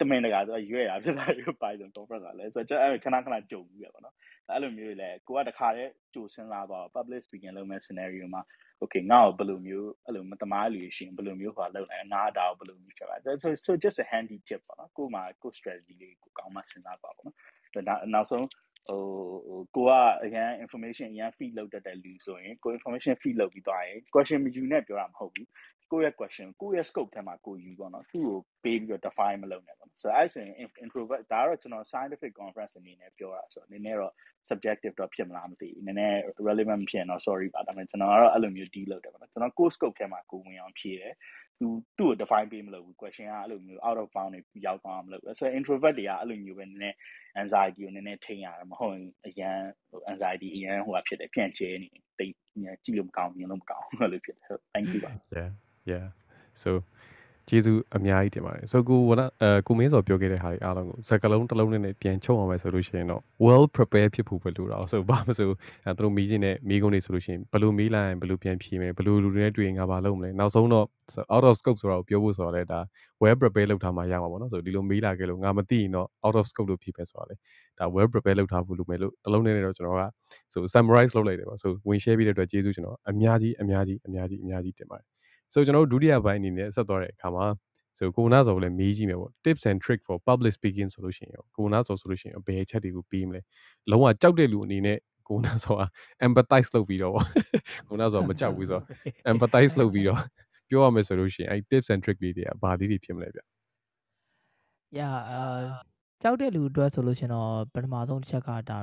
[0.00, 4.14] တမင်တကာဆိုရွေ့ရဖြစ်လာပြီး Python conference ကလည်းဆိုတော့အဲ့ခဏခဏကြုံပြီးရပါတော့
[4.50, 8.42] အဲ့လိုမျိုးလေကိုကတခါတည်းကြိုစဉ်းစားပါ public speaking လုပ်မဲ့ scenario မှာ
[8.82, 17.34] okay ငါ့ကိုဘယ်လိုမျိုးအဲ့လိုမတမားလူရှင်ဘယ်လိုမျိုးဟောလုပ်နိုင်ငါဒါကိုဘယ်လိုမျိုးချက်ပါ so so just a handy tip ပေါ့နော်ကိုမှကို strategy လေးကိုကောင်းမှစဉ်းစားပါပေါ့နော်
[18.14, 18.46] နောက်ဆုံး
[18.88, 19.02] ဟို
[19.74, 19.90] ကိုက
[20.24, 25.48] အရန် information အရန် feed လုပ်တတ်တဲ့လူဆိုရင်ကို information feed လုပ်ပြီးသွားရင် question မယူနဲ့ပြောတာမဟုတ်ဘူး
[25.92, 30.54] ကိုယ့်ရဲ့ question ကိုယ့်ရဲ့ scope ထဲမှာကိုယူပေါ့နော်သူ့ကိုပေးပြီးတော့ define မလုပ်နဲ့ပေါ့နော်ဆိုတော့အဲ့ဆိုရင်
[30.84, 34.12] introvert ဒါကတော့ကျွန်တော် scientific conference အနေနဲ့ပြောတာဆိုတော့နည်းနည်းတော့
[34.48, 36.18] subjective တော့ဖြစ်မလားမသိဘူးနည်းနည်း
[36.48, 41.14] relevant မဖြစ်တော့ sorry ပါဒါပေမဲ့ကျွန်တော်ကတော့အဲ့လိုမျိုး deal လုပ်တယ်ပေါ့နော်ကျွန်တော် course scope ထဲမှာကိုဝင်အောင်ဖြည့်တယ်
[41.60, 41.66] သူ
[41.98, 46.96] သူ့ကို define ပေးမလို့ဘူး question ကအဲ့လိုမျိုး out of bound တွေရောက်သွားအောင်မလုပ်ဘူးဆိုတော့ introvert တွေကအဲ့လိုမျိုးပဲနည်းနည်း
[47.40, 49.58] anxiety ကိုနည်းနည်းထိန်းရတယ်မဟုတ်ရင်အရန်
[49.90, 52.32] ဟို anxiety အရန်ဟိုဟာဖြစ်တယ်ပြန်ကျဲနေတိတ်
[52.84, 55.12] ကြည့်လို့မကောင်းမြင်လို့မကောင်းအဲ့လိုဖြစ်တယ် thank you ပါ
[55.90, 56.08] yeah yeah
[56.62, 56.70] so
[57.48, 65.50] ကျေးဇူးအများကြီးတင်ပါတယ်ဆိုကိုဝနအဲကိုမင်းစောပြောခဲ့တဲ့ဟာတွေအားလုံးကိုစကလုံးတစ်လုံးနဲ့ပြန်ချုပ်အောင်မယ်ဆိုလို့ရှိရင်တော့ well prepare ဖြစ်ဖို့ပဲလို့တော့ဆိုဘာမဆို
[65.86, 70.86] အဲသူတို့မီးချင်းနဲ့မီးကုန်းတွေဆိုလို့ရှိရင်ဘယ်လိုမီးလိုက်ရင်ဘယ်လိုပြန်ဖြေမယ်ဘယ်လိုလူတွေနဲ့တွေ့ရင်ငါဘာလုပ်မလဲနောက်ဆုံးတော့
[71.34, 72.80] out of scope ဆိုတော့ပြောဖို့ဆိုတော့လေဒါ
[73.22, 77.34] well prepare လုပ်ထားမှရမှာပေါ့နော်ဆိုဒီလိုမီးလာခဲ့လို့ငါမသိရင်တော့ out of scope လို့ဖြေပဲဆိုတော့လေ
[77.78, 80.02] ဒါ well prepare လုပ်ထားဖို့လိုမယ်လို့တစ်လုံးနဲ့တော့ကျွန်တော်က
[80.52, 85.13] ဆို summarize လုပ်လိုက်တယ်ပေါ့ဆိုဝင် share ပြီးတဲ့အတွက်ကျေးဇူးကျွန်တော်အများကြီးအများကြီးအများကြီးအများကြီးတင်ပါတယ်
[85.54, 87.46] ဆိုကျွန်တော်တို့ဒုတိယပိုင်းအနေနဲ့ဆက်သွားတဲ့အခါမှာ
[87.98, 93.40] ဆိုကိုနာဆိုလည်းမေးကြည့်မယ်ပေါ့ tips and trick for public speaking ဆိုလို့ရှိရင်ကိုနာဆိုဆိုလို့ရှိရင်ဘယ်ချက်တွေကိုပြီးမလဲ
[93.90, 94.98] လုံးဝကြောက်တဲ့လူအနေနဲ့
[95.28, 95.86] ကိုနာဆိုတာ
[96.26, 97.26] empathize လုပ်ပြီးတော့ပေါ့
[97.88, 98.84] ကိုနာဆိုမကြောက်ဘူးဆိုတော့
[99.30, 100.20] empathize လုပ်ပြီးတော့
[100.68, 103.40] ပြောရမယ်ဆိုလို့ရှိရင်အဲ tips and trick လေးတွေကဘာလေးတွေဖြစ်မလဲဗျ
[104.98, 105.42] yeah အာ
[106.22, 108.78] ကြောက်တဲ့လူအတွက်ဆိုလို့ရှင်တော့ပထမဆုံးတစ်ချက်ကဒါ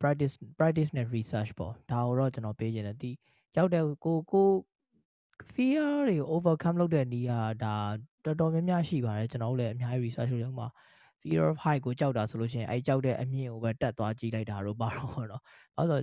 [0.00, 3.12] practice practice နဲ့ research ပေါ့ဒါကိုတော့ကျွန်တော်ပေးခြင်းတယ်ဒီ
[3.54, 4.48] ကြောက်တဲ့ကိုကို
[5.54, 7.32] fear တွေ overcome လုပ်တဲ့နည်းက
[7.64, 7.74] ဒါ
[8.24, 10.68] တော်တော်များများရှိပါတယ်ကျွန်တော်တို့လည်းအများကြီး research လုပ်ရမှာ
[11.22, 15.42] fear of height ကိုကြောက်တာဆိုလို့ရှိရင်အဲကြောက်တဲ့အမြင့်ကိုပဲတက်သွားကြည့်လိုက်တာတော့ပါတော့ပေါ့နော်။
[15.78, 16.00] အဲဆို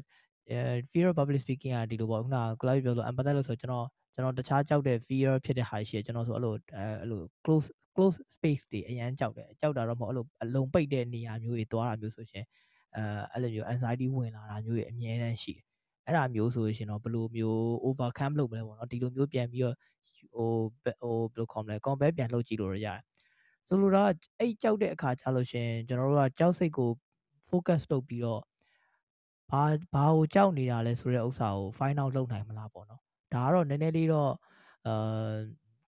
[0.52, 0.60] အဲ
[0.92, 12.46] fear of public speaking ကဒီလိုပေါ့ခုနက cloud ပြောလို့ empathize လို့ဆိုကျွန်တော်ကျွန်တော်တခြားကြောက်တဲ့ fear ဖြစ်တဲ့ဟာရှိရကျွန်တော်ဆိုအဲ့လိုအဲအဲ့လို close close space တွေအရန်ကြောက်တယ်ကြောက်တာတော့မဟုတ်အဲ့လိုအလုံးပိတ်တဲ့နေရာမျိုးတွေသွားတာမျိုးဆိုရှင်
[12.96, 15.69] အဲအဲ့လိုမျိုး anxiety ဝင်လာတာမျိုးတွေအများတန်းရှိတယ်
[16.10, 19.76] အဲ့ဒါမျိုးဆိုရှင်တော့ဘယ်လိုမျိုး overcome လုပ်မလဲပေါ့နော်ဒီလိုမျိုးပြန်ပြီးတော့
[20.34, 20.49] ဟို
[20.84, 22.99] ဟိုဘယ်လိုခေါ်မလဲ compare ပြန်လုပ်ကြည့်လို့ရတယ်
[23.68, 24.03] ဆိုလိုတာ
[24.39, 26.89] အဲ့ကြောက်တဲ့အခါကျလို့ရှင်ကျွန်တော်တို့ကကြောက်စိတ်ကို
[27.49, 28.41] focus လုပ်ပြီးတော့
[29.51, 33.01] ဘာဘာကိုကြောက်နေတာလဲဆိုတဲ့ဥစ္စာကို find out လုပ်နိုင်မလားပေါ့နော်
[33.34, 34.32] ဒါကတော့နည်းနည်းလေးတော့
[34.88, 35.34] အာ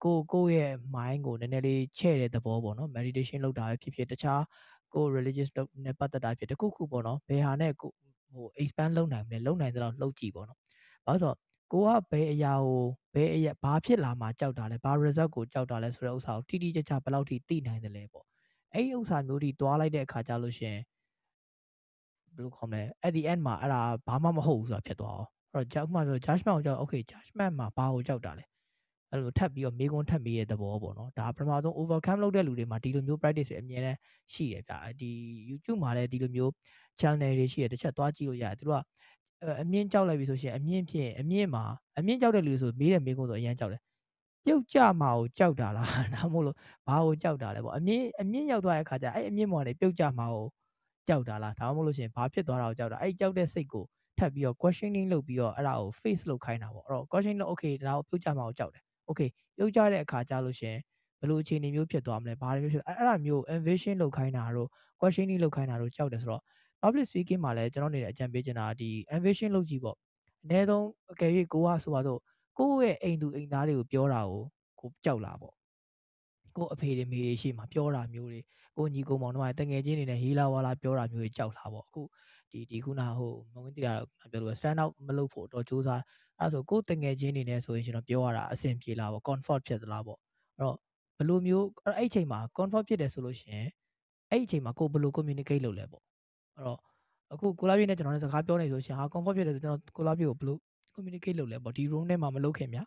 [0.04, 4.42] ကိုကိုရဲ့ mind ကိုနည်းနည်းလေးချဲ့တဲ့သဘောပေါ့နော် meditation လုပ်တာပဲဖြစ်ဖြစ်တခြား
[4.94, 5.50] ကို religious
[5.84, 7.92] နဲ့ပတ်သက်တာဖြစ်တခုခုပေါ့နော်ဘယ်ဟာနဲ့ကို
[8.33, 10.59] ဟို expand လုပ်နိုင်မလဲလုပ်နိုင်တဲ့လောက်လှုပ်ကြည့်ပေါ့နော်
[11.07, 11.37] ဘာလို့ဆိုတော့
[11.72, 12.83] ကိုကဘယ်အရာကို
[13.14, 18.24] ဘယ်အရာဘာဖြစ်လာမှကြောက်တာလဲဘာ result ကိုကြောက်တာလဲဆိုတဲ့ဥစ္စာကိုတိတိကျကျဘယ်လောက်ထိသိနိုင်တယ်လဲပေါ့
[18.72, 20.76] အဲ့ဒီဥစ္စာမျိုးထိသွားလိုက်တဲ့အခါကျလို့ရှင်
[22.35, 28.45] ဘယ်လိုခေါ်မလဲ at the end မှာအဲ့ဒါဘာမှမဟုတ်ဘူးဆိုတာဖြစ်သွားအောင်အဲ့တော့ကြောက်မှပြော judgment ကိုကြောက် okay judgment မှာဘာကိုကြောက်တာလဲ
[29.11, 33.97] အဲ့လိုထပ်ပြီးတော့မေးခွန်းထပ်မေးတဲ့သဘောပေါ့နော်ဒါပထမဆုံး overcome လုပ်တဲ့လူတွေမှာဒီလိုမျိုး practice တွေအများနဲ့
[34.33, 35.11] ရှိတယ်ဗျာဒီ
[35.51, 36.53] YouTube မှာလည်းဒီလိုမျိုး
[37.01, 38.82] channel တွေရှိတယ်တစ်ချက်သွားကြည့်လို့ရတယ်သူတို့က
[39.62, 41.64] အမြင့်ကြောက်လိုက်ပြီဆိုရှင်အမြင့်ဖြစ်အမြင့်မှာ
[41.99, 43.82] အမြင့်ကြောက်တဲ့လူဆိုမေးတဲ့မေးခွန်းဆိုအရင်ကြောက်တယ်
[44.45, 50.47] ပြုတ်ကြမှာကိုကြောက်တာလားဒါမှမဟုတ်လို့ဘာကိုကြောက်တာလဲပေါ့အမြင့်အမြင့်ရောက်သွားတဲ့အခါကျအဲ့အမြင့်မော်နေပြုတ်ကြမှာကို
[51.09, 53.84] ကြောက်တာလားဒါမှမဟုတ်လို့ရှင်ဘာဖြစ်သွားတာကိုကြောက်တာအဲ့ကြောက်တဲ့စိတ်ကို
[54.18, 60.76] ထထပ်ပြီးတော့ questioning လုပ်ပြီးတော့အဲ့ဒါကို face လုပ်ခိုင်းတာပေါ့အဲ့တော့ questioning လုပ် okay ဒါကိုပြုတ်ကြမှာကိုကြောက်တယ် okay ပြုတ်ကြတဲ့အခါကျလို့ရှင်
[61.20, 64.68] ဘယ်လိုအခြေအနေမျိုးဖြစ်သွားမလဲဘာတွေမျိုးဖြစ်အဲ့အဲ့ဒါမျိုး envision လုပ်ခိုင်းတာတို့
[65.01, 66.43] questioning လုပ်ခိုင်းတာတို့ကြောက်တယ်ဆိုတော့
[66.83, 69.97] public speaking မှာလည်းကျွန်တော်နေတဲ့အကြံပေးချင်တာဒီ envision လုပ်ကြည့်ပေါ့
[70.43, 72.20] အနည်းဆုံးအကယ်၍ကိုကဆိုပါတော့
[72.59, 74.43] ကိုယ့်ရဲ့အိမ်သူအိမ်သားတွေကိုပြောတာကို
[74.81, 75.55] ကိုကြောက်လာပေါ့
[76.57, 78.41] ကိုအဖေတွေမေတွေရှိမှပြောတာမျိုးတွေ
[78.76, 82.03] ကိုညီကောင်မောင်တို့ကတငယ်ချင်းတွေနဲ့ဟီလာဝါလာပြောတာမျိုးတွေကြောက်လာပေါ့အခု
[82.51, 83.93] ဒီဒီခုနဟိုမဝင်တိတာ
[84.31, 86.03] ပြောလို့ stand out မလုပ်ဖို့တော့စူးစမ်း
[86.39, 90.18] အဲ့ဆိုကိုတငယ်ချင်းတွေနဲ့ဆိုရင်ကျွန်တော်ပြောရတာအဆင်ပြေလာပေါ့ comfort ဖြစ်သလားပေါ့
[90.57, 90.76] အဲ့တော့
[91.16, 93.68] ဘယ်လိုမျိုးအဲ့အဲ့ချိန်မှာ comfort ဖြစ်တယ်ဆိုလို့ရှိရင်
[94.31, 96.03] အဲ့အချိန်မှာကိုဘယ်လို communicate လုပ်လဲပေါ့
[96.61, 96.78] အဲ့တော့
[97.32, 100.58] အခုကိုလာပြည့်နဲ့ကျွန်တော်နဲ့စကားပြောနေဆိုရှင်ဟာ comfort ဖြစ်တယ်ဆိုကျွန်တော်ကိုလာပြည့်ကိုဘယ်လို
[100.94, 102.82] communicate လုပ်လဲပေါ့ဒီ room ထဲမှာမလုပ်ခင်ဗျာ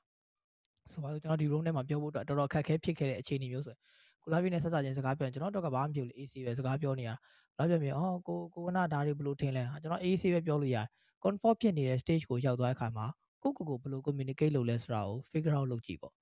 [0.92, 3.80] ဆိုပါတော့ကျွန်တော်ဒီ room ထဲမှာပြောဖို့အတွက်တော်တော်ခက်ခဲဖြစ်ခဲ့တဲ့အခြေအနေမျိုးဆိုရင်
[4.24, 7.16] ကိုလာပြည့်နဲ့ဆက်စားခြင်းစကားပြောရင်ကျွန်တော်တော့ကဘာမှမဖြစ်ဘူး AC ပဲစကားပြောနေတာ
[7.58, 10.88] လာပြည့်မြေအော်ကိုကိုကနာဒါတွေဘယ်လိုထင်လဲဟာကျွန်တော် AC ပဲပြောလို့ရတယ်
[11.24, 13.06] comfort ဖြစ်နေတဲ့ stage ကိုရောက်သွားတဲ့အခါမှာ
[13.44, 16.14] ကိုကိုကိုဘယ်လို communicate လုပ်လဲဆိုတာကို figure out လုပ်ကြည့်ပေါ့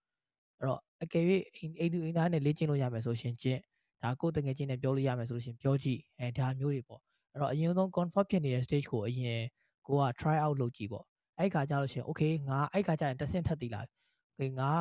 [0.60, 1.24] အဲ့တော့အကယ်၍
[1.80, 3.60] အိမ်သူအိမ်သားနဲ့လေ့ကျင့်လို့ရမယ်ဆိုရှင်ကျင့်
[4.04, 7.02] ဒါကိုတငယ်ချင်းနဲ့ပြောလို့ရမယ်ဆိုလို့ရှင်ပြောကြည့်အဲဒါမျိုးတွေပေါ့
[7.34, 9.42] အဲ့တော့အရင်ဆုံး comfort ဖြစ်နေတဲ့ stage ကိုအရင်
[9.88, 11.06] ကိုက try out လုပ်ကြည့်ပေါ့
[11.40, 13.96] အဲ့ခါကျလို့ရှင် okay ငါအဲ့ခါကျရင်တဆင့်ထပ်တည်လာပြီ
[14.34, 14.72] okay ငါ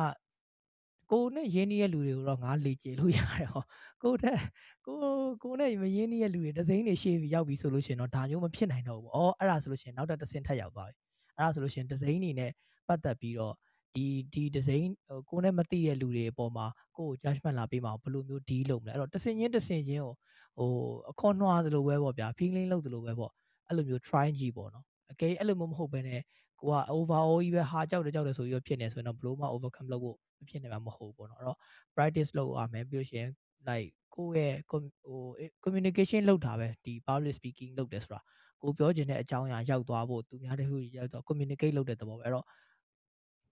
[1.11, 3.63] ကိုနဲ့ရင်းနှီးတဲ့လူတွေကိုတော့ငါလေ့ကျင့်လို့ရတယ်ဟော
[4.03, 4.37] ကိုတဲ့
[4.85, 4.97] ကို
[5.43, 10.99] ကိုနဲ့မရင်းနှီးတဲ့လူတွေဒစိမ့်တွေရှေ့ပြီးရောက်ပြီဆိုလို့ရှင်တော့ဒါမျိုးမဖြစ်နိုင်တော့ဘူး။အော်အဲ့ဒါဆိုလို့ရှင်နောက်တစ်ဆင့်ထပ်ရောက်သွားပြီ။
[11.37, 12.51] အဲ့ဒါဆိုလို့ရှင်ဒစိမ့်တွေနဲ့
[12.87, 13.53] ပတ်သက်ပြီးတော့
[13.95, 16.65] ဒီဒီဒစိမ့်ဟိုကိုနဲ့မသိတဲ့လူတွေအပေါ်မှာ
[16.95, 20.13] ကိုကို judgment လာပေးမှာဘယ်လိုမျိုး deal လုပ်မလဲအဲ့တော့တဆင့်ချင်းတဆင့်ချင်းကို
[20.57, 20.71] ဟို
[21.11, 23.31] အခွန်နှွားသလိုပဲပေါ့ဗျာ feeling လုပ်သလိုပဲပေါ့
[23.67, 26.21] အဲ့လိုမျိုး try ကြည့်ပေါ့နော်အကယ်အဲ့လိုမျိုးမဟုတ်ဘဲနဲ့
[26.61, 31.57] ကိုက overall ကြီးပဲဟာကြောက်တယ်ကြောက်တယ်ဆိုပြီးတော့ဖြစ်နေဆိုရင်တော့ဘလို့မှ overcome လုပ်ဖို့မဖြစ်နိုင်မှာမဟုတ်ဘူးပေါ့နော်အဲ့တော့
[31.95, 33.29] practice လုပ်ရမယ်ပြီးလို့ရှိရင်
[33.69, 35.19] like ကိုယ့်ရဲ့ဟို
[35.63, 38.19] communication လုပ်တာပဲဒီ public speaking လုပ်တယ်ဆိုတာ
[38.61, 42.45] ကိုပြောချင်တဲ့အကြောင်းအရာရောက်သွားဖို့သူများတခုရောက်တော့ communicate လုပ်တဲ့သဘောပဲအဲ့တော့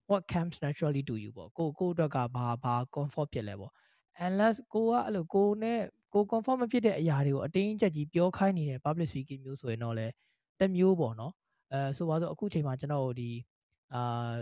[0.10, 3.72] what comes naturally to you ပေါ့ကိုကိုအတွက်ကဘာဘာ comfort ဖြစ်လဲပေါ့
[4.26, 5.80] unless ကိုကအဲ့လိုကိုနဲ့
[6.14, 10.08] ကို comfort မဖြစ်တဲ့အရာတွေကိုအတင်းချက်ကြီးပြောခိုင်းနေတဲ့ public speaking မျိုးဆိုရင်တော့လေ
[10.60, 11.34] တမျိုးပေါ့နော်
[11.72, 13.32] အဲဆိုပါတော့အခုချိန်မှာကျွန်တော်တို့ဒီ
[13.94, 14.36] အာ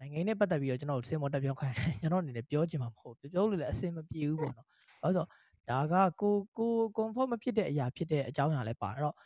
[0.00, 4.66] နိုင်ငံနဲ့ပတ်သက်ပြီးတော့ကျွန်တော်စင်မော်တက်ပြောခိုင်းကျွန်တော်အနေနဲ့ပြောချင်မှာမဟုတ်ပြောလို့လည်းအဆင်မပြေဘူးပေါ့နော်။
[5.02, 5.26] ဘာလို့ဆို
[5.70, 9.16] ဒါကကိုကို comfort မဖြစ်တဲ့အရာဖြစ်တဲ့အကြောင်းအရာလည်းပါအဲ့တော့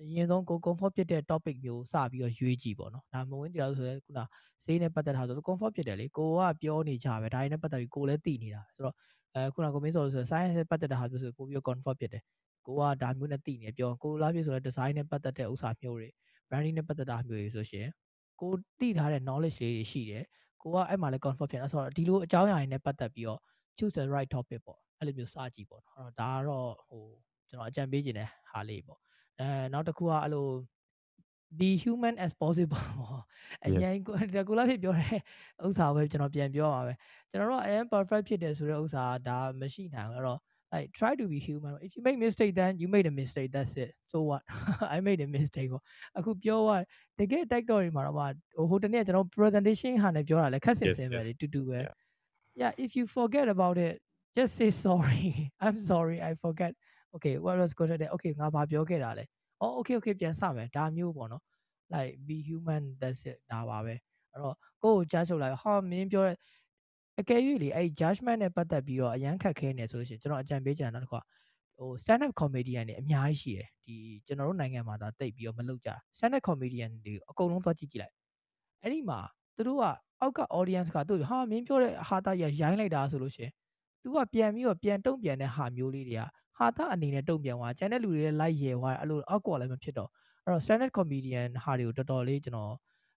[0.00, 4.20] အရင်ဆုံးကို comfort ဖြစ်တဲ့ topic မျိုးစပြီးတော့ရွေးကြည့်ပေါ့နော်။ဒါမဝင်တရားဆိုရဲခုန
[4.64, 8.94] ဈေးနဲ့ပတ်သက်တာဆို comfort ဖြစ်တယ်လေကိုကပြောနေကြပဲဒါတွေနဲ့ပတ်သက်ပြီးကိုလည်းသိနေတာဆိုတော့
[9.34, 12.22] အဲခုနကကိုမင်းစောဆို science နဲ့ပတ်သက်တဲ့ဟာမျိုးဆိုကိုပြီးတော့ comfort ဖြစ်တယ်
[12.66, 16.08] ကိုကဒါမျိုးနဲ့သိနေပြောကိုလားပြဆိုတော့ design နဲ့ပတ်သက်တဲ့ဥစ္စာမျိုးတွေ
[16.48, 17.86] branding နဲ့ပတ်သက်တာမျိုးတွေဆိုရှင်
[18.40, 20.24] ကိုသိထားတဲ့ knowledge လေးတွေရှိတယ်
[20.62, 23.40] ကိုကအဲ့မှာလည်း comfort ဖြစ်တယ်ဆိုတော့ဒီလိုအကြောင်းအရာတွေနဲ့ပတ်သက်ပြီးတော့
[23.76, 27.04] choose the right topic ပေါ့အဲ့လိုမျိုးစကြည့်ပေါ့နော်အဲ့တော့ဒါကတော့ဟို
[27.48, 29.00] ကျွန်တော်အကြံပေးခြင်းတဲ့ဟာလေးပေါ့
[29.39, 30.47] အဲနောက်တစ်ခုကအဲ့လို
[31.59, 33.21] be human as possible ပေါ့
[33.65, 34.15] အရင်ကို
[34.49, 35.19] ကိုလာဖြစ်ပြောတဲ့
[35.65, 36.97] ဥစ္စာပဲကျွန်တော်ပြန်ပြောပါမယ်
[37.29, 40.39] ကျွန်တော်တို့အရင် perfect ဖြစ်တယ်ဆိုတဲ့ဥစ္စာဒါမရှိနိုင်ဘူးအဲ့တော့
[40.73, 43.73] like try to be human if you make mistake then you made a mistake that's
[43.83, 44.41] it so what
[44.95, 45.83] i made a mistake ပေါ့
[46.17, 46.71] အခုပြောရ
[47.19, 51.79] တကယ် tag တော့တွေမှာတော့ဟိုတနေ့ကျွန်တော် presentation ဟာနဲ့ပြောတာလဲခက်စင်စင်ပဲလေတူတူပဲ
[52.61, 53.95] yeah if you forget about it
[54.37, 55.25] just say sorry
[55.65, 56.71] i'm sorry i forget
[57.14, 59.24] Okay what was good at okay ငါဘာပြောခဲ့တာလဲ
[59.62, 61.42] oh okay okay ပြန်စမယ်ဒါမျိုးပေါ့နော်
[61.94, 63.94] like be human that's it ဒါပါပဲ
[64.32, 66.36] အဲ့တော့ကိုယ့်ကိုကြားချုပ်လိုက်ဟာမင်းပြောတဲ့
[67.20, 71.20] အကယ်၍လေအဲ့ judgment နဲ့ပတ်သက်ပြီးတော့အရန်ခက်ခဲနေဆိုလို့ရှိရင်ကျွန်တော်အကြံပေးချင်တာနောက်တစ်ခါ
[71.76, 73.96] ဟို stand up comedian တွေအများကြီးရှိတယ်ဒီ
[74.26, 78.14] ကျွန်တော်တို့နိုင်ငံမှာဒါတိတ်ပြီးတော့မလုပ်ကြ stand up comedian တွေအကုန်လုံးသွားကြည့်ကြည့်လိုက်
[78.82, 79.20] အဲ့ဒီမှာ
[79.56, 79.84] သူတို့က
[80.20, 83.52] အောက်က audience ကသူ့ဟာမင်းပြောတဲ့ဟာတာရရိုင်းလိုက်တာဆိုလို့ရှိရင်
[84.02, 86.22] तू ကပြန်ပြီးတော့ပြန်တုံ့ပြန်တဲ့ဟာမျိုးလေးတွေက
[86.58, 90.10] ဟာတာအနေနဲ့တုံ့ပြန်သွားကျန်တဲ့လူတွေလည်းလိုက်ရဲသွားအဲ့လိုအောက်ကောလည်းမဖြစ်တော့
[90.44, 92.74] အဲ့တော့ stand up comedian ဟာတွေကိုတော်တော်လေးကျွန်တော်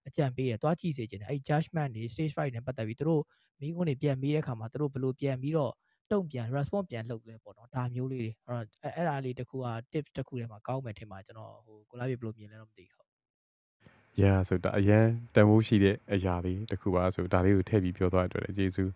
[0.08, 3.22] အကြံပေးတယ်သွားကြည့်စေချင်တယ်အဲ့ judgment တွေ stage fright နဲ့ပတ်သက်ပြီးသူတို့
[3.60, 5.72] မိကုန်းတွေပြန်ပြီးတဲ့အခါမှာသူတို့ဘယ်လိုပြန်ပြီးတော့
[6.12, 8.64] တုံ့ပြန် response ပြန်လုပ်လဲပေါ့နော်ဒါမျိုးလေးတွေအဲ့တော့
[8.96, 13.04] အဲ့ဒါလေးတခုက tips တခုထဲမှာကောင်းမယ်ထင်ပါကျွန်တော်ဟိုကိုလာပြဘယ်လိုမြင်လဲတော့မသိဘူး
[14.22, 18.90] yeah ဆိုတော့အရန်တန်ဖိုးရှိတဲ့အရာလေးတခုပါဆိုဒါလေးကိုထည့်ပြီးပြောသွားတဲ့အတွက်လည်းကျေးဇူး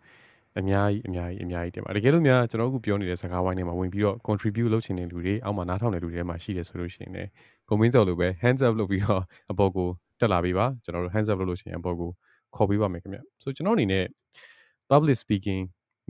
[0.58, 7.28] အများကြီးအများကြီးအများကြီးတင်ပါတကယ်လို့များကျွန်တော်အခုပြောနေတဲ့စကားဝိုင်းတွေမှာဝင်ပြီးတော့ contribute လုပ်ချင်တဲ့လူတွေအောက်မှာနားထောင်တဲ့လူတွေထဲမှာရှိတယ်ဆိုလို့ရှိရင်လည်း
[7.68, 9.88] comment စော်လို့ပဲ hands up လုပ်ပြီးတော့အပေါ်ကို
[10.20, 12.10] တက်လာပေးပါကျွန်တော်တို့ hands up လုပ်လို့ရှိရင်အပေါ်ကို
[12.56, 14.04] ခေါ်ပေးပါမယ်ခင်ဗျဆိုကျွန်တော်အနေနဲ့
[14.90, 15.62] public speaking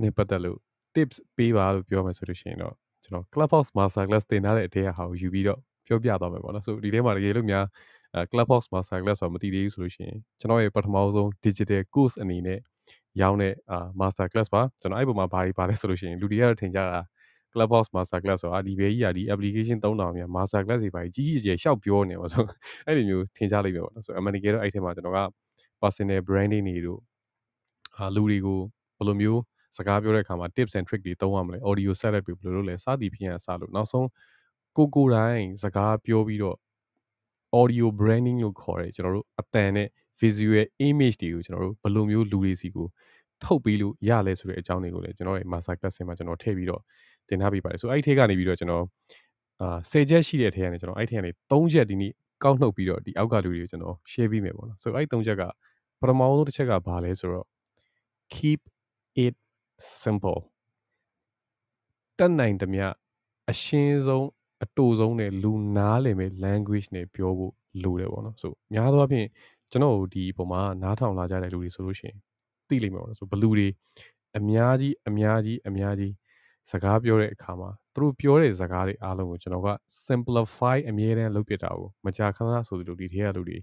[0.02, 0.58] နဲ့ပတ်သက်လို့
[0.94, 2.74] tips ပေးပါလို့ပြောမယ်ဆိုလို့ရှိရင်တော့
[3.04, 7.64] ကျွန်တော် Clubhouse Master Class သင်ထားတဲ့အထက်ကဟာကိုယူပြီးတော့ပြောပြသွားမယ်ပေါ့နော်ဆိုဒီထဲမှာတကယ်လို့များ
[8.14, 12.58] အဲ Clubhouse Master Class ဆိုမသိသေးဘူးဆိုလို့ရှိရင်ကျွန်တော်ရဲ့ပထမဆုံး digital course အနေနဲ့
[13.20, 17.00] ရောင်းတဲ့အာ Master Class ပါကျွန်တော်အဲ့ပုံမှာဘာတွေပါလဲဆိုလို့ရှိရင်လူတွေကတော့ထင်ကြတာ
[17.52, 22.42] Clubhouse Master Class ဆိုတာဒီဘေးကြီးကဒီ application သုံးတာများ Master Class တွေပါကြီးကြီးကျယ်ကျယ်ရှောက်ပြောနေပါဆို
[22.86, 25.20] အဲ့လိုမျိုးထင်ရှားလိမ့်မယ်ပေါ့နော်ဆိုအမှန်တကယ်တော့အဲ့ထဲမှာကျွန်တော်က
[25.80, 27.00] personal branding တွေတို့
[27.96, 28.60] အာလူတွေကို
[28.98, 29.40] ဘယ်လိုမျိုး
[29.76, 34.08] စကားပြောတဲ့အခါမှာ tips and trick တွေသုံးရမလဲ audio setup တွေဘယ်လိုလုပ်လဲစသည်ဖြင့်အစလို့နောက်ဆုံး
[34.76, 36.56] ကိုကိုတိုင်းစကားပြောပြီးတော့
[37.60, 39.88] audio branding လို့ခေါ်တယ်ကျွန်တော်တို့အတန်နဲ့
[40.20, 42.86] visual image တွေကိုကျွန်တော်တို့ဘယ်လိုမျိုးလူတွေစီကို
[43.44, 46.82] ထုတ်ပြီးလို့ရလဲဆိုတဲ့အကြောင်းတွေကိုလည်းကျွန်တော်ရဲ့ master class မှာကျွန်တော်ထည့်ပြီးတော့
[47.28, 48.84] တင်ထားပေးပါတယ်ဆိုအဲ့ဒီထက်ကနေပြီးတော့ကျွန်တော်
[49.60, 52.12] အာ10ချက်ရှိတဲ့ထဲကနေကျွန်တော်အဲ့ဒီထဲကနေ3ချက်ဒီနေ့
[52.44, 55.42] ကောက်နှုတ်ပြီးတော့ဒီအောက်ကလူတွေကိုကျွန်တော် share ပေးမယ်ပေါ့နော်ဆိုအဲ့ဒီ3ချက်က
[56.00, 57.46] ပထမဆုံးတစ်ချက်ကဘာလဲဆိုတော့
[58.34, 58.60] keep
[59.24, 59.34] it
[60.02, 60.40] simple
[62.18, 62.86] တက်နိုင်သမျှ
[63.50, 64.26] အရှင်းဆုံး
[64.64, 67.52] အတူဆုံးနဲ့လူနားလည်မဲ့ language နဲ့ပြောဖို့
[67.82, 69.28] လိုတယ်ပေါ့နော်ဆိုများသောအားဖြင့်
[69.70, 72.18] ကျွန်တော်တို့ဒီပုံမှာနားထောင်လာကြတဲ့လူတွေဆိုလို့ရှိရင်
[72.68, 73.68] သိလိမ့်မယ်ပေါ့နော်ဆိုဘလူတွေ
[74.38, 76.12] အများကြီးအများကြီးအများကြီး
[76.70, 79.68] စကားပြောတဲ့အခါမှာသူတို့ပြောတဲ့စကားတွေအားလုံးကိုကျွန်တော်က
[80.06, 83.58] simplify အမြဲတမ်းလုပ်ပြတာကိုမကြာခဏဆိုသလိုဒီထဲကလူတွေ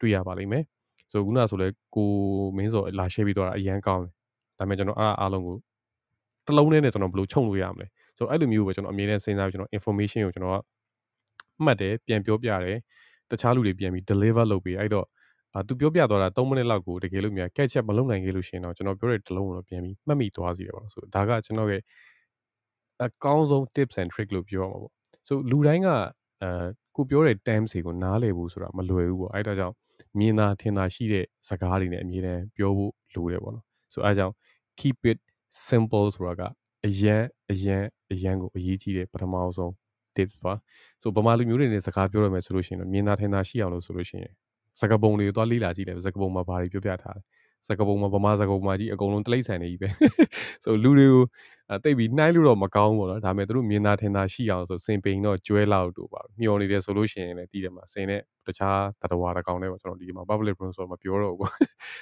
[0.00, 0.64] တွေ့ရပါလိမ့်မယ်
[1.10, 2.10] ဆိုခုနဆိုလဲကို
[2.56, 4.12] မင်းစောလာ share ပြီးတော့အရန်ကောင်းတယ်
[4.58, 5.56] ဒါပေမဲ့ကျွန်တော်အားအားလုံးကို
[6.46, 7.86] တစ်လုံးနဲ့ကျွန်တော်ဘယ်လိုခြုံလို့ရမလဲ
[8.18, 10.62] ဆိုအဲ့လိုမျိုးပဲကျွန်တော်အမြဲတမ်းစဉ်းစားပြီးကျွန်တော် information ကိုကျွန်တော်က
[11.64, 12.78] မှတ်တယ်ပြန်ပြောပြတယ်
[13.30, 15.06] တခြားလူတွေပြန်ပြီး deliver လုပ်ပြီးအဲ့တော့
[15.58, 21.82] အာသူပြောပြသွားတာ3မိနစ်လောက်ကိုတကယ်လို့များ catch up မလုပ်နိုင်ခဲ့လို့ရှိရင်တော့ကျွန်တော်ပြောတဲ့တစ်လုံးကိုတော့ပြန်ပြီးမှတ်မိသွားစီတယ်ပေါ့နော်ဆိုဒါကကျွန်တော်ရဲ့
[23.04, 24.92] အကောင်းဆုံး tips and trick လို့ပြောရမှာပေါ့
[25.26, 25.88] ဆိုလူတိုင်းက
[26.42, 29.74] အဲကိုပြောတဲ့ terms တွေကိုနားလည်ဖို့ဆိုတာမလွယ်ဘူးပေါ့အဲ့ဒါကြောင့်
[30.18, 34.34] မြင်သာထင်သာရှိတဲ့စကားတွေနဲ့အမြဲတမ်းပြောဖို့လိုတယ်ပေါ့နော်ဆိုအဲအကြောင်း
[34.80, 35.18] keep it
[35.68, 36.42] simple ဆိုတာက
[36.86, 37.82] အရန်အရန်
[38.12, 39.72] အရန်ကိုအရေးကြီးတဲ့ပထမဆုံး
[40.16, 40.52] tips ပါ
[41.02, 44.34] ဆိုဗမာလူမျိုးတွေနဲ့စကားပြောရမယ်ဆိုလို့ရှိရင်တော့မြင်သာထင်သာရှိအောင်လို့ဆိုလို့ရှိရင်
[44.80, 47.22] စကားပုံတွေကိုသွားလေ့လာကြည့်တယ်စကားပုံမှာဘာတွေပြောပြထားလဲ
[47.66, 49.88] စကားပုံမှာဗမာစကားပုံမှာကြီးအကုန်လုံးတိလိမ့်ဆန်နေကြီးပဲ
[50.64, 51.24] ဆိုလူတွေကို
[51.84, 61.50] တိတ်ပြီးနှိုင်းလို့တော့မကောင်းဘူးပေါ့နော်ဒါပေမဲ့သူတို့မြင်သာထင်သာရှိအောင်ဆိုစင်ပိန်တော့ကျွဲလောက်တို့ပါမျောနေတယ်ဆိုလို့ရှိရင်လည်းတည်တယ်မှာစင်နဲ့တခြားတတော်ဝါတကောင်နဲ့ပေါ့ကျွန်တော်ဒီမှာ public room ဆိုတော့မပြောတော့ဘူး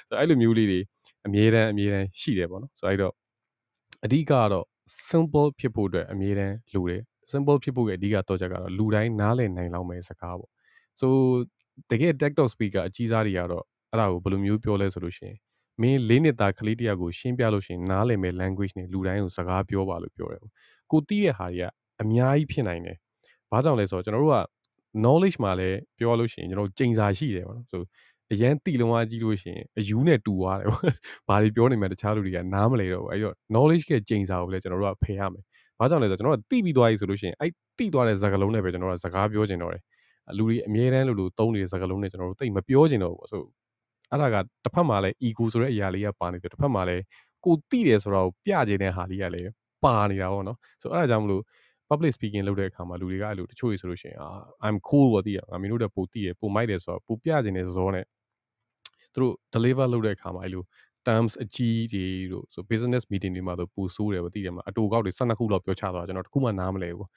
[0.07, 0.79] ဆိုအဲ့လိုမျိုးလေးတွေ
[1.27, 3.13] အမြဲတမ်းအမြဲတမ်းရှိတယ်ပေါ့နော်ဆိုအဲ့တော့
[4.05, 4.65] အဓိကကတော့
[5.09, 7.01] simple ဖြစ်ဖို့အတွက်အမြဲတမ်းလိုတယ်
[7.31, 10.51] simple ဖြစ်ဖို့ရဲ့အဓိကတော့ချက်ကတော့လူတိုင်းနားလည်နိုင်လောက်မယ်စကားပေါ့
[11.01, 11.07] so
[11.91, 15.37] တကယ် TikTok speaker အကြီးစားတွေကတော့အဲ့ဒါကိုဘယ်လိုမျိုးပြောလဲဆိုလို့ရှိရင်
[15.81, 20.41] မင်းလေးနှစ်သားကလေးတယောက်ကိုရှင်းပြလို့ရှိရင်နားလည်မဲ့ language နဲ့လူတိုင်းကိုစကားပြောပါလို့ပြောတယ်
[20.91, 21.69] ကိုတီးတဲ့ဟာတွေက
[22.01, 22.97] အများကြီးဖြစ်နိုင်တယ်
[23.51, 24.39] ဘာကြောင့်လဲဆိုတော့ကျွန်တော်တို့က
[25.03, 27.81] knowledge မှာလည်းပြောလို့ရှိရင်ကျွန်တော်ကျိန်စာရှိတယ်ပေါ့နော်ဆို
[28.33, 30.83] အရန်တီလုံးအားကြီးလို့ရှိရင်အယူနဲ့တူသွားတယ်ပေါ့
[31.27, 35.43] ဘာတွေပြောနေမှတခြားလူတွေကနားမလဲတော့ဘူးအဲ့တော့ knowledge ကကျိန်စာကိုလည်းကျွန်တော်တို့ကဖယ်ရမယ်
[35.79, 39.81] ဘာကြောင့်လဲဆိုတော့ကျွန်တော်ကတိပြီးသွားပြီဆိုလို့ရှိရင်အဲ့တိသွားတဲ့စကားလုံးနဲ့ပဲကျွန်တော်ကစကားပြောချင်တော့တယ်
[40.37, 43.43] လူတွေအမြဲတမ်းလို့လို့သုံးနေတဲ့စကားလုံးနဲ့ကျွန်တော်တို့တိတ်မပြောချင်တော့ဘူးပေါ့ဆို
[44.11, 47.03] အဲ့ဒါကတစ်ဖက်မှာလည်း ego ဆိုတဲ့အရာလေးကပါနေတယ်တစ်ဖက်မှာလည်း
[47.45, 49.49] ကိုတိတယ်ဆိုတော့ပြချင်တဲ့ဟာလေးကလည်း
[49.83, 51.43] ပါနေတာပေါ့နော်ဆိုအဲ့ဒါကြောင့်မလို့
[51.89, 54.29] public speaking လုပ်တဲ့အခါမှာလူတွေကအဲ့လိုတချို့ဆိုလို့ရှိရင်အာ
[54.65, 58.05] I'm cool ပေါ့တည်ရငါမင်းတို့တက်ပိုတည်ရပိုမိုက်တယ်ဆိုတော့ပိုပြချင်တဲ့ဇောနဲ့
[59.13, 60.63] သူတို့ deliver လုပ်တဲ့အခါမှာအဲ့လို
[61.07, 67.09] terms အကြီးတွေတို့ဆို business meeting တွေမှာတော့ပူဆိုးတယ်ပေါ့တည်တယ်မှာအတူကောက်တွေ12ခုလောက်ပြောချသွားကျွန်တော်တခုမှနားမလဲဘူး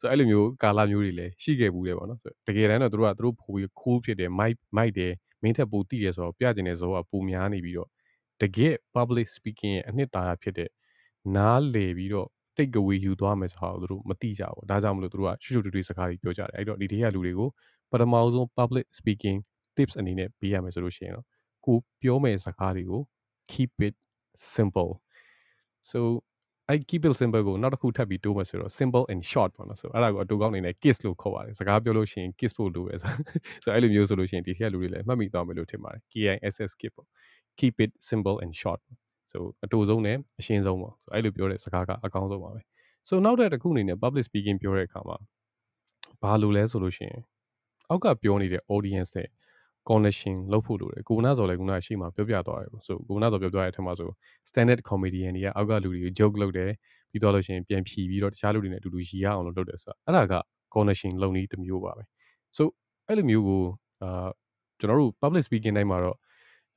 [0.00, 5.12] ဆိုအဲ့လိုမျိုးကာလာမျိုးတွေလည်းရှိခဲ့ဘူးတယ်ပေါ့နော်တကယ်တမ်းတော့သူတို့ကသူတို့ပိုပြီး cool ဖြစ်တယ် mic mic တယ်
[5.42, 7.88] မင်းထက်ပိုတည်ရဆိုတော့ပြချင်တဲ့ဇောကပိုများနေပြီးတော့
[8.42, 10.70] တကယ် public speaking ရဲ့အနှစ်သာရဖြစ်တဲ့
[11.36, 17.48] နားလေပြီးတော့ take away ယူသွားမယ်ဆိုတာကိုသူတို့မသိကြဘူးဒါကြောင့်မလို့သူတို့ကရှုပ်ရှုပ်ထွေးထွေးစကားတွေပြောကြတယ်အဲ့တော့ဒီတေးရလူတွေကို
[17.90, 19.38] ပထမဆုံး public speaking
[19.76, 21.26] tips အနေနဲ့ပေးရမယ်ဆိုလို့ရှိရင်တော့
[21.66, 23.02] ကိုပြောမယ့်စကားတွေကို
[23.52, 23.94] keep it
[24.54, 24.92] simple
[25.90, 26.00] so
[26.68, 33.12] I keep it simple ကိုနောက်တစ်ခုထပ်ပြီးတိုးမယ်ဆိုတော့ simple and short ပေါ့နော်ဆိုအဲ့ဒါကိုအတူကောင်းနေနဲ့ kiss လို့ခေါ်ပါတယ်စကားပြောလို့ရှိရင် kiss ဖို့လိုပဲဆို
[33.64, 37.08] ဆိုအဲ့လိုမျိုးဆိုလို့ရှိရင်ဒီထက်လူတွေလည်းမှတ်မိသွားမယ်လို့ထင်ပါတယ် KISS keep ပေါ့
[37.58, 38.80] keep it simple and short
[39.32, 42.60] ဆိုအတူဆုံးနဲ့အရှင်းဆုံးပေါ့ဆိုအဲ့လိုပြောတဲ့စကားကအကောင်းဆုံးပါပဲ
[43.08, 45.16] ဆိုနောက်တဲ့တစ်ခုအနေနဲ့ public speaking ပြောတဲ့အခါမှာ
[46.22, 47.20] ဘာလို့လဲဆိုလို့ရှိရင်
[47.88, 49.28] အောက်ကပြောနေတဲ့ audience နဲ့
[49.90, 54.10] connection လုပ်ဖို့လိုတယ်ကိုနာစော်လည်းကိုနာရှိမှပြောပြသွားတယ်ဆိုကိုနာစော်ပြောပြတဲ့အထက်မှာဆို
[54.48, 56.70] standard comedian တွေကအောက်ကလူတွေကို joke လုပ်တယ်
[57.10, 60.34] ပြီးတော့လို့ရှိရင်ပြန်ဖြီပြီးတော့တခြားလူတွေနဲ့အတူတူရီရအောင်လုပ်တယ်ဆိုတာအဲ့ဒါက
[60.74, 62.02] connection လုပ်နည်းတစ်မျိုးပါပဲ
[62.56, 62.68] ဆို
[63.06, 63.62] အဲ့လိုမျိုးကို
[64.02, 64.28] အာ
[64.78, 66.16] ကျွန်တော်တို့ public speaking တိုင်းမှာတော့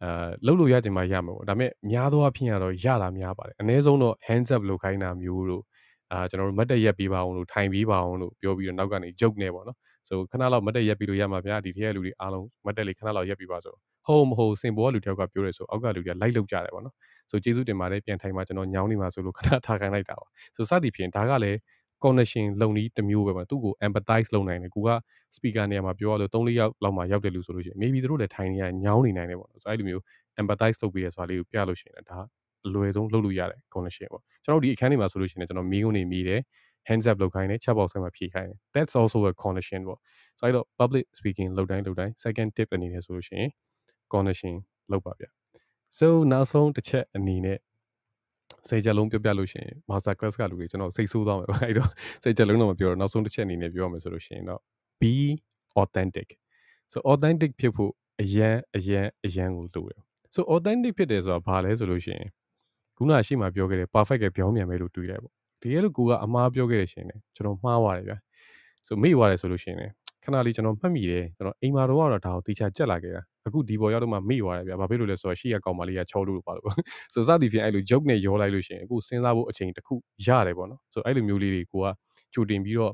[0.03, 5.64] အာလှုပ်လို့ရကြမှာရမှာပေါ့ဒါပေမဲ့များသောအားဖြင့်ကတော့ရတာများပါတယ်အနည်းဆုံးတော့ hands up လုပ်ခိုင်းတာမျိုးတို့
[6.12, 9.78] အာကျွန်တော်တို့မတ်တက်ရက်ပေးပါအောင်လို့ထိုင်ပေးပါအောင်လို့ပြောပြီးတော့နောက်ကနေ joke နေပေါ့နော်
[10.10, 13.76] ဆိုခဏလောက်မတ်တက်ရက်ပြီးလို့ရမှာဗျာဒီထက်လူတွေအားလုံးမတ်တက်လေးခဏလောက်ရက်ပြီးပါဆို
[14.07, 16.95] ဟုတ်မဟုတ်စင်ဘောကလူတယောက်ကပြောတယ်ဆိုအောက်ကလူတွေကလိုက်လုပ်ကြတယ်ပေါ့နော်
[17.30, 21.57] ဆိုကျေးဇူးတင်ပါတယ်ပြန်ထိုင်မှာကျွန်တော်ညောင်းနေမှာဆိုလို့ခဏထားခိုင်းလိုက်တာပါဆိုစသည်ဖြင့်ဒါကလည်း
[22.03, 24.89] connection လုံနည်းတစ်မျိုးပဲပေါ့သူ့ကို empathize လုပ်နိုင်တယ်ကိုက
[25.36, 30.03] speaker နေရာမှာပြောရလို့3-4ယောက်လောက်မှရောက်တယ်လို့ဆိုလို့ရှိရင် maybe သူတို့လည်းထိုင်နေရညောင်းနေနိုင်တယ်ပေါ့ဆိုအဲ့လိုမျိုး
[30.41, 32.20] empathize လုပ်ပြီးရဆိုတာလေးကိုပြလို့ရှိရင်ဒါ
[32.68, 36.41] အလွယ်ဆုံးလုပ်လို့ရတယ် connection ပေါ့ကျွန်တော်ဒီအခန်းလေးမှာဆိုလို့ရှိရင်ကျွန်တော်မီးကုန်းနေမိတယ်
[36.90, 40.00] hands up လုပ်ခိုင်းတယ် chat box ထဲမှာဖြည့်ခိုင်းတယ် that's also a condition ပေါ့
[40.40, 43.50] ဆိုတော့ public speaking လုပ်တိုင်းလုပ်တိုင်း second tip အနေနဲ့ဆိုလို့ရှိရင်
[44.14, 44.54] condition
[44.92, 45.26] လုပ်ပါဗျ
[45.98, 47.60] so နောက်ဆုံးတစ်ချက်အနေနဲ့
[48.68, 51.90] စိတ်ကြလုံးပြောပြလို့ရှိရင် master class ကလူတွေကျွန်တော်စိတ်ဆိုးသွားမယ်ပေါ့အဲ့တော့
[52.24, 54.62] စိတ်ကြလုံးတော့မပြောတော့နောက်ဆုံးတစ်ချက်အနေနဲ့ပြောရမယ်ဆိုလို့ရှိရင်တော့
[55.02, 55.14] be
[55.82, 56.28] authentic
[56.92, 60.00] so authentic ဖြစ်ဖို့အရန်အရန်အရန်ကိုလိုတယ်
[60.36, 62.30] so authentic ဖြစ်တယ်ဆိုတာဘာလဲဆိုလို့ရှိရင်
[62.98, 68.18] ခုနရှိမှပြောခဲ့တဲ့ perfect ကပြောင်းမြန်ပဲလို့တွေးလိုက်ပေါ့ တကယ်လို့ကိုကအမှားပြောခဲ့တဲ့ရှင်လေကျွန်တော်မှားသွားတယ်ဗျာ
[68.88, 69.91] so မေ့သွားတယ်ဆိုလို့ရှိရင်
[70.24, 76.72] ခဏလေးကျွန်တော်မှတ်မိတယ်ကျွန်တော်အိမ်မှာတော့ကတော့ဒါကိုတေချာကြက်လာခဲ့တာအခုဒီပေါ်ရောက်တော့မှမေ့သွားတယ်ဗျာဘာဖြစ်လို့လဲဆိုတော့ရှေ့ကကောင်မလေးကချောလို့ပါလို့
[77.14, 79.95] ဆိုစသည်ဖြင့်အဲ့လို joke နဲ့ရောလိုက်လို့ရှိရင်အခုစဉ်းစားဖို့အချိန်တစ်ခု
[80.28, 81.88] ရတယ်ပေါ့နော်ဆိုအဲ့လိုမျိုးလေးတွေကိုက
[82.34, 82.93] ကြိုတင်ပြီးတော့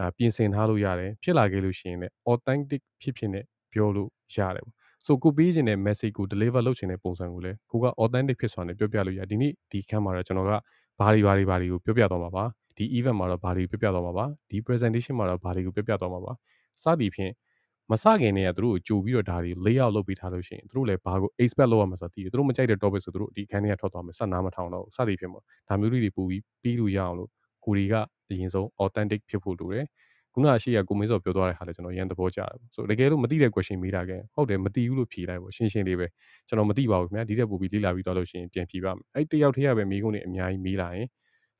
[0.00, 4.74] အာပြင်ဆင်ထားလို့ရတယ်ဖြစ်လာခဲ့လို့ရှိရင်လည်း authentic ဖြစ်ဖြစ်နဲ့ပြောလို့ရတယ်ပေါ့
[5.06, 10.52] ဆိုကိုပေးခြင်းတဲ့ message ကို deliver လုပ်ခြင်းတဲ့ပုံစံကိုလည်းကိုက authentic ဖြစ်စွာနဲ့ပြောပြလို့ရဒီနေ့ဒီခန်းမှာတော့ကျွန်တော်က
[11.00, 12.44] ဘာတွေဘာတွေဘာတွေကိုပြောပြသွားမှာပါ
[12.76, 16.32] ဒီ event မှာတော့ဘာတွေကိုပြောပြသွားမှာပါဒီ presentation မှာတော့ဘာတွေကိုပြောပြသွားမှာပါ
[16.82, 17.32] စသည်ဖြင့်
[17.90, 27.30] မစခင်တည်းကသူတို့ကိုကြိုပြီးတော့ဒါတွေ layout လုပ်ပေးထားလို့ရှိရင်သူတို့လည်းဘာကို expect လုပ်ရမှာဆိုတာသိတယ်သူတို့မကြိုက်တဲ့ topic ဆိုသူတို့ဒီခန်းထဲကထွက်သွားမယ်ဆက်နားမထောင်တော့စသည်ဖြင့်ပေါ့ဒါမျိုးလေးတွေပို့ပြီးပြီးလို့ရအောင်လို့
[27.64, 27.94] ကိုတွေက
[28.30, 29.86] အရင်ဆုံး authentic ဖြစ်ဖို့လိုတယ်
[30.36, 36.06] ခုနရှိရကိုမင်းစောပြောသွားတဲ့ဟာလည်းကျွန်တော်ရန်သဘောကျတယ်ဆိုတကယ်လို့မသိတဲ့ question မေးတာကဟုတ်တယ်မသိဘူးလို့ဖြေလိုက်ပေါ့ရှင်းရှင်းလေးပဲ
[36.48, 41.06] ကျွန်တော်မသိပါဘူးခင်ဗျာဒီတက်ပို့ပြီးလေ့လာပြီးတော့လို့ရှိရင်ပြန်ဖြေပါမယ်အဲ့တယောက်တည်းရပဲမိကုန်းနေအများကြီးမေးလာရင်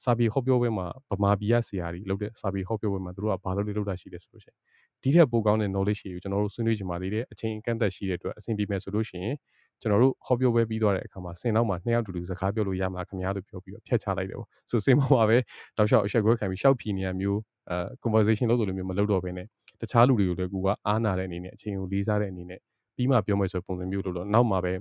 [0.05, 4.57] စာပေဟောပြောပွဲမှာဗမာပြည်ကဆရာကြီးလုပ်တဲ့စာပေဟောပြောပွဲမှာသူတို့ကဘာလို့လဲလုပ်တာရှိတယ်ဆိုလို့ရှိရင်
[5.03, 9.35] ဒီထက်ပိုကောင်းတဲ့ knowledge တွေကိုကျွန်တော်တို့ဆွေးနွေးကြမှာသေးတယ်အချိန်ကန့်သက်ရှိတဲ့အတွက်အဆင်ပြေမယ်ဆိုလို့ရှိရင်
[9.81, 15.37] ကျွန်တော်တို့ဟောပြောပွဲပြီးသွားတဲ့အခါမှာစင်တော့မှာနှစ်ယောက်တူတူစကားပြောလို့ရမှာခင်ဗျားလို့ပြောပြီးတော့ဖျက်ချလိုက်တယ်ပေါ့ဆိုစင်ပေါ်မှာပဲ
[15.77, 17.39] တောက်လျှောက်အချက်ခွဲခံပြီးရှောက်ဖြီနေရမျိုး
[17.70, 19.47] အဲ conversation လုပ်လို့မျိုးမလုပ်တော့ဘဲနဲ့
[19.81, 22.61] တခြားလူတွေကိုလည်းကူကအားနာတဲ့အနေနဲ့အချိန်ကိုလေးစားတဲ့အနေနဲ့
[22.97, 24.74] ပြီးမှပြောမယ်ဆိုပုံစံမျိုးလို့တော့နောက်မှပဲ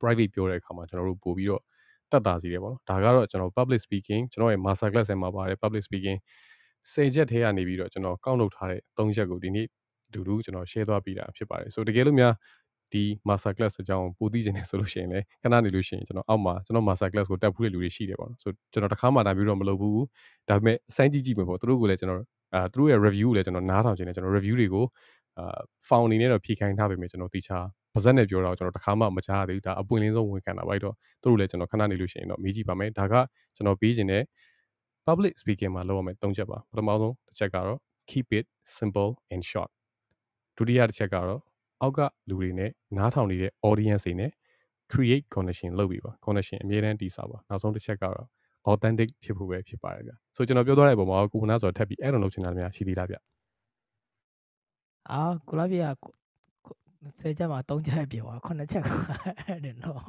[0.00, 1.62] private ပြောတဲ့အခါမှာကျွန်တော်တို့ပို့ပြီးတော့
[2.10, 6.18] တက်တာစီတယ်ပေါ့နော်ဒါကတော့ကျွန်တော် public speaking ကျွန်တော်ရဲ့ master class ထဲမှာပါတယ် public speaking
[6.92, 9.66] 10ချက်ထဲကနေပြီးတော့ကျွန်တော်ကောက်လုပ်ထားတဲ့3ချက်ကိုဒီနေ့
[10.14, 12.32] ဒူဒူကျွန်တော် share သွားပေးတာဖြစ်ပါတယ်ဆိုတကယ်လို့များ
[12.92, 20.02] ဒီ master class အကြောင်းပိုသိချင်တယ်ဆိုလို့ရှိရင်လည်းခဏနေလို့ရှိရင်ကျွန်တော်အောက်မှာကျွန်တော် master class ကိုတက်ဖူးတဲ့လူတွေရှိတယ်ပေါ့နော်ဆိုကျွန်တော်တစ်ခါမှဒါမျိုးတော့မလုပ်ဘူး
[20.48, 22.20] ဒါပေမဲ့စမ်းကြည့်ကြည့်မယ်ပေါ့သူတို့ကလည်းကျွန်တော်
[22.54, 24.84] အာသူတို့ရဲ့ review ကိုလည်းကျွန်တော်နားထောင်ခြင်းနဲ့ကျွန်တော် review တွေကို
[25.38, 27.58] အာ found အနေနဲ့တော့ဖြည့်ခိုင်းထားပေမဲ့ကျွန်တော်တီချာ
[27.94, 33.14] ပါဇက်နဲ့ပြောတာကျွန်တော်တစ်ခါမှမကြားရသေးဘူးဒါအပွင့်လင်းဆုံးဝန်ခံတာပါအဲ့တော့သူတို့လည်းကျွန်တော်ခဏနေလို့ရှိရင်တော့မေးကြည့်ပါမယ်ဒါက
[33.56, 34.22] ကျွန်တော်ပေးခြင်းတဲ့
[35.06, 37.78] public speaking မှာလုပ်ရမယ်၃ချက်ပါပထမဆုံးတစ်ချက်ကတော့
[38.10, 38.46] keep it
[38.78, 39.70] simple and short
[40.56, 41.40] ဒုတိယတစ်ချက်ကတော့
[41.82, 44.30] အောက်ကလူတွေနဲ့နားထောင်နေတဲ့ audience တွေနဲ့
[44.92, 48.28] create connection လုပ်ပြီးပါ connection အမြဲတမ်းတည်ဆောက်ပါနောက်ဆုံးတစ်ချက်ကတော့
[48.70, 53.16] authentic ဖြစ်ဖို့ပဲဖြစ်ပါတယ်ဗျဆိုကျွန်တော်ပြောသွားတဲ့ပုံမှာကိုကနာဆိုတော့ထပ်ပြီးအဲ့လိုလုပ်ချင်တာများရှိသေးလားဗျ
[55.10, 55.78] အာကိုလာပြ
[57.20, 60.02] ဆယ်ချက်မှာ၃ချက်ပြောပါ9ချက်အဲ့ဒါတော့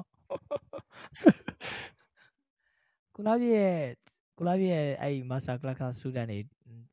[3.15, 3.75] ကိုလာပြရဲ့
[4.37, 6.39] ကိုလာပြရဲ့အဲ့ master class student တွေ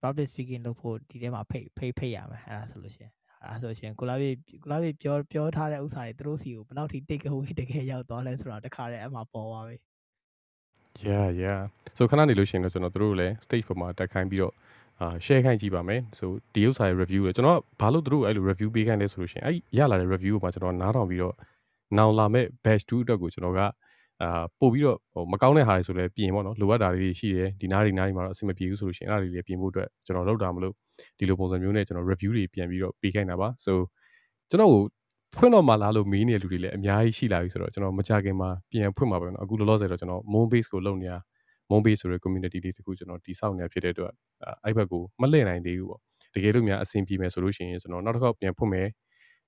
[0.03, 3.13] public speaking လုပ်ဖို့ဒီထဲမှာဖိတ်ဖိတ်ဖိတ်ရမယ်အဲ့ဒါဆိုလို့ရှိရင်
[3.45, 4.27] အဲ့ဒါဆိုရှင်ကိုလာပြ
[4.63, 9.77] ကိုလာပြပြောပြောထားတဲ့ဥစ္စာတွေသူတို့စီကိုဘယ်လောက်ထိ take away တကယ်ရောက်သွားလဲဆိုတာတခါတည်းအမှပေါ်သွားပြီ
[11.07, 11.61] Yeah yeah
[11.99, 14.55] so ခဏနေလို့ရှိရင်တော့ကျွန်တော်တို့လည်း stage ပေါ်မှာတက်ခိုင်းပြီးတော့
[15.01, 21.35] အာ share ခိုင်းကြည့်ပါမယ်ဆိုဒီဥစ္စာရဲ့ review လေကျွန်တော်ဘာလို့တို့အဲ့လို review ပေးခိုင်းလဲဆိုလို့ရှိရင်အဲ့ရလာတဲ့ review ကိုမှကျွန်တော်နားထောင်ပြီးတော့
[21.99, 23.61] နောင်လာမဲ့ batch 2အတွက်ကိုကျွန်တော်က
[24.23, 30.75] အာပို့ပြီးတော့ဟိုမကောင်းတဲ့ဟာတွေဆိုလည်းပြင်ပေါ့နော်လိုအပ်တာတွေရှိတယ်ဒီနားတွေနားတွေမှာတော့အဆင်မပြေဘူးဆိုလို့ရှိရင်အဲ့ဒါတွေလည်းပြင်ဖို့အတွက်ကျွန်တော်လုပ်တာမလို့
[31.18, 33.74] ဒီလိုပုံစံမျိုးနဲ့ကျွန်တော် review တွေပြန်ပြီးတော့ပေးခိုင်းတာပါ so
[34.50, 34.82] ကျွန်တော်ကို
[35.36, 41.18] ဖွင့်တော့မှလားလို့မေးနေတဲ့လူတွေလည်းအများကြီးရှိလာပြီဆိုတော့ကျွန်တော်မကြခင်မှာပြန်ဖွင့်မှာပဲเนาะအခုလောလောဆယ်တော့ကျွန်တော် moon base ကိုလုပ်နေတာ
[41.70, 44.12] moon base ဆိုတဲ့ community လေးတခုကျွန်တော်တည်ဆောက်နေတာဖြစ်တဲ့အတွက်
[44.66, 46.02] အဲ့ဘက်ကိုမလှည့်နိုင်သေးဘူးပေါ့
[46.36, 48.88] တကယ်လို့များအဆင်ပြေမယ်ဆိုလို့ရှိရင်ကျွန်တော်နောက်တစ်ခေါက်ပြန်ဖွင့်မယ်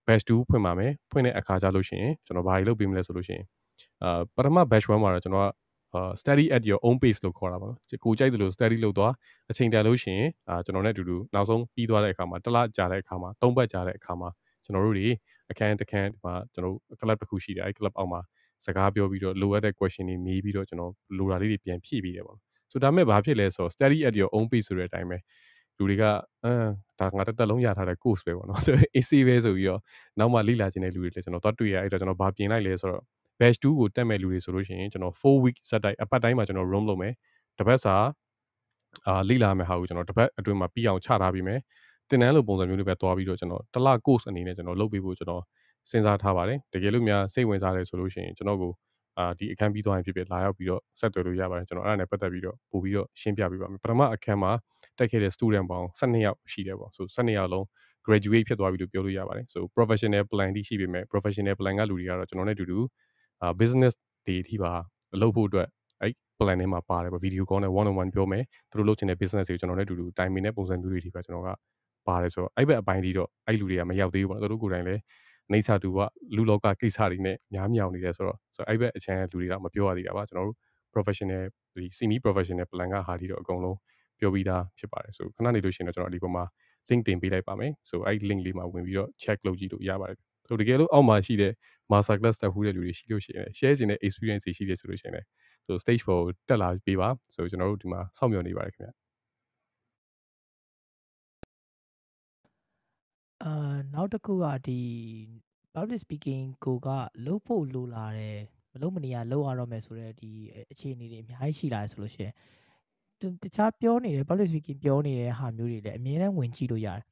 [0.08, 3.46] batch 2ဖွင့်ပါမယ်ဖွင့်တဲ့အခါကျလို့ရှိရင်ကျွန်တော်ဘာတွေလုပ်ပေးမလဲဆိုလို့ရှိရင်
[4.04, 5.54] အာပထမ batch 1မှာတော့ကျွန်တော်က uh
[6.23, 9.13] study at your own pace လို့ခေါ်တာပါနော်ကိုကြိုက်တယ်လို့ study လုပ်သွား
[9.51, 14.29] အချိန်တန်လို့ရှိရင်အာကျွန်တော်နဲ့အတူတူနောက်ဆုံးပြီးသွားတဲ့အခါမှာတစ်လကြာတဲ့အခါမှာသုံးပတ်ကြာတဲ့အခါမှာ
[14.65, 15.09] ကျွန်တော်တို့တွေ
[15.51, 18.21] အခန်းတစ်ခန်းဒီမှာကျွန်တော်တို့ club တစ်ခုရှိတယ်အဲ club အောက်မှာ
[18.65, 22.39] စကားပြောပြီးတော့လိုအပ်တဲ့ question တွေမေးပြီးတော့ကျွန်တော်လိုတာလေးတွေပြန်ဖြည့်ပေးတယ်ပေါ့
[22.73, 25.19] ဆိုဒါမဲ့ဘာဖြစ်လဲဆိုတော့ study at your own pace ဆိုတဲ့အတိုင်းပဲ
[25.79, 26.05] လူတွေက
[26.45, 26.69] အမ်
[27.01, 29.81] ဒါငါတစ်သက်လုံးရထားတဲ့ course ပဲပေါ့နော်ဆို AC ပဲဆိုပြီးတော့
[30.19, 33.03] နောက်မှလေ့လာခြင်းတဲ့လူတွေလည်းကျွန်တော်သွားတွေ့ရအဲ့တော့ကျွန်တော်ဘာပြင်လိုက်လဲဆိုတော့
[33.41, 37.13] batch 2ကိုတက်မဲ့လူတွေဆိုလို့ရှိရင်ကျွန်တော်4 week စက်တိုက်အပတ်တိုင်းမှာကျွန်တော် room လုပ်မယ်
[37.59, 37.95] တစ်ပတ်စာ
[39.07, 41.61] အာလေ့လာမယ်ဟာကိုကျွန်တော်တစ်ပတ်အတွင်းမှာပြီးအောင်ချထားပြီးမယ်
[42.09, 45.43] တင်တန်းလိုပုံစံမျိုးတွေပဲတွားပြီးတော့ကျွန်တော်တစ်လ course အနေနဲ့ကျွန်တော်လုပ်ပေးဖို့ကျွန်တော်
[45.91, 48.73] စဉ်းစားထားပါတယ်တကယ်လို့များစိတ်ဝင်စားတယ်ဆိုလို့ရှိရင်ကျွန်တော်ကို
[49.19, 54.53] အာဒီအခန်းပြီးသွားရင်ဖြစ်ဖြစ်လာရောက်ပြီးတော့ဆက်သွယ်လို့ရပါတယ်ကျွန်တော်အဲ့ဒါနဲ့ပတ်သက်ပြီးတော့ပို့ပြီးတော့ရှင်းပြပေးပါမယ်ပထမအခန်းမှာ
[54.99, 57.65] တက်ခဲ့တဲ့ student ပေါင်း12ယောက်ရှိတယ်ပေါ့ဆို12ယောက်လုံး
[58.07, 62.87] graduate ဖြစ်သွားပြီလို့ပြောလို့ရပါတယ်ဆို professional plan တိရှိပေမဲ့ professional plan ကလူတွေကတော့ကျွန်တော်နဲ့အတူတူအာ
[63.61, 63.95] business
[64.27, 64.73] တွေအထိပါ
[65.21, 65.69] လုပ်ဖို့အတွက်
[66.03, 71.49] အဲ့ plan ထဲမှာပါတယ်ပေါ့ video call နဲ့ one on one ပြောမယ်သူတို့လုပ်ချင်တဲ့ business တွေကိုကျွန်တော်လည်းအတူတူတိုင်ပင်တဲ့ပုံစံမျိုးတွေဒီပဲကျွန်တော်က
[72.09, 75.01] ပါတယ်ဆိုတော့အဲ့ဘက်အပိုင်းကြီးတော့အဲ့လူတွေကမရောက်သေးဘူးပေါ့နော်သူတို့ကိုယ်တိုင်လည်း
[75.53, 75.99] နေစာတူက
[76.37, 80.57] လူလောကကိစ္စတွေနဲ့များမြောင်နေတယ်ဆိုတော့ဆိုတော့အဲ့ဘက်အချမ်းလူတွေကမပြောရသေးတာပါကျွန်တော်တို့
[80.95, 81.43] professional
[81.75, 83.79] ဒီ semi professional plan ကဟာဒီတော့အကုန်လုံး
[84.19, 86.45] ပြောပြီးသားဖြစ်ပါတယ်ဆိုခဏနေလို့ရှိရင်တော့ကျွန်တော်ဒီပုံမှာ
[86.91, 90.19] link တင်ပေးလိုက်ပါမယ်ဆိုအဲ့ link လေးမှာဝင်ပြီးတော့ check လုပ်ကြည့်လို့ရပါတယ်
[90.53, 91.53] ဆိုတကယ်လို့အောက်မှာရှိတဲ့
[91.93, 95.27] master class တက်ဖူးတဲ့လူတွေရှိလို့ရှိရင် share ခြင်းတဲ့ experience တွေရှိတယ်ဆိုလို့ရှိရင်လည်း
[95.67, 98.91] ဆို stage 4တက်လာပေးပါဆိုကျွန်တော်တို့ဒီမှာစောင့်မျှော်နေပါတယ်ခင်ဗျ
[103.43, 104.81] အာနောက်တစ်ခုကဒီ
[105.75, 106.89] public speaking ကိုက
[107.27, 108.39] လုပ်ဖို့လိုလာတယ်
[108.73, 110.31] မလုပ်မနေရလုပ်ရတော့မယ်ဆိုတော့ဒီ
[110.73, 112.35] အခြေအနေတွေအများကြီးရှိလာဆိုလို့ရှိရင်
[113.21, 117.05] သူတခြားပြောနေတဲ့ public speaking ပြောနေတဲ့ဟာမျိုးတွေလည်းအမြဲတမ်းဝင်ကြည့်လို့ရတယ်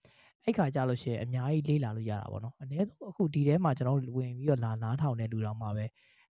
[0.44, 5.86] အဲ့ခါကြလို့ရှိရင်အများကြီးလေ့လာလို့ရတာပေါ့နော်အနည်းဆုံးအခုဒီထဲမှာကျွန်တော်ဝင်ပြီးတော့လာနားထောင်တဲ့လူတော်မှာပဲ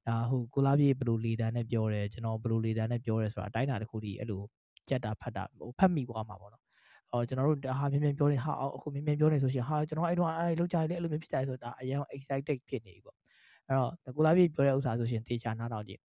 [0.06, 4.42] ဒါဟိုကိုလာပြေဘယ်လိုလေတန်းနဲ့ပြောတယ်ကျွန်တော်ဘယ်လိုလေတန်းနဲ့ပြောတယ်ဆိုတာအတိုင်းအတာတစ်ခုတည်းအဲ့လို
[4.88, 6.62] ကြက်တာဖတ်တာဟိုဖတ်မိသွားမှာပေါ့နော်
[7.12, 13.16] အော်ကျွန်တော်တို့ဟာမြင်မြင်ပြောနေဟာအခုမြင်မြင်ပြောနေဆိုရှင်ဟာကျွန်တော်အဲ့တော့အဲ့လောက်ကြတယ်အဲ့လိုမျိုးဖြစ်ကြတယ်ဆိုတာအရင် excited ဖြစ်နေပြီပေါ့
[13.66, 16.00] အဲ့တော့ကိုလာပြေပြောတဲ့ဥစ္စာဆိုရှင်တေချာနားထောင်ကြည့်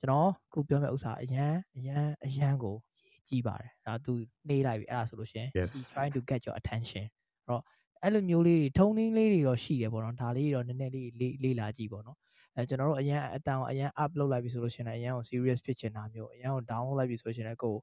[0.00, 2.74] ကျွန်တော်ခုပြောမယ့်ဥစ္စာအရန်အရန်အရန်ကို
[3.04, 4.12] ရေးကြည့်ပါတယ်ဒါသူ
[4.48, 5.70] နှေးလိုက်ပြီအဲ့ဒါဆိုလို့ရှင် Yes.
[5.74, 7.15] he's trying to get your attention အဲ့
[7.50, 7.62] တော့
[8.02, 12.16] အဲ့လိုမျိုးလေးတွေထုံနှင်းလေးတွေတော့ရှိတယ်ပေါ့နော်ဒါလေးတွေတော့နည်းနည်းလေးလေးလေးလာကြည့်ပေါ့နော်
[12.54, 17.80] အဲကျွန်တော်တို့အရန်အတန်ကိုအရန် up လုပ်လိုက်ပြီဆိုလို့ရှိရင်လည်းအရန်ကို serious ဖြစ်ချင်တာမျိုးအရန်ကို down လုပ်လိုက်ပြီဆိုလို့ရှိရင်လည်းကိုယ်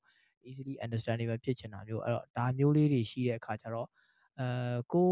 [0.48, 3.88] easily understandable ဖြစ်ချင်တာမျိုးအဲ့တော့ဒါမျိုးလေးတွေရှိတဲ့အခါကျတော့
[4.40, 5.10] အဲကို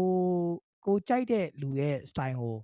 [0.86, 2.56] ကိုကြိုက်တဲ့လူရဲ့ style ကို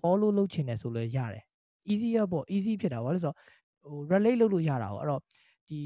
[0.00, 1.44] follow လုပ်ချင်တယ်ဆိုလည်းရတယ်
[1.90, 3.36] easier ပေါ့ easy ဖြစ်တာဘာလို့လဲဆိုတော့
[3.82, 5.20] ဟို relate လုပ်လို့ရတာ哦အဲ့တော့
[5.68, 5.78] ဒီ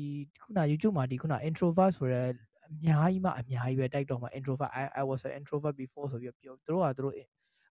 [0.42, 2.22] ခုန YouTube မှာဒီခုန introvert ဆိုရဲ
[2.67, 7.15] အများကြီးမှအများကြီးပဲတိုက်တော့မှ introvert I I was an introvert before ဆိုပြီးပြောသူတို့ကသူတို့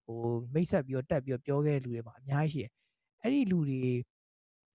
[0.07, 0.17] ဟို
[0.55, 2.71] မိတ်ဆက်ပြီးတော့တက်ပြီးတော့ပြောခဲ့တဲ့လူတွေမှာအများကြီးရှိတယ်
[3.23, 3.93] အဲ့ဒီလူတွေ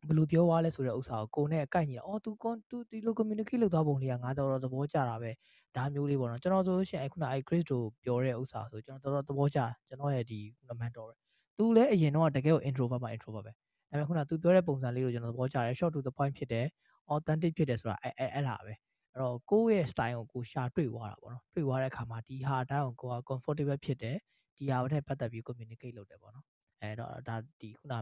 [0.08, 5.32] ဘယ်လိုပြောသွားလဲဆိုတဲ့ဥစ္စာကိုကိုနဲ့အကိုက်ညီတာအော် तू ကွန် तू ဒီလို communicate လုပ်သွားပုံလေးကငါတော်တော်သဘောကျတာပဲ
[5.76, 11.14] ဒါမျိုးလေးပေါ့နော်ကျွန်တော်ဆိုလို့ရှိရင်အခုနအဲ့ Chris တို့ပြောတဲ့ဥစ္စာဆိုကျွန်တော်တော်တော်သဘောကျကျွန်တော်ရဲ့ဒီခုန mentor ပဲ
[11.58, 13.54] तू လည်းအရင်တော့တကယ်ကို introvert မှာ introvert ပဲဒါ
[13.90, 16.66] ပေမဲ့ခုန तू ပြောတဲ့ပုံစံလေးကိုကျွန်တော်သဘောကျတယ် short to the point ဖြစ်တယ်
[17.14, 18.74] authentic ဖြစ်တယ်ဆိုတာအဲ့အဲ့အဲ့ဒါပဲ
[19.15, 24.17] အဲ့တော့ကိုယ့်ရဲ့ style ကိုကိုရှာတွေ့သွားတာပေါ့နော်တွေ့သွားတဲ့အခါမှာဒီဟာအတိုင်းကိုကိုက comfortable ဖြစ်တယ်
[24.57, 26.47] ဒီဟာနဲ့ပတ်သက်ပြီး communicate လုပ်တယ်ပေါ့နော်
[26.81, 27.95] အဲ့တော့ဒါဒီခုန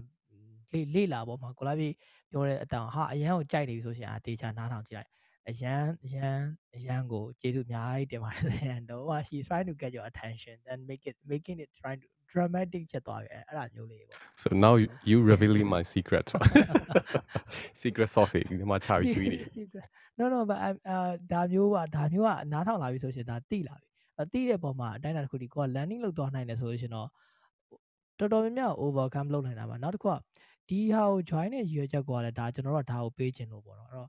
[0.73, 1.89] လေလေလာပေါ့မှာကိုလာပြေ
[2.31, 5.11] ပြောတဲ့အတောင်ဟာအရန်ကိုကြိုက်နေပြီဆိုရှင်အာတေချာနားထောင်ကြည့်လိုက်
[5.49, 6.37] အရန်အရန်
[6.77, 14.19] အရန်ကိုကျေးဇူးအများကြီးတင်ပါတယ်ဆရာတော့ he's trying to get your attention and make it making it trying to dramatic ဖြစ်သွားပြီအဲ့ဒါမျိုးလေးပေါ့
[14.43, 14.75] so now
[15.11, 16.27] you revealing my secret
[17.83, 19.41] secret sauce ဒီမှာချပြီးကျွေးနေ
[20.19, 20.99] no no but အာ
[21.33, 23.89] ဒါမျိုးပါဒါမျိုးကနားထောင်လာပြီဆိုရှင်ဒါတိလာပြီ
[24.23, 27.09] အတိတဲ့ပုံမှာအတိုင်းအတာတစ်ခုဒီကိုက landing လုပ်သွားနိုင်တယ်ဆိုလို့ရှင်တော့
[28.19, 30.17] တော်တော်များများ overcome လုပ်နိုင်တာပါနောက်တစ်ခုက
[30.69, 34.09] ဒီဟာကို join တဲ့ရည်ရွယ်ချက်ကိုကလည်းဒါကျွန်တော်တို့ကဒါကိုပေးခြင်းလို့ပေါ့နော်အဲ့တော့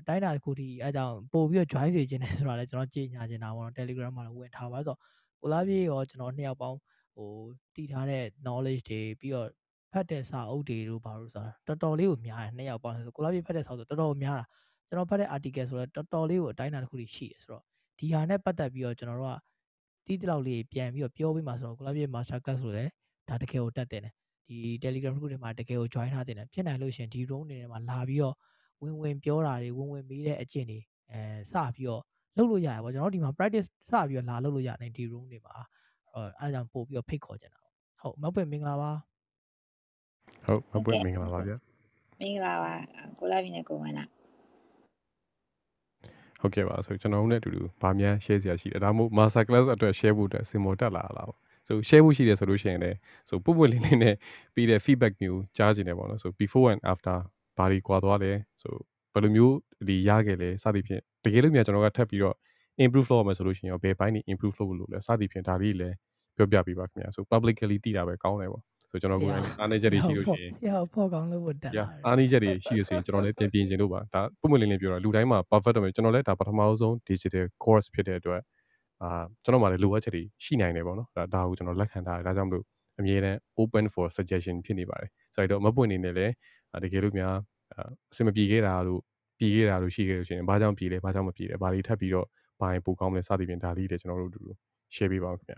[0.00, 4.98] အတိုင်းအတာတစ်ခုဒီအဲကြောင့်ပို့ပြီးတော့ join စေခြင်းတယ်ဆိုတာလည်းကျွန်တော်ကြေညာခြင်းတာပေါ့နော် Telegram မှာလည်းဝင်ထားပါဆိုတော့
[5.40, 6.78] ကိုလာပြေရောကျွန်တော်နှစ်ယောက်ပေါင်း
[7.14, 7.32] ဟို
[7.74, 9.48] တည်ထားတဲ့ knowledge တွေပြီးတော့
[9.92, 14.46] ဖတ်တဲ့စာအုပ်တွေတို့ဘာလို့ဆိုတာတော်တော်လေးကိုများတယ်နှစ်ယောက်ပေါင်းဆိုကိုလာပြေဖတ်တဲ့စာအုပ်ဆိုတော်တော်များတာ
[14.88, 17.62] ကျွန်တော်ဖတ်တဲ့ article ဆိုတော့တော်တော်လေးကိုအတိုင်းအတာတစ်ခုရှိတယ်ဆိုတော့
[17.98, 19.38] ဒီဟာနဲ့ပတ်သက်ပြီးတော့ကျွန်တော်တို့က
[20.06, 22.90] တီးတလောက်လေးပြန်ပြီးတော့ပြောပေးမှာဆိုတော့ကိုလာပြေ master class ဆိုလည်း
[23.28, 24.02] ဒါတကယ်ကိုတက်တယ်
[24.48, 28.34] ဒီ Telegram group တွေမှာတကယ်ကို join ထားတင်တယ်ဖြစ်နိုင်လို့ရှင်ဒီ room တွေထဲမှာလာပြီးတော့
[28.82, 30.78] ဝင်ဝင်ပြောတာတွေဝင်ဝင်မေးတဲ့အကျင့်တွေ
[31.10, 31.20] အဲ
[31.52, 32.02] စပြီးတော့
[32.36, 35.54] လုပ်လို့ရတယ်ပေါ့ကျွန်တော်ဒီမှာ practice စပြီးတော့လာလုပ်လို့ရတယ်ဒီ room တွေမှာ
[36.14, 37.60] အဲအဲဒါကြောင့်ပို့ပြီးတော့ဖိတ်ခေါ်ကြတာ
[38.00, 38.92] ဟုတ်မဟုတ်ပဲမင်္ဂလာပါ
[40.46, 41.56] ဟုတ်မပွင့်မင်္ဂလာပါဗျာ
[42.20, 42.72] မင်္ဂလာပါ
[43.18, 44.04] ကိုလာပြီနဲ့ကိုဝင်လာ
[46.40, 51.34] ဟုတ်ကဲ့ပါဆိုကျွန်တော်တို့နဲ့အတူတူဗာမြန် share စရာရှိတယ်ဒါမှမဟုတ် master class အတွက် share ဖို့အတွက်စင်မော်တက်လာတာပါ
[51.68, 52.96] ဆို share ဖို့ရှိတယ်ဆိုလို့ရှိရင်လည်း
[53.28, 54.14] ဆိုပုတ်ပွက်လေးလေးနဲ့
[54.54, 57.16] ပြီးတဲ့ feedback မျိုးကြားကြည့်နေပါတော့ဆို before and after
[57.56, 58.32] ဘာတွေကွာသွားလဲ
[58.62, 58.74] ဆို
[59.12, 59.54] ဘယ်လိုမျိုး
[59.88, 62.36] ဒီရခဲ့လဲစသည်ဖြင့်တကယ်လို့များကျွန်တော်ကထပ်ပြီးတော့
[62.84, 65.96] improve လုပ်ရမယ်ဆိုလို့ရှိရင်ရောဘယ်ဘိုင်းနေ improve လုပ်လို့လဲစသည်ဖြင့်ဒါလေးလည်း
[66.36, 78.40] ပြောပြပေးပါခင်ဗျာဆို publicly တည်တာပဲကောင်းတယ်ပေါ့ဆိုကျွန်တော်ကိုယ်တိုင်အားနေချက်တွေရှိလို့ရှိရင်ဆရာဖော်ကောင်းလို့တက်ရလာအားနည်းချက်တွေရှိရဆိုရင်ကျွန်တော်လည်းပြင်ပြင်ခြင်းလို့ပါဒါပုံမှန်လေးလေးပြောတာလူတိုင်းမှာ perfect တော့မယ်ကျွန်တော်လည်းဒါပထမဆုံး digital course ဖြစ်တဲ့အတွက်
[79.02, 82.64] အာကျွန်တော်မှလည်းလိုအပ်ချက်တွေရှိနိုင်တယ်ပေါ့နော်ဒါဒါကိုကျွန်တော်လက်ခံထားတယ်ဒါကြောင့်မလို့
[82.98, 86.32] အမြဲတမ်း open for suggestion ဖြစ်နေပါတယ်ဆိုတော့မပွင့်နေနဲ့လည်း
[86.84, 87.34] တကယ်လို့များ
[88.10, 89.00] အဆင်မပြေခဲ့တာလို့
[89.38, 92.26] ပြေခဲ့တာလို့ရှိခဲ့လို့ရှိရင်ဘာကြောင့်ပြေလဲဘာကြောင့်မပြေလဲဘာတွေထပ်ပြီးတော့
[92.60, 94.52] ဘာရင်ပိုကောင်းမလဲစသဖြင့်ဒါလေးတွေကျွန်တော်တို့အတူတူ
[94.94, 95.54] share ပေးပါဦးခင်ဗျ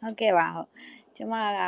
[0.00, 0.68] ဟုတ်ကဲ့ပါဟုတ်
[1.16, 1.60] ကျမက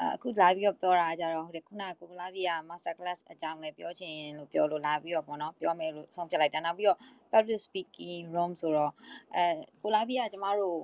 [0.00, 6.98] အခုလာပြီးတော့ပြောတာကြတော့ဟိုခုနကကိုလာပြီးက master class အကြောင်းလည်းပြောချင်လို့ပြောလို့လာပြီးတော့ပေါ့နော်ပြောမယ်လို့ဆုံးဖြတ်လိုက်တာနောက်ပြီးတော့
[7.32, 8.92] public speaking room ဆိုတော့
[9.34, 9.44] အဲ
[9.82, 10.78] ကိုလာပြီးကကျမတို့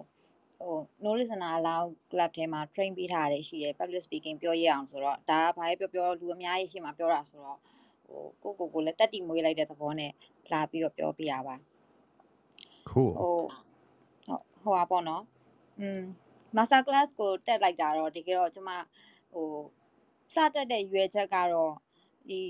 [0.61, 0.75] ဟို
[1.05, 7.59] no listener allow club ထဲမှာ train ပေးထားရတယ်ရှိတယ် public speaking ပြောရအောင်ဆိုတော့ဒါကဘာပဲပြောပြောလူအများကြီးရှိမှပြောတာဆိုတော့
[8.41, 10.13] ဟဟိုကိုကိုကိုလည်းတက်တီမွေးလိုက်တဲ့သဘောနဲ့
[10.52, 11.56] လာပြီးတော့ပြောပြရပါ
[12.90, 13.36] cool ဟို
[14.26, 15.24] ဟုတ်ဟိုပါပေါ့နော်
[15.82, 16.02] อืม
[16.56, 18.72] master class ကိုတက်လိုက်တာတော့တကယ်တော့ကျွန်မ
[19.34, 19.50] ဟို
[20.34, 21.74] စတက်တဲ့ရွယ်ချက်ကတော့
[22.30, 22.42] ဒီ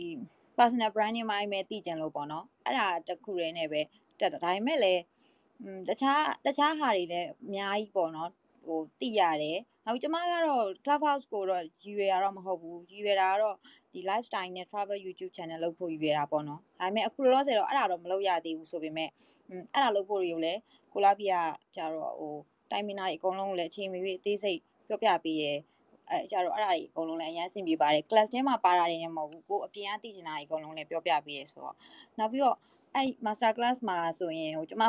[0.57, 3.81] personal branding မိုင်းပဲတည်ကြံလို့ပေါ့နော်အဲ့ဒါတခုတည်းနဲ့ပဲ
[4.19, 5.01] တက်တာဒါပေမဲ့လည်း
[5.61, 8.29] อืมတခြားတခြားဟာတွေလည်းအများကြီးပေါ့နော်
[8.67, 13.57] ဟိုတည်ရတယ်နောက်ကျွန်မကတော့ clubhouse ကိုတော့ရည်ရွယ်ရတော့မဟုတ်ဘူးရည်ရွယ်တာကတော့
[13.92, 19.10] ဒီ lifestyle နဲ့ travel YouTube channel လုပ်ဖို့ရည်ရွယ်တာပေါ့နော်ဒါပေမဲ့အခုလောလောဆယ်တော့အဲ့ဒါတော့မလုပ်ရသေးဘူးဆိုပေမဲ့
[19.48, 20.60] อืมအဲ့ဒါလုပ်ဖို့တွေကိုလည်း
[20.92, 21.24] ကိုလာပြ
[21.76, 22.34] ကြတော့ဟို
[22.70, 25.52] တိုင်မင်နာတွေအကုန်လုံးကိုလည်းအချိန်မီအသေးစိတ်ပြောပြပေးရဲ
[26.10, 31.76] အဲကြတော့အဲ့ဒါတွေအကုန်လုံးလည်းအရင်ဆင်ပြေပါတယ် class ထဲမှာပါတာတွေနဲ့မဟုတ်ဘူးကိုအပြင်အသိချင်တာတွေအကုန်လုံးလည်းပြောပြပေးရဲဆိုတော့
[32.18, 32.56] နောက်ပြီးတော့
[32.94, 34.84] အဲ့ master class မှာဆိုရင်ဟိုကျွန်မ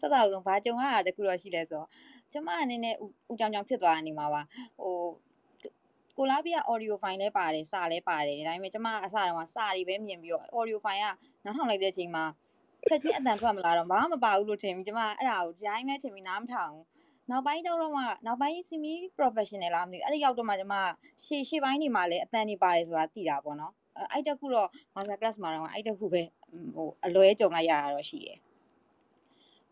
[0.00, 1.88] စသအောင်ဘာကြုံရတာတခုတော့ရှိလဲဆိုတော့
[2.32, 2.94] ကျွန်မအနေနဲ့
[3.30, 4.42] ဦးကြောင်ကြောင်ဖြစ်သွားနေမှာပါ
[4.80, 4.94] ဟို
[6.18, 12.24] ကိုလာပြ audio file လဲပါတယ်စာလဲပါတယ်ဒါပေမဲ့ကျွန်မအစတုန်းကစာတွေပဲမြင်ပြီးတော့ audio file ကနောက်ထောင်လိုက်တဲ့အချိန်မှာ
[12.88, 16.86] ချက်ချင်းအတန်ထွက်မလာတော့ဘာမှမပါဘူးလို့ထင်ပြီးကျွန်မအဲ့ဒါကိုဒီတိုင်းပဲထင်ပြီးနားမထောင်ဘူး
[17.30, 20.76] နောက်ပိုင်းကျတော့မှနောက်ပိုင်း semi professional လားမသိဘူးအဲ့ဒီရောက်တော့မှကျွန်မ
[21.24, 23.72] ရှေ့ရှေ့ပိုင်းနေမှာလည်းအတန်နေပါတယ်ဆိုတာသိတာပေါ့နော်
[24.12, 26.22] အဲ့တခုတော့ master class မှာတော့အဲ့တခုပဲ
[26.74, 28.38] ဟိုအလွဲကြုံလိုက်ရတာတော့ရှိတယ်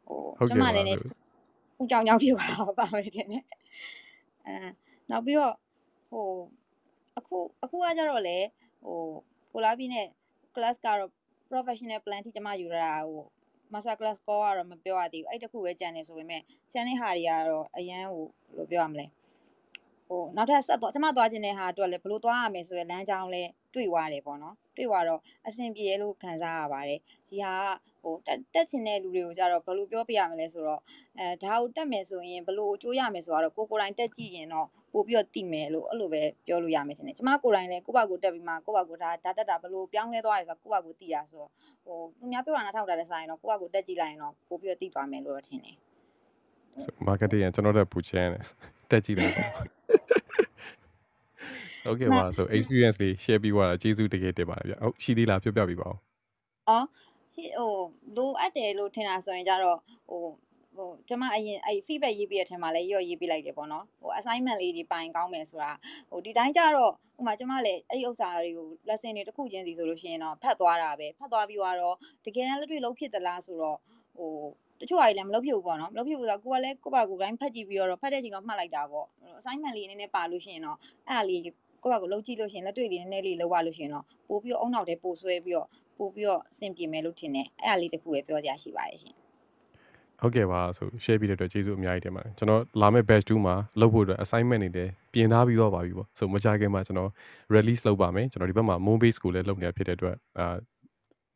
[0.06, 0.86] ဟိုဟုတ်ကျွန်ကဲ့မပါလည်း
[1.80, 3.44] ဦးကြောင်ကြောင်ဖြစ်သွားတာပါမယ်တင်တယ်
[4.46, 4.56] အဲ
[5.10, 5.54] နောက်ပြီးတော့
[6.10, 6.28] ဟို
[7.18, 8.38] အခုအခုကကြတော့လေ
[8.84, 9.00] ဟို
[9.52, 10.06] ကိုလာပြီးနဲ့
[10.54, 11.10] class ကတော့
[11.50, 13.24] professional plan ထိကျမယူရတာဟို
[13.72, 16.42] master class call ကတော့မပြောရသေးဘူးအဲ့တခုပဲကြံနေဆိုပေမဲ့
[16.72, 19.06] ကျန်တဲ့ဟာတွေကတော့အရန်ဟိုဘယ်လိုပြောရမလဲ
[20.08, 23.42] ဟိုနောက်ထပ်ဆက်တော့ကျမသွားခြင်းတဲ့ဟာအတွက်လည်းဘယ်လိုသွားရမလဲဆိုရယ်လမ်းကြောင်းလဲ
[23.74, 27.54] တွေ့သွားတယ်ပေါ့နော်တွေ့သွားတော့အဆင်ပြေလို့ခံစားရပါတယ်ဒီဟာ
[28.02, 30.80] ကဟိုတက်တက်ချင်တဲ့လူတွေကိုကြတော့ဘယ်လိုပြောပြရမလဲဆိုတော့
[31.18, 41.50] အဲဒါကိုတက်မယ်ဆိုရင်ဘယ်လိုအကျိုးရမယ်ဆိုတော့ကိုကိုယ်တိုင်တက်ကြည့်ရင်တော့ ပို့ပြီးတော့တည်မယ်လို့အဲ့လိုပဲပြောလို့ရမယ်ရှင်။ကျမကိုယ်တိုင်လည်းကိုယ့်ဘာကိုတက်ပြီးမှကိုယ့်ဘာကိုဒါဒါတက်တာဘယ်လိုပြောင်းလဲသွားရလဲကိုယ့်ဘာကိုတည်ရဆိုတော့
[41.84, 45.76] ဟိုသူများပြောတာနားထောင်တာလည်းဆိုင်တော့ကိုယ့်ဘာကိုတက်ကြည့်လိုက်ရင်တော့ပို့ပြီးတော့တည်သွားမယ်လို့တော့ထင်တယ်
[46.84, 48.44] ဆို marketing ကကျွန်တော်တို့ပူချမ်းတယ်
[48.90, 49.44] တက်ကြည့်လိုက်ပါ
[51.84, 55.96] ဟုတ်ကဲ့ပါဆို experience လေး share ပြီးသွားတာကျေးဇူးတကယ်တင်ပါတယ်ဗျဟုတ်ရှိသေးလားပြောပြပေးပါဦး။
[56.68, 56.86] အော်
[57.34, 57.72] ဟိဟို
[58.16, 59.78] လိုအပ်တယ်လို့ထင်တာဆိုရင်ကြတော့
[60.08, 60.22] ဟို
[60.76, 65.72] ဟိုကျမအရင်အဲ့ feedback ရေးပေးတဲ့အထက်မှာလည်းရော့ရေးပေးလိုက်တယ်ပေါ့နော်ဟို assignment လေးတွေပိုင်ကောင်းမယ်ဆိုတာ
[66.10, 73.78] ဟိုဒီတိုင်းကြတော့ဥမာကျမလည်းအဲ့ဒီဥစ္စာတွေကို lesson တွေတစ်ခုချင်းစီဆိုလို့ရှိရင်တော့ဖတ်သွားတာပဲဖတ်သွားပြီးတော့တကယ်တမ်းလက်တွေ့လုံးဖြစ်သလားဆိုတော့
[74.16, 74.30] ဟို
[74.80, 79.06] တချို့ဟာတွေလည်းမလုပ်ဖြစ်ဘူးပေါ့နော်မလုပ်ဖြစ်ဘူးဆိုတော့ကိုကလည်းကိုယ့်ဘာကိုယ်တိုင်းဖတ်ကြည့်ပြီးတော့ဖတ်တဲ့ချိန်တော့မှတ်လိုက်တာပေါ့
[79.38, 80.76] assignment လေးနည်းနည်းပါလို့ရှိရင်တော့
[81.08, 81.42] အဲ့ဒါလေး
[81.82, 89.14] ကိုယ့်ဘာကိုယ်လုံးကြည့်လို့ရှိရင်လက်တွေ့လေးနည်းနည်းလေးလောက်ရလို့ရှိရင်တော့ပို့ပြီးတော့အုံနောက်ထဲပို့ဆွဲပြီးတော့ပို့ပြီးတော့အဆင်ပြေမယ်လို့ထင်တယ်အဲ့ဒါလေးတခုပဲပြောကြရှိပါတယ်ရှင်
[90.20, 97.10] ဟုတ်ကဲ့ပါဆို share ပြီးတဲ့အတွက်ကျေးဇူးအများကြီးတင်ပါတယ်ကျွန်တော်လာမယ့် batch 2မှာလုပ်ဖို့အတွက် assignment တွေလည်းပြင်ထားပြီးတော့ပါပြီပေါ့ဆိုမကြခင်မှာကျွန်တော်
[97.54, 100.56] release လုပ်ပါမယ်ကျွန်တော်ဒီဘက်မှာ moon base ကိုလည်းလုပ်နေတာဖြစ်တဲ့အတွက်အာ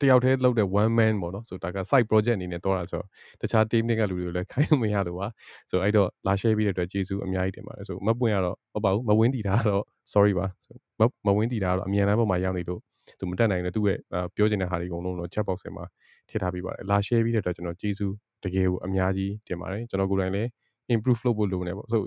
[0.00, 3.06] တယောက်တည်းလုပ်တဲ့ one man ပေါ့နော်ဆိုဒါက side project အနေနဲ့တော့တာဆိုတော့
[3.40, 5.26] တခြား team တွေကလူတွေကိုလည်းခိုင်းလို့မရလို့ပါ
[5.70, 12.80] ဆိုအဲ့တော့လာ share ပြီးတဲ့အတွက်ကျေးဇူးအများကြီးတင်ပါတယ်ဆိုမပွင့်ရတော့ဟုတ်ပါဘူးမဝင်းတီတာကတော့ sorry ပါဆိုမမဝင်းတီတာကတော့အမြန်လမ်းပေါ်မှာရောက်နေလို့
[13.20, 15.84] သူမတက်နိုင်လို့သူ့ရဲ့အာပြောချင်တဲ့ဟာတွေအကုန်လုံးတော့ chat box ထဲမှာ
[16.28, 18.12] ထည့်ထားပေးပါတယ်လာ share ပြီးတဲ့အတွက်ကျွန်တော်ကျေးဇူး
[18.44, 20.48] တကယ်ကိုအများကြီးတင်ပါတယ်ကျွန်တော်ကိုယ်တိုင်လည်း
[20.94, 22.02] improve လုပ်ဖို့လိုနေပေါ့ဆို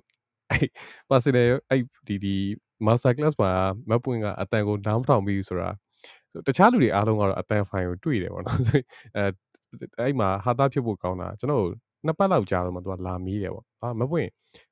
[0.52, 0.68] အဲ့
[1.10, 2.36] personal အဲ့ဒီဒီ
[2.86, 3.52] master class မှာ
[3.90, 5.70] မပွင့်ကအတန်ကို down ထောင်ပြီးဆိုတာ
[6.32, 8.80] ဆိုတခြားလူတွေအားလုံးကတော့အတန် file ကိုတွေ့တယ်ပေါ့နော်ဆို
[9.16, 9.24] အဲ
[10.00, 11.74] အဲ့မှာဟာတာဖြစ်ဖို့ကောင်းတာကျွန်တော်တို့
[12.06, 14.30] နှစ်ပတ်လောက်ကြာတော့မှသူကလာမေးတယ်ပေါ့ဟာမပွင့်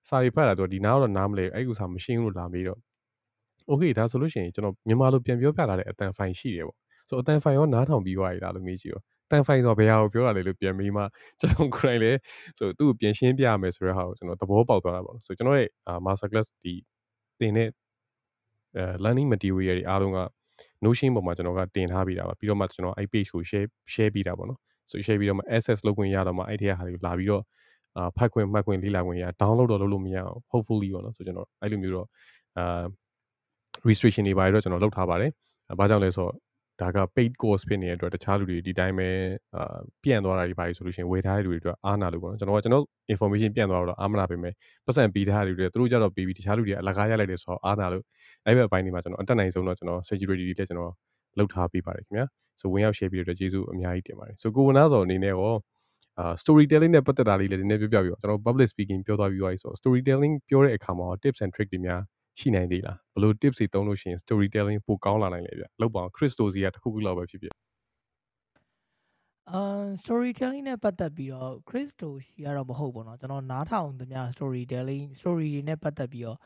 [0.08, 2.80] စာရီဖတ်တာသူကဒီနားတော့နားမလဲအဲ့ဥစားမရှင်းဘူးလို့လာမေးတော့
[3.70, 6.78] okay ဒါဆိုလို့ရှိရင်ကျွန်တော်မြန်မာလိုပြန်ပြောပြလာတဲ့အတန် file ရှိတယ်ပေါ့
[7.08, 9.02] ဆိုအတန် file ရောနားထောင်ပြီးသွားရတာလို့မေးကြည့်ရော
[9.32, 11.04] တန်ဖိုင်ဆိုဘယ်ဟာကိုပြောတာလဲလို့ပြန်မေးမှ
[11.40, 12.18] ကျွန်တော်ကိုယ်တိုင်လည်း
[12.58, 15.70] ဆိုသူ့ကိုပြန်ရှင်းပြရမယ်ဆိုတဲ့ဟာကိုကျွန်တော်သဘောပေါက်သွားတာပေါ့ဆိုကျွန်တော်ရဲ့
[16.06, 16.74] master class ဒီ
[17.40, 17.68] တင်တဲ့
[18.78, 20.20] အဲ learning material တွေအားလုံးက
[20.86, 24.60] notion ပေါ်မှာကျွန်တော်ကတင်ထားပြီးတာပါပြီးတော့မှကျွန်တော်အဲ့ page ကို share share ပြီးတာပေါ့နော်
[24.92, 27.44] ဆို share ပြီးတော့မှ access လုပ်ခွင့်ရတော့မှအဲ့ဒီဟာတွေကိုလာပြီးတော့
[27.98, 32.08] အာဖတ်ခွင့်မှတ်ခွင့်လေ့လာခွင့်ရ download တော့လုပ်လို့မရအောင် hopefully ပေါ့နော်ဆိုကျွန်တော်အဲ့လိုမျိုးတော့
[32.58, 32.84] အာ
[33.88, 35.32] restriction တွေပါတော့ကျွန်တော်လုပ်ထားပါတယ်။
[35.80, 36.34] ဘာကြောင့်လဲဆိုတော့
[36.82, 39.10] ဒါက paid course ဖြစ်နေတဲ့အတွက်တခြားလူတွေဒီတိုင်းပဲ
[39.56, 42.84] အာပြန့်သွားတာတွေပါဆိုလို့ရှိရင်ဝယ်ထားတဲ့လူတွေအတွက်အားနာလို့ပေါ့နော်ကျွန်တော်ကကျွန်တော်
[43.14, 44.54] information ပြန့်သွားတော့အားမနာပေမဲ့
[44.86, 48.04] ပတ်စံပေးထားတဲ့လူတွေသူတို့ကြတော့ပေးပြီးတခြားလူတွေအလကားရလိုက်တယ်ဆိုတော့အားနာလို့
[48.46, 50.92] အဲ့ဘက်အပိုင်းတွေမှာကျွန်တော်အတက်နိုင်ဆုံးတော့ကျွန်တော် security တွေလည်းကျွန်တော်
[51.38, 52.26] လုပ်ထားပေးပါတယ်ခင်ဗျာ
[52.60, 55.54] ဆိုဝင်ရောက် share ပြီးတဲ့အတွက်ကျေးဇူးအများကြီးတင်ပါတယ်ဆိုကိုဝနာစောအနေနဲ့ရော
[56.20, 62.02] အာ storytelling နဲ့ပတ်သက်တာလေးလည်းနည်းနည်းပြောပြပြပါကျွန်တော် public speaking ပြောသွားပြီးသွားပြီဆိုတော့ storytelling ပြောတဲ့အခါမှာ tips and trick တွေများ
[62.39, 67.53] ရှိနိုင်သေးလားဘယ်လို tips တွေသုံးလို့ရှိရင် storytelling ပိုကောင်းလာနိုင်လဲဗျလောက်ပါအောင် Crystal စီကတစ်ခုခုလောက်ပဲဖြစ်ဖြစ်
[69.53, 76.39] အာ storytelling နဲ့ပတ်သက်ပြီးတော့ Christo ရှိရတော့မဟုတ်ဘူးเนาะကျွန်တော်နားထောင်သမျှ storytelling story တွေနဲ့ပတ်သက်ပြီးတော့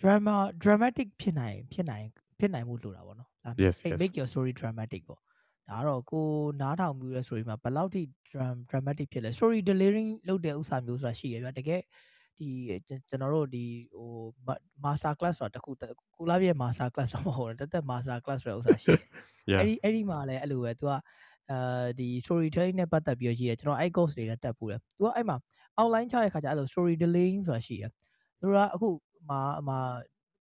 [0.00, 2.06] drama dramatic ဖြစ်နိုင်ဖြစ်နိုင်
[2.38, 4.00] ဖြစ်နိုင်မှုလိုတာပေါ့နော်ဒါ Yes, အဲ့ yes.
[4.02, 5.20] make your story dramatic ပေါ့
[5.68, 6.26] ဒါကတော့ကို
[6.60, 11.80] နားထောင်ပြီးတဲ့ story မှာဘယ်လောက်ထိ dram dramatic ဖြစ်လဲ story delivering လုပ်တဲ့ဥစ္စာမျိုးဆိုတာရှိရဗျာတကယ်
[12.38, 12.48] ဒီ
[12.86, 13.64] ကျွန်ကျွန်တော်တို့ဒီ
[13.96, 14.10] ဟို
[14.84, 19.04] master class ဆိုတာတစ်ခုတစ်ကိုလာပြည့် master class တော့မဟုတ်ဘူးတက်တက် master class ဆိုတဲ့ဥစ္စာရှိတယ်
[19.50, 19.60] Yeah.
[19.60, 20.90] အဲ့ဒီအဲ့ဒီမှာလည်းအဲ့လိုပဲ तू က
[21.50, 25.36] အာဒီ storytelling နဲ့ပတ်သက်ပြီးတော့ရေးတယ်ကျွန်တော်အဲ့ course တွေနဲ့တက်ဖို့တယ် तू ကအဲ့မှာ
[25.78, 27.90] outline ချတဲ့ခါကျအဲ့လို story delaying ဆိုတာရှိတယ်
[28.40, 28.88] သူကအခု
[29.28, 29.78] မှာမှာ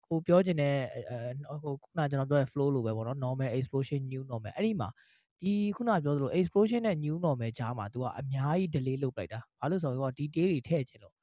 [0.08, 0.76] ကိုပြောချင်တဲ့
[1.10, 4.88] အဲဟိုခုနကျွန်တော်ပြောတဲ့ flow လိုပဲပေါ့နော် normal explosion new normal အဲ့ဒီမှာ
[5.40, 11.14] ဒီခုနပြောသလို explosion နဲ့ new normal ကြားမှာ तू ကအများကြီး delay လုပ်လိုက်တာဘာလို့ဆိုတော့ detail တွေထည့်ချင်လို့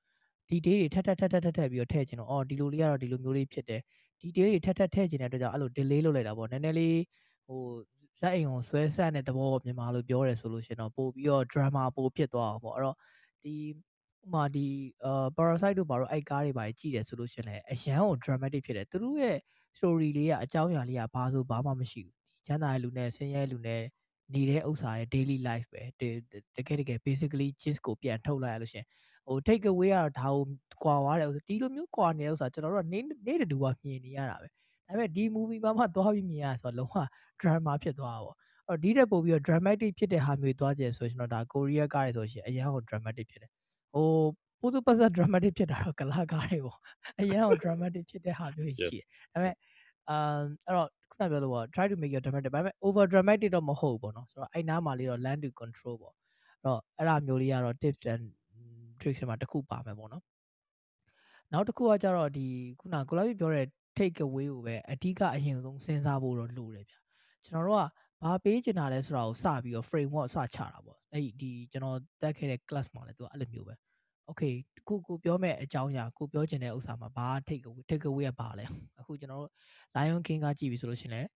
[0.50, 3.80] detail တွေထပ်ထပ်ထပ်ထပ်ထပ်ထပ်ပြီးတော့ထည့်ချင်လို့အော်ဒီလိုလေးကတော့ဒီလိုမျိုးလေးဖြစ်တယ်
[4.20, 6.98] detail တွေထပ်ထပ်ထည့်ချင်တဲ့အတွက်ကြောင့်အဲ့လို delay လုပ်လိုက်တာပေါ့နည်းနည်းလေး
[7.46, 7.62] ဟို
[8.18, 12.96] ဇက်အိမ်ကိုဆွဲဆက်တဲ့သဘောပေါ့မြန်မာလိုပြောရဲဆိုလို့ရှရင်တော့ပို့ပြီးတော့ drama ပို့ဖြစ်သွားအောင်ပေါ့အဲ့တော့
[13.42, 13.54] ဒီ
[14.24, 14.66] ဥမာဒီ
[15.04, 19.36] အာ parasite တို့ဘာလို့အဲ့ကားတွေပါကြည့်တယ်ဆိုလို့ရှရင်လည်းအရန်ကို dramatic ဖြစ်တယ်သူတို့ရဲ့
[19.76, 23.82] story လေးကအကြောင်းအရာလေးကဘာဆိုဘာမှမရှိဘူးဒီချမ်းသာရဲ့လူနဲ့ဆင်းရဲလူနဲ့
[24.34, 26.02] နေတဲ့ဥစ္စာရဲ့ daily life ပဲတ
[26.56, 28.86] တကယ်တကယ် basically gist ကိုပြန်ထုတ်လိုက်ရလို့ရှရင်
[29.28, 30.42] ဟို take away ကတော့ဒါကို
[30.84, 36.96] ကွာသွားတယ်ဒီလိုမျိုးကွာနေတဲ့ဥစ္စာကျွန်တော်တို့ကနေနေတူကမြင်နေရတာပဲဒါပေမဲ့ဒီ movie မှာမှသွားပြီးမြင်ရဆိုတော့လုံးဝ
[37.40, 38.36] drama ဖြစ်သွားတာပေါ့
[38.68, 43.50] အဲ့တော့ဒီတက်ပို့ပြီးတော့ dramatic ဖြစ်တဲ့ဟာမျိုးသွားကြဆိုရင်တော့ဒါကိုရီးယားကားတွေဆိုရှင်အရန်ကို dramatic ဖြစ်တယ်
[43.94, 44.08] ဟို
[44.60, 46.78] ပိုသူပတ်သက် dramatic ဖြစ်တာတော့ကလာကားတွေပေါ့
[47.20, 49.54] အရန်ကို dramatic ဖြစ်တဲ့ဟာမျိုးရှိတယ်ဒါပေမဲ့
[50.08, 58.24] အမ်အဲ့တော့ခုနပြောလို့ပေါ့ try to make your dramatic ဒါပေမဲ့ over dramatic တော့မဟုတ်ဘူးပေါ့နော်ဆိုတော့အဲ့နားမှာလေးတော့ land to control ပေါ့အဲ့တော့အဲ့ဒါမျိုးလေးကတော့ tips and
[59.00, 60.24] tricks မှာတစ်ခုပါမယ်ပေါ့နော်
[61.52, 62.46] နောက်တစ်ခုကကြတော့ဒီ
[62.80, 63.66] ခုနကိုလာပြပြောတဲ့
[63.98, 66.94] take away ကိုပဲအဓိကအရင်ဆုံးစဉ်းစားဖို့တော့လိုတယ်ဗျ
[67.44, 67.84] ကျွန်တော်တို့က
[68.22, 73.74] ဘာပေးချင်တာလဲဆိုတာကိုစပြီးတော့ framework စချတာပေါ့အဲ့ဒီကျွန်တော်တက်ခဲ့တဲ့ class မှာလည်းသူကအဲ့လိုမျိုးပဲ
[74.28, 74.54] okay
[74.88, 78.64] ကိုကိုပြောမဲ့အကြောင်းအရာကိုပြောချင်တဲ့ဥစ္စာမှာဘာ take away take away ကဘာလဲ
[79.00, 79.52] အခုကျွန်တော်တို့
[79.96, 81.28] Lion King ကကြည့်ပြီဆိုလို့ရှိရင်လည်း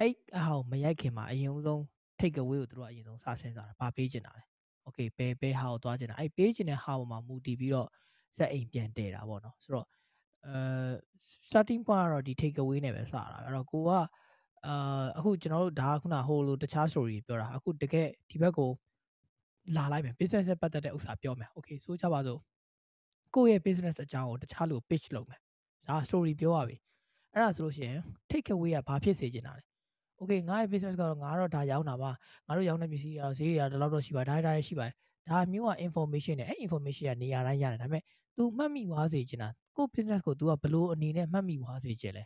[0.00, 1.80] အဲ့အဟောင်းမရိုက်ခင်မှာအရင်ဆုံး
[2.20, 4.44] take away ကိုသူတို့ကအရင်ဆုံးစစဉ်းစားတာဘာပေးချင်တာလဲ
[4.86, 7.88] okay ဘယ်ဘယ်ဟာကိုသွားချင်တာအဲ့ပေးချင်တဲ့ဟာပေါ်မှာမူတည်ပြီးတော့
[8.36, 9.86] စက်အိမ်ပြန်တည်တာပေါ့နော်ဆိုတော့
[10.46, 10.56] အဲ
[11.46, 13.90] starting point ကတော့ဒီ take away နဲ့ပဲစတာအဲ့တော့ကိုက
[14.66, 18.70] အာအခုကျွန်တော်တို့ဒါကခုနဟိုလိုတခြား story ပြောတာအခုတကယ်ဒီဘက်ကို
[19.76, 22.40] လာလိုက်မယ် business နဲ့ပတ်သက်တဲ့ဥစ္စာပြောမယ် okay ဆိုကြပါစို့
[23.34, 25.40] ကိုယ့်ရဲ့ business အကြောင်းကိုတခြားလူ pitch လုပ်မယ်
[25.88, 26.76] ဒါ story ပြောရပြီ
[27.32, 28.00] အဲ့ဒါဆိုလို့ရှိရင်
[28.30, 29.64] take away ကဘာဖြစ်စေချင်တာလဲ
[30.23, 32.11] okay ငါရဲ့ business ကတော့ငါတော့ဒါရောင်းတာပါ
[32.47, 34.93] ငါတို့ရောင်းတဲ့ပစ္စည်းတွေတော့ဈေးတွေကဒီလောက်တော့ရှိပါဒါဒါရှိပါတယ်
[35.29, 38.03] ဒါမျိုးက information နဲ့အဲ့ information ကနေရာတိုင်းရတယ်ဒါပေမဲ့
[38.35, 42.23] तू မှတ်မိသွားစေချင်တာကို business ကို तू ကဘလို့အနေနဲ့မှတ်မိသွားစေချင်လဲ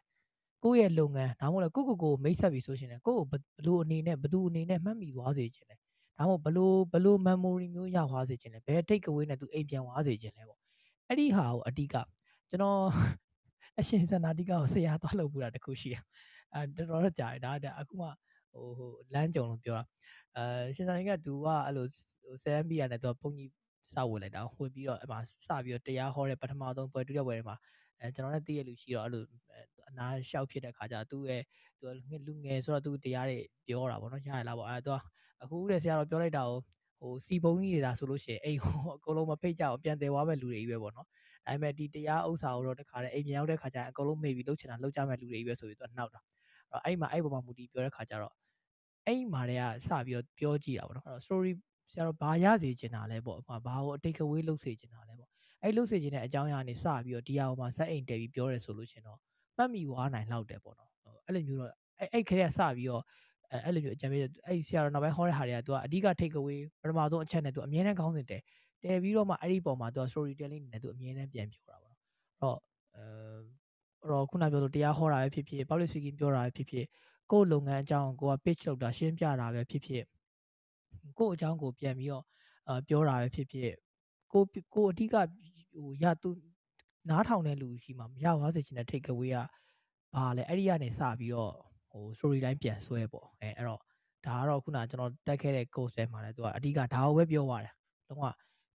[0.63, 3.33] ကိုယ့်ရဲ့လုပ်ငန်းဒါမှမဟုတ်လေကိုကိုကိုမိတ်ဆက်ပြီဆိုရှင်လေကိုကိုဘ
[3.67, 5.75] လို့အနေနဲ့ဘသူအနေနဲ့မှတ်မိသွားစေချင်လဲ
[6.17, 10.59] ဒါမှမဟုတ်ဘလို့ဘလို့ memory မျိုးရသွားစေချင်လဲဘယ် take away နဲ့ तू အိမ်ပြန်သွားစေချင်လဲပေါ့
[11.07, 11.95] အဲ့ဒီဟာကိုအဓိက
[12.49, 12.79] ကျွန်တော်
[13.79, 16.03] အရှင်စန္ဒာတိကကိုဆရာသွားလုပ်ပူတာတခုရှိတယ်
[16.54, 18.08] အဲတော်တော်ကြာတယ်ဒါဒါအခုမှ
[18.52, 19.84] ဟိုဟိုလမ်းကြုံလို့ပြောတာ
[20.36, 21.86] အဲရှင်စန္ဒာက तू ကအဲ့လို
[22.44, 23.50] 7B ရနဲ့ तू ဘုံကြီး
[23.94, 27.56] စဝင်လိုက်တာဝင်ပြီးတော့အဲ့မှာစပြီးတော့တရားဟောတဲ့ပထမဆုံးပွဲဒုတိယပွဲတွေမှာ
[28.00, 29.22] အဲကျွန်တော်လည်းသိရလူရှိတော့အဲ့လို
[29.88, 31.42] အနာရှောက်ဖြစ်တဲ့ခါကျသူ့ရဲ့
[31.78, 31.86] သူ
[32.26, 34.90] လူငယ်ဆိုတော့သူတရားတွေပြောတာပေါ့နော်ရရလားပေါ့အဲသူ
[35.42, 36.60] အခုတဲ့ဆရာတော်ပြောလိုက်တာကို
[37.00, 41.06] ဟိုစီဘုံကြီးနေတာဆိုလို့ရှိရင်အိမ်ဟိုအကုန်လုံးမဖိတ်ကြအောင်ပြန်တယ်သွားမဲ့လူတွေကြီးပဲပေါ့နော်
[41.46, 46.37] ဒါပေမဲ့ဒီတရားဥစ္စာကိုတော့တခါတည်းအိမ်ပြန်ရောက်တဲ့ခါကျရင်အကုန်လုံးမေ့ပြီးလှုပ်ချင်တာလှုပ်ကြမဲ့လူတွေကြီးပဲဆိုပြီးသူကနှောက်တာအဲ့
[46.71, 48.33] တော့အဲ့မှာအဲ့ပေါ်မှာမူတည်ပြောတဲ့ခါကျတော့
[49.07, 51.51] အဲ့မှာတည်းကစပြီးတော့ပြောကြည့်တာပေါ့နော်အဲ့တော့ story
[51.91, 55.29] ဆရာတော်ဘာရစေချင်တာလဲပေါ့ဘာကို take away လုပ်စေချင်တာလဲပေါ့
[55.63, 59.17] အဲ့လုပ်စေချင်တဲ့အကြောင်းအရာနေစပြီးတော့ဒီဟာပေါ်မှာစက်အိမ်တယ်ပြီးပြောရဲဆိုလို့ရှင်တော့
[59.57, 60.89] မှတ်မိသွားနိုင်လောက်တယ်ပေါ့နော်
[61.25, 63.03] အဲ့လိုမျိုးတော့အဲ့အဲ့ခရက်စပြီးတော့
[63.51, 68.41] အဲ့အဲ့လိုမျိုးအကြံပေးအဲ့ဆရာတော်နောက်ပိုင်းဟောတဲ့ဟာတွေက तू ကအဓိက take away ပထမဆုံးအချက်နဲ့ तू အမြဲတမ်းခေါင်းစဉ်တယ်
[68.83, 72.57] တယ်ပြီးတော့မှအဲ့ဒီပုံမှာ तू story telling နဲ့ तू အမြဲတမ်းပြန်ပြောတာပေါ့နော်အဲ့တော့
[72.95, 73.03] အဲ
[74.10, 76.86] တော့ခုနပြောလို့တရားဟောတာပဲဖြစ်ဖြစ် public speaking ပြောတာပဲဖြစ်ဖြစ်
[77.30, 80.04] ကိုယ့်လုပ်ငန်းအကြောင်းကိုက pitch လုပ်တာရှင်းပြတာပဲဖြစ်ဖြစ်
[81.18, 82.24] ကိုယ့်အကြောင်းကိုပြန်ပြီးတော့
[82.68, 83.72] အာပြောတာပဲဖြစ်ဖြစ်
[84.32, 84.42] ကို
[84.74, 85.14] ကိုအဓိက
[85.74, 86.30] ဟိုရသူ
[87.10, 89.38] နားထောင်တဲ့လူရှိမှမရသွားစေချင်တဲ့ take away က
[90.14, 91.52] ဘာလဲအဲ့ဒီကနေစပြီးတော့
[91.90, 93.80] ဟို story line ပြန်ဆွဲပေါ့အဲအဲ့တော့
[94.26, 97.74] ဒါကတော့ခုနကျွန်တော်တက်ခဲ့တဲ့ course ထဲမှာလည်းသူကအဓိကဒါကိုပဲပြောသွားတယ်
[98.08, 98.24] လုံးဝ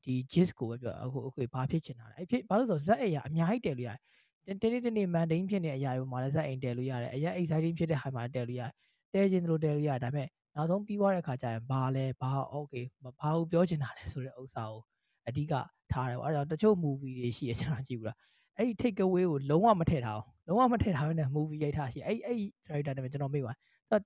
[0.03, 3.99] ဒီ gist ကိုပဲပြောအခုအခုဘာဖြစ်ချင်တာလဲအဲ့ဖြစ်ဘာလို့ဆိုဇက်အရာအများကြီးတယ်လို့ရတယ်
[4.47, 8.71] တနေ့တနေ့ mundane ဖြစ်နေတဲ့အရာတွေမှာလည်းဇက်အိမ်တယ်လို့ရတယ်အရင် exciting ဖြစ်တဲ့ဟာမှာတယ်လို့ရတယ်
[9.13, 14.81] တဲခြင်းတို့တယ်လို့ရတယ်ဒါပေမဲ့နောက်ဆုံးပြီးသွားတဲ့ခါကျရင်ဘာလဲဘာ okay ဘာကိုပြောချင်တာလဲဆိုတဲ့ဥစ္စာကို
[15.27, 15.53] အဓိက
[15.91, 18.17] ထားတယ်ပေါ့အဲဒါကြောင့်တချို့ movie တွေရှိရကျွန်တော်ကြည့်ဘူးလား
[18.57, 22.37] အဲ့ဒီ take away ကိုလုံးဝမထည့်ထားအောင်လုံးဝမထည့်ထားဘဲနဲ့ movie ရိုက်ထားရှိအဲ့အဲ့
[22.67, 23.53] director နာမည်ကျွန်တော်မေ့ပါ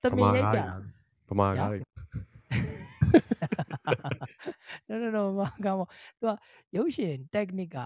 [0.02, 0.64] တမင်ရိုက်ပြတာ
[1.28, 1.78] ဗမာကားတွေ
[4.88, 5.86] no no no မကမော
[6.20, 6.32] သူက
[6.76, 7.78] ရုပ်ရှင် technique က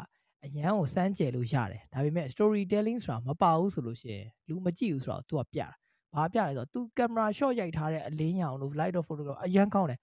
[0.45, 5.69] အရန်ကိုစမ်းကြယ်လို့ရတယ်ဒါပေမဲ့ story telling ဆိုတာမပါဘူးဆိုလို့ရှိရင်လူမကြည့်ဘူးဆိုတော့ तू ကပြတာ
[6.15, 10.01] ဘာပြလဲဆိုတော့ तू camera shot ရိုက်ထားတဲ့အလင်းရောင်လို့ light of photograph အရန်ကောင်းတယ်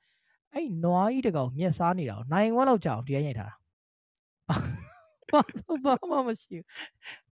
[0.53, 3.56] အဲ့နွားကြီးတကောင်မျက်စားနေတာကိုနိုင်ဝက်လောက်ကြာအောင်တရားရိုက်ထားတာ
[5.86, 6.66] ဘာမှမရှိဘူး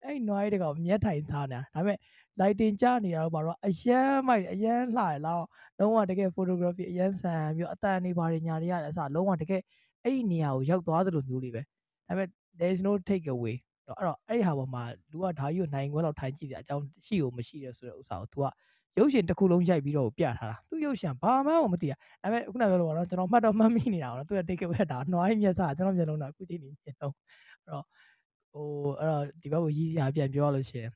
[0.04, 1.98] အဲ့နွားကြီးတကောင်မျက်ထိုင်စားနေတာဒါပေမဲ့
[2.40, 5.46] lighting ကျနေတာတော့ဘာလို့အရန်မိုက်အရန်လှရလောက်
[5.80, 9.62] လုံးဝတကယ် photography အရန်ဆန်ပြီးအတန်နေပါတွေညာတွေရတယ်အစလုံးဝတကယ်
[10.04, 11.62] အဲ့ဒီနေရာကိုရောက်သွားသလိုမျိုးလေးပဲ
[12.08, 12.28] ဒါပေမဲ့
[12.60, 13.56] there is no take away
[13.88, 18.46] တော့အဲ့တော့အဲ့ဒီဟာပေါ်မှာလူကဒါကြီးကိုနိုင်ခွဲလောက်ထိုင်ကြည့်စရာအကြောင်းရှိကိုမရှိတယ်ဆိုတဲ့ဥစ္စာကို तू က
[19.00, 27.84] ရုပ်ရှင်တစ်ခုလုံးရိုက်ပြီးတော့ပြထားတာသူရုပ်ရှင်ဘာမှမသိရဒါပေမဲ့ခုနပြောလို့ကတော့ကျွန်တော်မှတ်တော့မှတ်မိနေတာတော့သူက take away ဒါနွားကြီးမျက်စာကျွန်တော်မျက်လုံးတော့အခုချိန်နေမျက်လုံးအဲ့တော့
[28.52, 28.68] ဟို
[29.00, 30.92] အဲ့တော့ဒီဘက်ကိုရည်ရပြန်ပြောရလို့ရှိရင်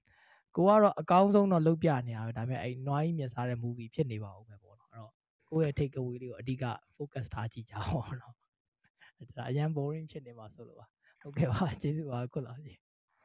[0.55, 5.11] ကိုကတော့အကောင်းဆုံးတော့လုပ်ပြနေရပဲဒါပေမဲ့အဲ့နွားကြီးမျက်စားတဲ့ movie ဖြစ်နေပါဦးပဲပေါ့နော်အဲ့တော့
[5.49, 6.63] ကိုယ့်ရဲ့ take away လေးကိုအဓိက
[6.95, 8.33] focus ထားကြည့်ကြအောင်နော်
[9.37, 10.85] ဒါအရန် boring ဖြစ်နေမှာဆိုလို့ပါ
[11.21, 12.77] ဟုတ်ကဲ့ပါကျေးဇူးပါခုလာကြီး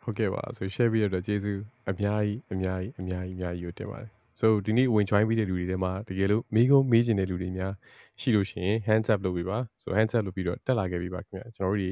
[0.03, 1.61] ဟုတ်ကဲ့ပါဆို share ပြီးတဲ့အတွက်ကျေးဇူး
[1.91, 4.11] အများကြီးအများကြီးအများကြီးအများကြီးကိုတင်ပါတယ်
[4.41, 7.73] ဆိုဒီနေ့ဝင် join ပြီးတဲ့လူတွေထဲမှာတကယ်လို့မိကုန်းမေးချင်တဲ့လူတွေများ
[8.21, 11.91] ရှိလို့ရှိရင် hands up လုပ်ပေးပါဆို hands up လုပ်ပြီးတော့တက်လာခဲ့ပြီပါခင်ဗျာကျွန်တော်တို့ဒီ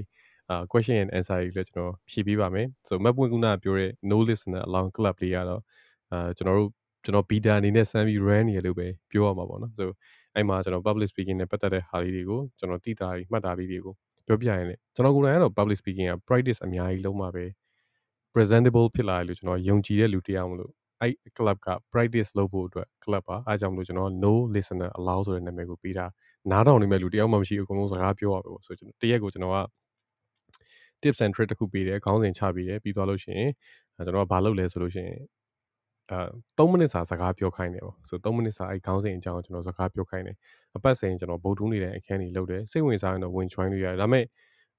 [0.51, 5.63] အာ question and answer တွေလည်းကျွန်တော်ဖြည့်ပေးပါမယ်ဆိုမတ်ပွင့်ကုနာပြောတဲ့ no listener along club လေးကတော့
[6.13, 6.71] အာကျွန်တော်တို့
[7.05, 9.91] ကျွန်တော် beta အနေနဲ့စမ်းပြီး run နေရလို့ပဲပြောရမှာပေါ့နော်ဆို
[10.35, 13.95] အဲ့မှာကျွန်တော် public speaking နဲ့ပတ်သက်တဲ့ဟာလေးတွေကိုကျွန်တော်သိတာတွေမှတ်တာလေးတွေကို
[14.27, 17.45] ပြောပြရင်လည်းကျွန်တော်ကိုယ်တိုင်ကတော့ public speaking က practice အများကြီးလုံးမှာပဲ
[18.35, 26.07] presentable ဖြစ်လာတယ်လို့ကျွန်တော်ယုံကြည်တဲ့လူတရားမလို့အဲ့ club က practice လုပ်ဖို့အတွက် club ပါအားကြောင့်မလို့ကျွန်တော် no listener allow ဆိုတဲ့နာမည်ကိုပေးတာ
[26.51, 29.59] နားထောင်နေမဲ့လူတယောက်မှမရှိဘူးအကုန်လုံးစကားပြောရပဲပေါ့ဆိုကျွန်တော်တရက်ကိုကျွန်တော်က
[31.03, 33.51] tips and trick တခုပေးတယ်ခေါင်းစဉ်ချပေးတယ်ပြီးသွားလို့ရှိရင်
[33.97, 35.21] ကျွန်တော်ကဘာလုပ်လဲဆိုလို့ရှိရင်
[36.11, 36.19] အာ
[36.59, 40.37] 3မိနစ်စာစကားပြောခိုင်းတယ်ပေါ့ဆို3မိနစ်စာအဲ့ခေါင်းစဉ်အကြောင်းကျွန်တော်စကားပြောခိုင်းတယ်
[40.77, 44.25] အပတ်စဉ်ကျွန်တော်ဗုဒ္ဓဦးနေတဲ့အခန်းကြီးလုပ်တယ်စိတ်ဝင်စားရင်တော့ဝင် join လို့ရတယ်ဒါပေမဲ့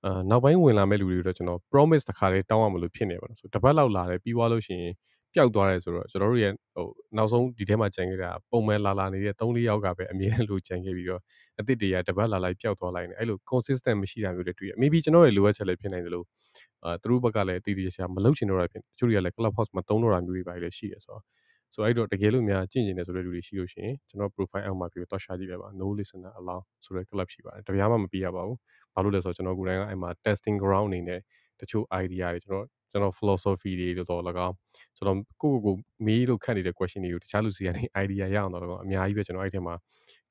[0.05, 4.93] အာနောက်ပိုင်းဝင်လာမဲ့လူတွေတော့ကျွန်တော် promise တစ်ခါလေးတောင်းရမလို့ဖြစ်နေပါတော့ဆိုတပတ်လောက်လာတယ်ပြီးသွားလို့ရှိရင်
[5.35, 6.87] ပျောက်သွားတယ်ဆိုတော့ကျွန်တော်တို့ရဲ့ဟို
[7.17, 11.21] နောက်ဆုံးဒီထဲမှာကြံခဲ့တာပုံမှန်လာလာနေတဲ့3-4ယောက်ကပဲအမြဲလိုကြံခဲ့ပြီးတော့
[11.59, 16.25] အသစ်တွေကတပတ်လာလိုက်ပျောက်သွားလိုက်နေအဲ့လို consistent မရှိတာမျိုးတွေတွေ့ရ maybe ကျွန်တော်ရဲ့လိုအပ်ချက်လည်းဖြစ်နိုင်တယ်လို့
[16.83, 21.23] အာသူတို့ဘက်ကလည်းတည်တည်ချာချာမလုပ်ချင်တော့တာဖြစ်တချို့တွေကလည်း club house မှာတုံးတော့တာမျိုးတွေပါလေရှိရဆိုတော့
[21.73, 28.57] ဆိုအဲ့တော့တကယ်လို့များကြင့်ကျင်တယ်ဆိုတဲ့လူတွေရှိလို့ရှိရင်ကျွန်တော် profile အောက်မှာပြီးတော့ရှာကြည့်လိုက်ပါ no listener allow ဆိုတဲ့ club ရှိပါတယ်တပြားမှမပြရပါဘူး
[28.93, 31.19] ဘာလို့လဲဆိုတော့ကျွန်တော်ကိုယ်တိုင်ကအဲ့မှာ testing ground အနေနဲ့
[31.59, 32.65] တချို့ idea တွေကျွန်တော်
[32.95, 34.53] ကျွန်တော် philosophy တွေတော့လကောင်း
[34.97, 39.75] ကျွန်တော်ကိုကိုကိုမေးလို့ခတ်နေတဲ့ question တွေကိုတခြားလူစီကနေ idea ရအောင်တော့လကောင်းအများကြီးပဲကျွန်တော်အဲ့ထဲမှာ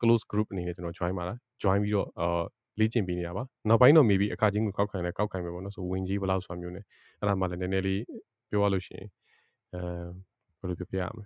[0.01, 2.43] close group အနေနဲ့ကျွန်တော် join ပါလား join ပြီးတော့အာ
[2.81, 6.81] လေ့ကျင့်ပေးနေတာပါနောက်ပိုင်းတော့ maybe အခါချင်းကိုကောက်ခံလဲကောက်ခံမယ်ပေါ့နော်ဆိုဝင်ကြီးဘယ်လောက်ဆိုတာမျိုး ਨੇ
[7.21, 8.01] အဲ့ဒါမှလည်းနည်းနည်းလေး
[8.51, 9.09] ပြောရလို့ရှိရင်
[9.75, 9.83] အဲ
[10.61, 11.25] ဘယ်လိုပြောပြရမလဲ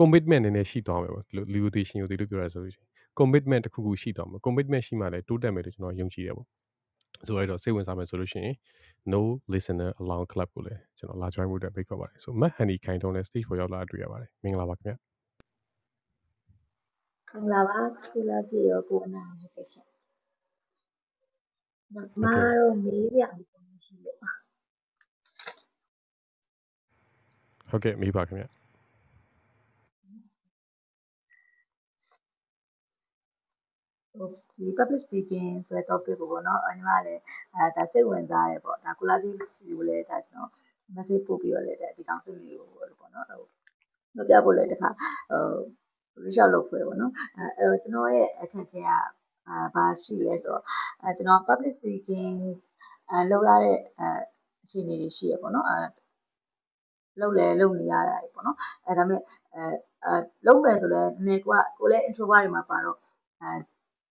[0.00, 2.88] commitment နည်းနည်းရှိသွားမယ်ပေါ့ဒီလို limitation ကိုဒီလိုပြောရဆိုလို့ရှိရင်
[3.18, 6.46] commitment တစ်ခုခုရှိသွားမှာ commitment ရှိမှလည်းတိုးတက်မယ်လို့ကျွန်တော်ယုံကြည်တယ်ပေါ့
[7.26, 8.54] ဆိုတော့စိတ်ဝင်စားမယ်ဆိုလို့ရှိရင်
[9.12, 9.20] no
[9.52, 14.96] listener allow club ကိုလည်းကျွန်တော်လာ join ဖို့အတွက်ဖိတ်ခေါ်ပါတယ်ဆိုမတ်ဟန်ဒီခိုင်ထုံးလည်း stage ပေါ်ရောက်လာတွေ့ရပါတယ်မင်္ဂလာပါခင်ဗျာ
[17.32, 19.86] မင်္ဂလာပါခုလာပြည့်ရောကိုအနာဟုတ်ကဲ့ရှင်
[21.94, 22.24] မမ
[22.58, 24.18] တော့မေးပြမရှိလို့
[27.70, 28.48] ဟုတ်ကဲ့မေးပါခင်ဗျာ
[34.12, 37.22] ဟို ဒီ public speaking ဆိုတဲ့ topic ကိုပေါ့နော်အညီမလည်း
[37.54, 39.38] အဲဒါစိတ်ဝင်စားတယ်ပေါ့ဒါ collaborative
[39.68, 40.50] ကိုလည်းဒါကျွန်တော်
[40.94, 42.68] message ပို့ပြီးတော့လည်းဒီကောင်စုလေးကို
[43.00, 43.42] ပေါ့နော်ဟို
[44.16, 44.88] မပြဖို့လည်းတခါ
[45.30, 48.90] ဟို research လုပ်ဖွဲ့ပေါ့နော်အဲအဲ့တော့ကျွန်တော်ရဲ့အခက်အခဲက
[49.48, 50.62] အာဘာရှိလဲဆိုတော့
[51.02, 52.36] အဲကျွန်တော် public speaking
[53.10, 54.08] အဲလုပ်ရတဲ့အဲ
[54.62, 55.78] အခြေအနေတွေရှိရပေါ့နော်အဲ
[57.20, 58.56] လုပ်လဲလုပ်နေရတာပေါ့နော်
[58.86, 59.20] အဲဒါပေမဲ့
[59.54, 59.62] အဲ
[60.04, 60.16] အဲ
[60.46, 62.98] လုပ်မယ်ဆိုလဲနည်းနည်းကိုကကိုလည်း introvert တွေမှာပါတော့
[63.42, 63.50] အဲ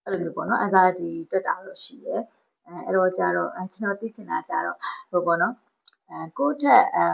[0.05, 2.21] အဲ့လိုမျိုးပေါ့နော် anxiety တက်တာတော့ရှိတယ်
[2.67, 4.77] အဲအဲ့တော့ကြတော့အဲကျွန်တော်သိချင်တာကြတော့
[5.11, 5.53] ဟိုပေါ့နော်
[6.09, 7.05] အဲကိုယ့်ထက်အဲ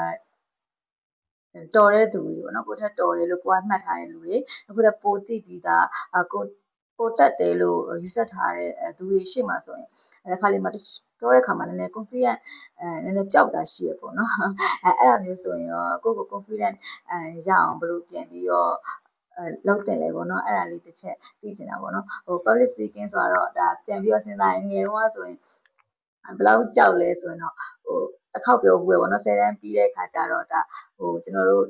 [1.76, 4.36] တော်တဲ့သူတွေပေါ့နော်ကိုယ့်ထက်တော်တယ်လို့ကိုကမှတ်ထားတဲ့လူတွေ
[4.68, 5.86] အခုတော့ပိုသိပြီးသား
[6.18, 6.44] အကို
[6.98, 9.90] ပိုတက်တယ်လို့ယူဆထားတဲ့သူတွေရှိမှဆိုရင်
[10.26, 12.38] အဲခါလေးမှာတော့တဲ့ခါမှာလည်း confident
[12.80, 14.32] အဲနည်းနည်းပျောက်တာရှိရပေါ့နော်
[14.84, 16.76] အဲအဲ့ဒါမျိုးဆိုရင်ရောကိုယ့်ကို confident
[17.10, 19.01] အဲရအောင်ဘယ်လိုပြန်ပြီးတော့အဲ
[19.68, 25.38] လောက်တယ်လေပေါ့နော်အဲ့ဒါလေးတစ်ချက်သိချင်တာပေါ့နော်ဟို public speaking ဆိုတော့ဒါပြန်ပြီးတော့စဉ်းစားရင်ငယ်တော့ဆိုရင်
[26.38, 27.54] ဘယ်လောက်ကြောက်လဲဆိုရင်တော့
[27.86, 28.00] ဟို
[28.34, 30.60] တစ်ခေါက်ပြောဘူးပဲပေါ့နော်ဆယ်တန်းပြီးတဲ့အခါကျတော့ဒါ
[30.98, 31.66] ဟိုကျွန်တော်တို့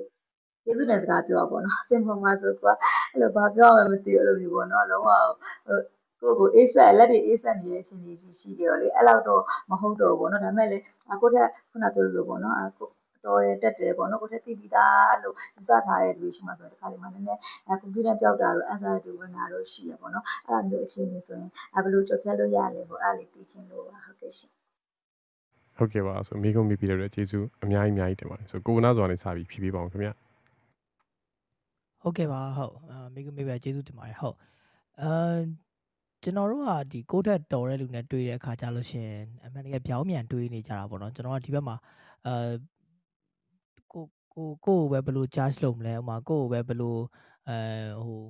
[0.63, 2.77] ကျေးဇူးတင်စကားပြောပါပေါ့နော်စင်ပေါ်မှာဆိုတော့
[3.11, 5.09] အဲ့လိုဘာပြောရမလဲမသိဘူးအဲ့လိုမျိုးပေါ့နော်လုံးဝ
[5.67, 5.79] ဟို
[6.21, 10.77] ကိုကိုအေးဆက်လက်တွေအေးဆက်နေတဲ့အချိန်ကြီးရှိရှိကြတော့လေအဲ့လောက်တော့မဟုတ်တော့ဘူးပေါ့နော်ဒါပေမဲ့လေ
[11.21, 12.85] ကိုယ့်ထက်ခုနပြောလို့ပေါ့နော်အခု
[13.25, 17.39] တော်တယ်တက်တယ်ပေါ့နော်ကိုယ်ထက်သိပြီးသားလို့ယူဆထားတဲ့လူရှိမှဆိုတော့ဒီခါလေးမှာနည်းနည်း
[17.81, 21.49] ကွန်ပျူတာပြောက်တာတော့ answer တူဝင်တာတော့ရှိရပေါ့နော်အဲ့လိုမျိုးအခြေအနေဆိုရင်
[21.83, 24.49] ဘယ်လိုကျော်ဖြတ်လို့ရလဲပေါ့အဲ့ဒါလေးသိချင်လို့ပါဟုတ်ကဲ့ရှင်
[25.77, 30.09] ဟုတ်ကဲ့ပါဆိုမိကုံမိပြီးတဲ့အတွက်ကျေးဇူးအများကြီးအများကြီးတင်ပါတယ်ဆိုကိုကနာဆိုတာနေစပြီးဖြည်းဖြည်းပါအောင်ခင်ဗျ
[32.01, 34.35] ဟုတ်ကဲ့ပါဟုတ်အာမိကမေပဲကျေးဇူးတင်ပါတယ်ဟုတ်
[35.01, 35.11] အာ
[36.23, 41.75] ကျွန်တော်တို့ကဒီကိုတက်တော်တဲ့လူနဲ့တွေ့တဲ့အခါကျလို့ရှရင်အမှန်တကယ်ပြောင်းပြန်တွေးနေကြတာပေါ့နော်ကျွန်တော်ကဒီဘက်မှာ
[42.27, 42.51] အာ
[44.33, 46.95] ကိုကိုကိုကိုပဲဘယ်လို charge လုပ်မလဲဥမာကိုကိုပဲဘယ်လို
[47.47, 47.57] အဲ
[48.03, 48.21] ဟို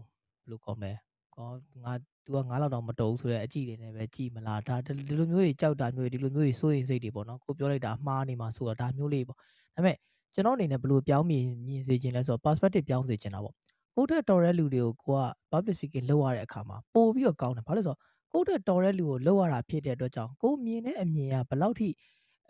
[0.41, 0.93] ဘယ်လိုကောင်းမလဲ
[1.35, 1.47] ကော
[1.83, 1.93] ငါ
[2.25, 9.43] तू ကငါးလောက်တော့မတုံးဆိုတဲ့အကြည့်တွေနဲ့ပဲကြည်မလားဒါဒီလိုမျိုးကြီးကြောက်တာမျိုးဒီလိုမျိုးကြီးစိုးရင်စိတ်တွေပေါ့နော်ကိုပြောလိုက်တာမှားနေမှာဆိုတော့ဒါမျိုးလေးပေါ့ဒါ
[9.75, 9.97] ပေမဲ့
[10.33, 13.55] ကျွန်တော်အနေနဲ့ဘယ်လိုပြောင်းမြင်မြင်စေချင်လဲဆိုတော့ perspective ပြောင်းစေချင်တာပေါ့
[13.95, 17.99] ကိုတက်တော်တဲ့လူတွေကိုကိုက public speaking လုပ်ရတဲ့အခါမှာပို့ပြီးတော့ကောင်းတယ်ဘာလို့လဲဆိုတော့
[18.33, 21.89] ကိုတက်တော်တဲ့လူကိုလုပ်ရတာဖြစ်တဲ့အတွက်ကြောင့်ကိုမြင်တဲ့အမြင်ကဘယ်လောက်ထိ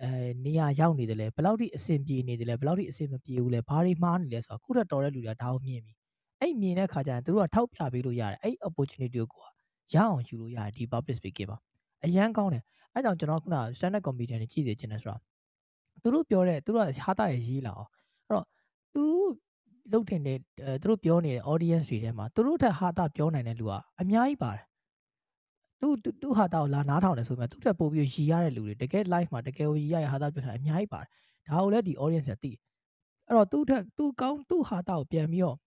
[0.04, 0.12] အဲ
[0.46, 5.94] နေရာရောက်နေတယ်လဲဘယ်လောက်ထိအဆင်ပြေနေတယ်လဲဘယ်လောက်ထိအဆင်မပြေဘူးလဲဘာတွေမှားနေလဲဆိုတော့ကိုတက်တော်တဲ့လူတွေကဒါကိုမြင်ပြီ
[6.40, 11.60] အဲ့မြင်တဲ့ခါကျရင်သူတို့ကထောက်ပြပေးလို့ရတယ်အဲ့ opportunity ကိုကိုကရအောင်ယူလို့ရတယ်ဒီ public speaking မှာ
[12.06, 12.64] အရန်ကောင်းတယ်
[12.94, 15.22] အဲ့ကြောင့်ကျွန်တော်ခုန standard comedian တွေကြည့်စေချင်တယ်ဆိုတော့
[16.02, 17.90] သူတို့ပြောတဲ့သူတို့ကဟာတာရရေးလာအောင်
[18.28, 18.46] အဲ့တော့
[18.94, 19.32] သူတို့
[19.92, 24.64] လုတ်တင်တဲ့အဲသူတို့ပြောနေတဲ့ audience တွေထဲမှာသူတို့ထက်ဟာတာပြောနိုင်တဲ့လူကအများကြီးပါတယ်
[25.82, 25.88] သူ
[26.22, 31.08] သူဟာတာကိုလာနားထောင်တယ်ဆိုပေမဲ့သူ့ထက်ပိုပြီးရည်ရတဲ့လူတွေတကယ် live မှာတကယ်ကိုရည်ရရဟာတာပြောတာအများကြီးပါတယ်
[31.54, 32.52] ဒါကိုလည်းဒီ audience ကသိ
[33.28, 35.58] အဲ့တော့သူ့ထက်သူကောင်းသူ့ဟာတာကိုပြန်ပြီးတော့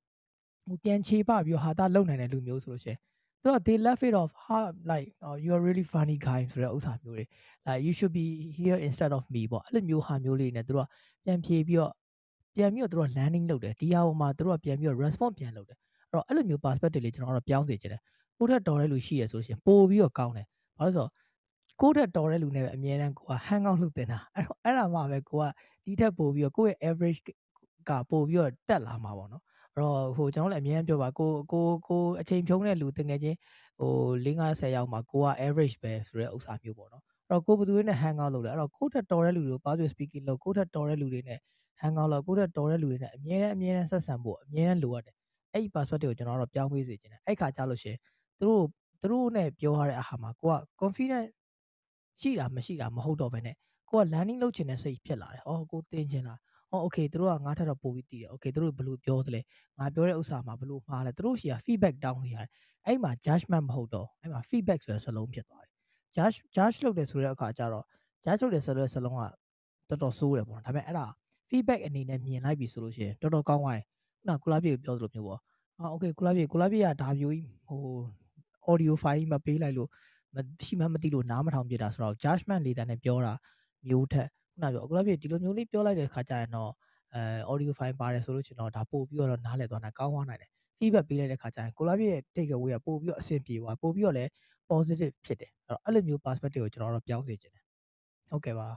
[0.67, 2.99] ဟိုပြန်ခြေပပြီးတော့ဟာတာလုံနိုင်တဲ့လူမျိုးဆိုလို့ရှိရင်
[3.43, 4.59] သူက they left it off ha
[4.91, 7.25] like oh, you are really funny guy ဆိုတဲ့ဥစ္စာမျိုးတွေ
[7.67, 8.27] like you should be
[8.59, 10.89] here instead of me ပေါ့အဲ့လိုမျိုးဟာမျိုးလေးနဲ့သူတို့က
[11.25, 11.93] ပြန်ဖြေပြီးတော့
[12.57, 18.03] ပြန်ပြီးတော့သူတို့က landing လုပ်တယ်ဒီဟာပေါ်မှာသူတို့ကပြန်ပြီးတော့ response ပြန်လုပ်တယ်အဲ့တော့အဲ့လိုမျိုး perspective လေးကျွန်တော်တို့ပြောင်းစေချင်တယ်
[18.39, 20.47] ကိုယ့်ထက်တော်တဲ့လူရှိရဆိုလို့ရှိရင်ပို့ပြီးတော့ကောင်းတယ်
[20.79, 21.11] ဘာလို့ဆိုတော့
[21.81, 25.45] ကိုယ့်ထက်တော်တဲ့လူနဲ့ပဲအမြဲတမ်းကိုက hang out လုပ်တင်တာအဲ့တော့အဲ့ဒါမှပဲကိုက
[25.85, 27.21] ဒီထက်ပို့ပြီးတော့ကိုယ့်ရဲ့ average
[27.89, 29.43] ကပို့ပြီးတော့တက်လာမှာပေါ့နော်
[29.75, 33.37] အဲ့တော့ဟိုကျွန်တော်လည်းအမြဲတမ်းပြောပါကိုကိုကိုအချိန်ဖြုံးတဲ့လူတကယ်ချင်း
[33.81, 33.93] ဟို
[34.27, 41.39] 50ရောက်မှာကိုက average ပဲဆိုတဲ့ဥစ္စာမျိုးပေါ့နော်အဲ့တော့ကိုဘသူတွေနဲ့ hang out လုပ်တယ်အဲ့တော့ကိုယ့်ထက်တော်တဲ့လူတွေကို public speaking လုပ်ကိုယ့်ထက်တော်တဲ့လူတွေနဲ့
[41.83, 45.15] hang out လုပ်ကိုယ့်ထက်တော်တဲ့လူတွေနဲ့အမြဲတမ်းအမြဲတမ်းဆက်ဆံဖို့အမြဲတမ်းလိုအပ်တယ်
[45.53, 47.99] အဲ့ဒီ perspective ကိုကျွန်တော်တို့ပြောင်းပေးစေချင်တယ်အဲ့ခါကြလို့ရှိရင်
[48.41, 48.65] သူတို့
[49.01, 51.27] သူတို့နဲ့ပြောရတဲ့အာဟာမှာကိုက confident
[52.21, 53.57] ရှိတာမရှိတာမဟုတ်တော့ဘဲနဲ့
[53.91, 56.35] ကိုက landing လုပ်ချင်တဲ့စိတ်ဖြစ်လာတယ်။အော်ကိုတင်ချင်တာ။
[56.73, 59.41] အော် okay သူတို့ကငါထက်တော့ပိုပြီးတည်တယ်။ okay သူတို့ဘယ်လိုပြောသလဲ။
[59.79, 62.49] ငါပြောတဲ့ဥစ္စာမှာဘယ်လိုမှားလဲ။သူတို့ရှီက feedback တောင်းလို့ရတယ်။
[62.87, 65.73] အဲ့မှာ judgment မဟုတ်တော့အဲ့မှာ feedback ဆိုတဲ့စလုံးဖြစ်သွားတယ်။
[66.17, 67.85] judge judge လုပ်တယ်ဆိုတဲ့အခါကျတော့
[68.25, 69.23] judge လုပ်တယ်ဆိုတဲ့စလုံးက
[69.89, 71.07] တော်တော်ဆိုးတယ်ပေါ့နော်။ဒါပေမဲ့အဲ့ဒါ
[71.51, 73.85] feedback အနေနဲ့မြင်လိုက်ပြီဆိုလို့ရှိရင်တော်တော်ကောင်းသွားတယ်။
[74.21, 75.41] ခုနကုလားပြေပြောသလိုမျိုးပေါ့။
[75.81, 77.81] အော် okay ကုလားပြေကုလားပြေကဒါမျိုးကြီးဟို
[78.71, 79.89] audio file မပေးလိုက်လို့
[80.35, 83.33] မရှိမှမသိလို့နားမထောင်ပြတာဆိုတော့ judgment လေးတန်းနဲ့ပြောတာ
[83.89, 86.71] မျိုးထက်ခုနပြောအခုလည်းဒီလိုမျိုးလေးပြောလိုက်တဲ့ခါကျရင်တော့
[87.15, 94.31] အဲ audio file ပါတယ်ဆိုလို့ကျွန်တော်ဒါပို့ပြီးတော့နားလည်သွားတာကောင်းသွားနိုင်တယ် feedback ပေးလိုက်တဲ့ခါကျရင်ကိုလာပြည့်ရဲ့ take away ကပို့ပြီးတော့အဆင်ပြေသွားပို့ပြီးတော့လည်း
[94.71, 97.65] positive ဖြစ်တယ်အဲ့တော့အဲ့လိုမျိုး perspective ကိုကျွန်တော်တို့ပြောင်းစေချင်တယ်
[98.31, 98.69] ဟုတ်ကဲ့ပါ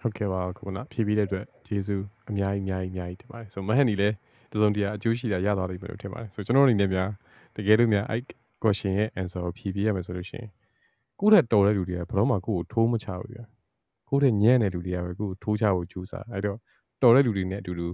[0.00, 4.14] ဟုတ်ကဲ့ပါခုနဖြည့်ပြီးတဲ့အတွက်ကျေးဇူးအများကြီးအများကြီးအများကြီးတင်ပါတယ်ဆိုမဟန်နီလည်း
[4.52, 7.10] တစုံတရာအကျိုးရှိတာရသွားလိမ့်မယ်လို့ထင်ပါတယ်ဆိုကျွန်တော်အနေနဲ့များ
[7.58, 8.22] တကယ်လို့များအဲ့
[8.62, 10.50] question ရဲ့ answer ကိုဖြည့်ပြရမယ်ဆိုလို့ရှိရင်
[11.20, 13.38] ကိုယ့်ထက်တော်တဲ့လူတွေကဘယ်တော့မှကိုယ့်ကိုထိုးမချဘူးပြ
[14.08, 16.58] ကိုယ့်ထက်ညံ့တဲ့လူတွေကပဲကိုယ့်ကိုထိုးချဖို့ကြိုးစားအဲ့တော့
[17.02, 17.88] တော်တဲ့လူတွေနဲ့အတူတူ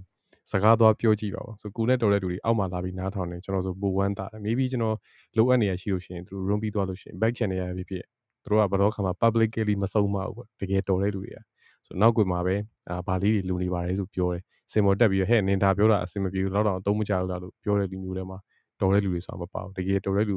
[0.50, 4.96] စကားသွားပြောကြည့်ပါဦးဆိုကိုယ်နဲ့တော်တဲ့လူတွေအောက်မှာလာပြီးနားထောင်နေကျွန်တော်ဆိုပိုဝမ်းတာတယ် maybe ကျွန်တော်
[5.36, 8.04] လိုအပ်နေရရှိလို့ရှိရင်သူတို့ room ပြီးသွားလို့ရှိရင် back channel ရဖြစ်ဖြစ်
[8.42, 11.38] သူတို့ကဘယ်တော့ခါမှ publicly မဆုံးမဘူးပေါ့တကယ်တော်တဲ့လူတွေက
[11.86, 12.56] ဆိုနောက်ကွယ်မှာပဲ
[12.90, 14.42] အာဗာလေးတွေလူနေပါတယ်လို့ပြောတယ်
[14.72, 18.38] စင်မော်တက်ပြီးတော့ဟဲ့နင်ဒါပြောတာအဆင်မပြေဘူးတော့တော့အသုံးမချဘူးလားလို့ပြောတဲ့လူမျိုးတွေမှာ
[18.80, 20.36] တော်တဲ့လူတွေဆိုတာမပါဘူးတကယ်တော်တဲ့လူ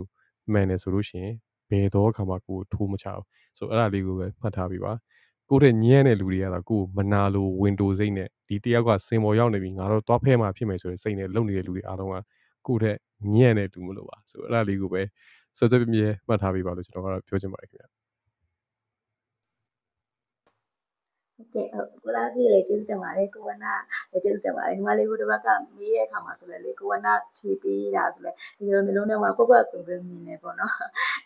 [0.52, 1.36] မှန်တယ်ဆိုလို့ရှိရင်
[1.70, 3.26] ဘယ်တော့ခါမှကိုယ်ထိုးမချဘူး
[3.58, 4.94] ဆိုအဲ့ဒါလေးကိုပဲမှတ်ထားပြီးပါ
[5.50, 12.16] ကိုယ့်တဲ့ညံ့တဲ့လူတွေကတော့ကိုယ်မနာလိုဝင်တိုစိတ်နဲ့ဒီတယောက်ကစင်ပေါ်ရောက်နေပြီငါတော့သွားဖဲမှာဖြစ်မယ်ဆိုတဲ့စိတ်နဲ့လုံနေတဲ့လူတွေအားလုံးက
[12.68, 12.96] ကိုယ့်တဲ့
[13.36, 15.02] ညံ့တဲ့လူမလို့ပါဆိုအဲ့ဒါလေးကိုပဲ
[15.58, 17.88] စောစောပြပြမှတ်ထားပြီးပါလို့ကျွန်တော်ကတော့ပြောချင်ပါတယ်ခင်ဗျာ
[21.38, 23.74] ဟုတ်ကဲ့ဟုတ်ကိုလာစီလေကျေးဇူးတင်ပါတယ်ကိုဝနာ
[24.12, 30.74] လည်းကျေးဇူးတင်ပါတယ်ဒီမှာလေးကိုတစ်ပတ်ကမေးရဲ့အခါမှာဆိုလည်းလေကိုဝနာဖြေပေးတာဆိုလည်းဒီလိုမျိုးလုံးထဲမှာကိုယ့်ကကိုယ်ပဲမြင်နေပေါ့နော်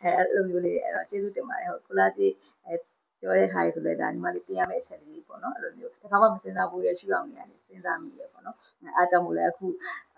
[0.01, 2.27] အဲအဲ့လိုမျိုးလေးအဲ့တော့ကျေးဇူးတင်ပါတယ်ဟုတ်ကိုလာစီ
[2.65, 2.73] အဲ
[3.21, 8.55] ပြောတဲ့ဟာဆိုလည်းဒါညီမလေးပြင်ရမယ့်အချက်လေးပေါ့နော်အဲ့လိုမျိုးတစ်ခါမှမစဉ်းစားဘူးရရှုအောင်နေရတယ်စဉ်းစားမိရပေါ့နော်
[8.95, 9.65] အားကြောင့်မို့လဲအခု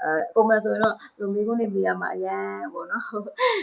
[0.02, 3.03] အဲပုံမှန်ဆိုရင်တော့လူမျိုးကုန်နေပြရမှာအရန်ပေါ့နော်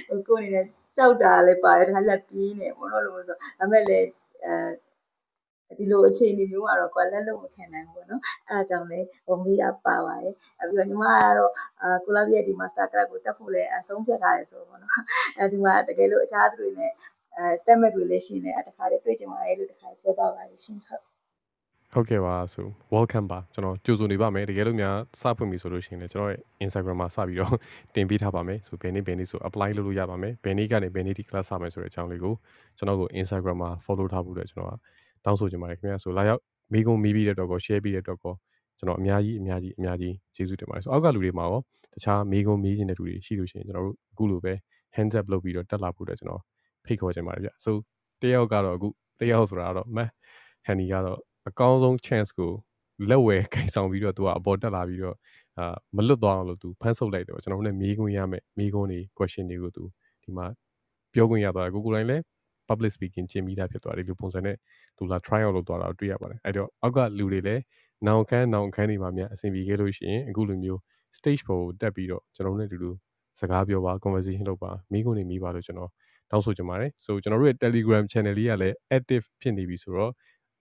[0.08, 0.64] ဟိုကိုယ်အနေနဲ့
[0.96, 4.06] ကြောက်တာလည်းပါတယ်တစ်ခါလက်ပြေးနေပေါ့နော်လို့ဆိုဒါပေမဲ့လည်း
[4.44, 4.52] အဲ
[5.78, 11.52] ဒီလိုအခြေအနေမျိုးကတော့ကွာလက်လို့မခံနိုင်ဘူးပေါ့နော်အဲဒါကြောင့်လည်းဟိုမိတာပါပါတယ်အဲပြီးတော့ညီမကတော့
[11.82, 14.92] အာကိုလာပြည့်ဒီမှာစာကလပ်ကိုတက်ဖို့လည်းအဆုံးဖြတ်ထားရဆိုပေါ့နော်
[15.38, 16.90] အဲဒီမှာတကယ်လို့အခြားသူတွေနဲ့
[17.36, 21.02] အဲတက်မဲ့တွေလည်းရှိနေတခါလေးတွေ့ချင်ပါတယ်လို့တခါပြောပါပါရှင်ဟုတ်
[21.92, 27.54] ဟုတ်ကဲ့ပါဆို welcome ပါကျွန်တော်ကြိုဆိုနေပါမယ်တကယ်လို့များစဖွင့်ပြီဆိုလို့ရှိရင်လည်းကျွန်တော်ရဲ့ Instagram မှာစပြီးတော့
[27.94, 32.34] တင်ပေးထားပါမယ်ဆိုဘယ်နေ့ဘယ်နေ့ဆို apply လုပ်လို့ရပါမယ်ဘယ်နေ့ကနေဘယ်နေ့ဒီ class စမယ်ဆိုတဲ့အကြောင်းလေးကို
[32.78, 34.74] ကျွန်တော်ကို Instagram မှာ follow ထားဖို့အတွက်ကျွန်တော်က
[35.24, 36.40] တောင်းဆိုချင်ပါတယ်ခင်ဗျာဆိုလာရောက်
[36.72, 38.34] မိကုံမိပြီးတဲ့တော့ကို share ပြီးတဲ့တော့ကို
[38.78, 41.60] ကျွန်တော်အများကြီးအများကြီးအများကြီးကျေးဇူးတင်ပါတယ်ဆိုအောက်ကလူတွေမှာရော
[41.94, 44.52] တခြားမိကုံမိခြင်းတဲ့လူတွေရှိလို့ရှိရင်ကျွန်တော်တို့အခုလိုပဲ
[44.96, 46.42] hands up လုပ်ပြီးတော့တက်လာဖို့အတွက်ကျွန်တော်
[46.84, 47.76] ဖိတ်ခေါ်ချင်ပါတယ်ဗျဆို
[48.22, 48.88] တယောက်ကတော့အခု
[49.20, 49.98] တယောက်ဆိုတာတော့မ
[50.66, 51.18] ဟန်နီကတော့
[51.48, 52.50] အကောင်းဆုံး chance ကို
[53.10, 55.16] လက်ဝဲခိုင်ဆောင်ပြီးတော့သူကအပေါ်တက်လာပြီးတော့
[55.58, 59.84] အာမလွတ်သွားအောင်လို့သူဖမ်းဆုပ်လိုက်တယ်ပေါ့ကျွန်တော်တို့လည်းမေးခွန်းရမယ်မေးခွန်းတွေ question တွေကိုသူ
[60.24, 60.46] ဒီမှာ
[61.14, 62.22] ပြောခွင့်ရသွားတယ်ကိုကိုတိုင်းလည်း
[62.70, 64.56] public speaking ကျင့်ပြီးသားဖြစ်သွားတယ်ဒီလိုပုံစံနဲ့
[64.98, 67.62] သူလာ try out လုပ်သွားတာကိုတွေ့ရပါတယ်အဲ့တော့အောက်ကလူတွေလည်း
[68.06, 70.80] နောင်ခန်းနောင်ခန်းတွေမှာများအဆင်ပြေခဲ့လို့ရှိရင်အခုလိုမျိုး
[71.18, 72.90] stage ပေါ်ကိုတက်ပြီးတော့ကျွန်တော်တို့နဲ့အတူတူ
[73.38, 75.90] စကားပြောပါ conversation လုပ်ပါမိခွန်းတွေမိပါလို့ကျွန်တော်
[76.30, 80.12] တောင်းဆိုချင်ပါတယ်ဆိုကျွန်တော်တို့ရဲ့ Telegram channel လေးကလည်း active ဖြစ်နေပြီဆိုတော့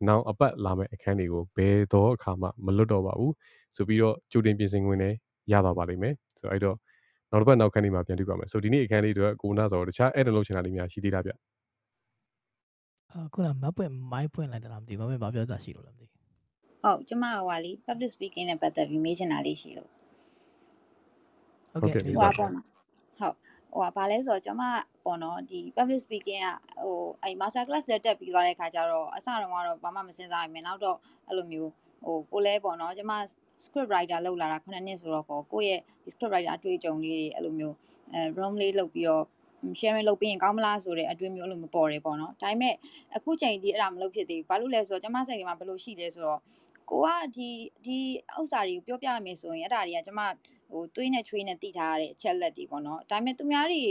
[0.07, 3.33] နောက်အပတ်လာမယ့်အခန်းတွေကိုဘယ်တော့အခါမှမလွတ်တော့ပါဘူး
[3.75, 5.13] ဆိုပြီးတော့ကြိုတင်ပြင်ဆင်ခွင့်နဲ့
[5.51, 6.77] ရသွားပါလိမ့်မယ်ဆိုတော့အဲ့တော့
[7.31, 11.31] နောက်တစ်ပတ်နောက်ခန်းလေးမှာပြန်တွေ့ပါမယ်ဆိုဒီနေ့အခန်းလေးတွေကကိုနာဆိုတော့တခြား add လုပ်ချင်တာလေးများရှိသေးတာဗျ
[13.13, 16.19] အခုနမပွင့်မိုင်းပွင့်လိုက်တာလားမသိဘူးမပွင့်ဘာပြောတာရှိလို့လဲမသိဘူး
[16.83, 19.89] ဟုတ်ကျမဟိုဟာလी public speaking နဲ့ပတ်သက်ပြီးမေးချင်တာလေးရှိလို့
[21.71, 22.65] ဟုတ်ကဲ့ဟိုပါပေါ့နော်
[23.19, 23.35] ဟုတ်
[23.71, 24.63] ဟိုပါဘာလဲဆိုတော့ကျွန်မ
[25.05, 26.47] ပေါ့နော်ဒီ public speaking က
[26.83, 31.71] ဟိုအဲ့ master class လက်တက်ပြီးသွားတဲ့ခါကျတော့အစတော့ကတော့ဘာမှမစင်စားရင်နောက်တော့အဲ့လိုမျိုး
[32.05, 33.13] ဟိုကိုလဲပေါ့နော်ကျွန်မ
[33.63, 37.75] script writer လောက်လာတာ9နှစ်ဆိုတော့ကိုကိုယ့်ရဲ့ script writer အတွေ့အကြုံလေးတွေအဲ့လိုမျိုး
[38.13, 39.25] အဲ room လေးလုပ်ပြီးတော့
[39.79, 42.75] sharing လုပ်ပြီးရင်ကောင်းမလားဆိုတဲ့အတွေ့မျိုးလို့မပေါ်တယ်ပေါ့နော်ဒါပေမဲ့
[43.15, 46.39] အခုချိန်ဒီအဲ့ဒါမလုပ်ဖြစ်သေးဘူးဘာလို့လဲဆိုတော့ကျွန်မစိတ်ထဲမှာဘယ်လိုရှိလဲဆိုတော့
[46.89, 47.49] ကိုကဒီ
[47.85, 47.97] ဒီ
[48.39, 50.21] ဥစ္စာတွေကိုပြောပြရမယ်ဆိုရင်အဲ့ဒါတွေကကျွန်မ
[50.71, 53.83] ဟိုတွေးနဲ့ချွေးနဲ့တည်ထားရတဲ့အချက်လက်တွေပေါ့နော်ဒါပေမဲ့သူများတွေ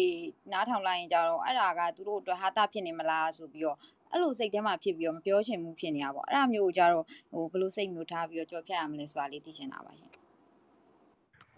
[0.53, 3.77] နားထောင်လိုက်ရင်ကြတော့အဲ့ဒါကသူတို့အတွက်ဟာတာဖြစ်နေမလားဆိုပြီးတော့
[4.12, 10.11] အဲ့လိုစိတ်ထဲမှာဖြစ်ပြီးတော့မပြောချင်ဘူးဖြစ်နေတာပေါ့အဲ့ဒါမျိုးကိုကြတော့ဟိုဘယ်လိုစိတ်မျိုးထားပြီးတော့ကြော်ဖြတ်ရမလဲဆိုတာလေးသိချင်တာပါရှင်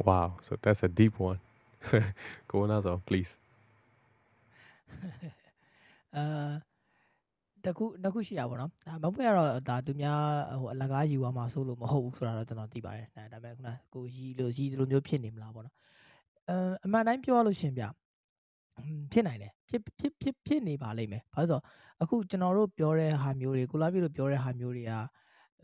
[0.07, 1.41] Wow so that's a deep one
[2.51, 3.33] Go on as well please
[6.17, 6.53] အာ
[7.65, 8.71] တခုနှစ်ခုရှိတာပေါ့နော်
[9.03, 10.21] ဒါမပွင့်ကတော့ဒါသူများ
[10.61, 15.75] ဟိုအလကားယူသွားမှာဆိုလို့မဟုတ်ဘူးဆိုတာတော့ကျွန်တော်သိပါတယ်ဒါပေမဲ့ခုနကိုရီလို့ရီလိုမျိုးဖြစ်နေမလားပေါ့နော်
[16.49, 17.85] အမ်အမှန်တိုင်းပြောရလို့ရှင်ဗျ
[19.13, 21.61] ဖြစ်နိုင်တယ်ဖြစ်ဖြစ်ဖြစ်ဖြစ်နေပါလိမ့်မယ်ဘာလို့ဆို
[22.03, 24.93] အခုကျွန်တော်တို့ပြောတဲ့ဟာမျိုးတွေကိုလာပြီလို့ပြောတဲ့ဟာမျိုးတွေက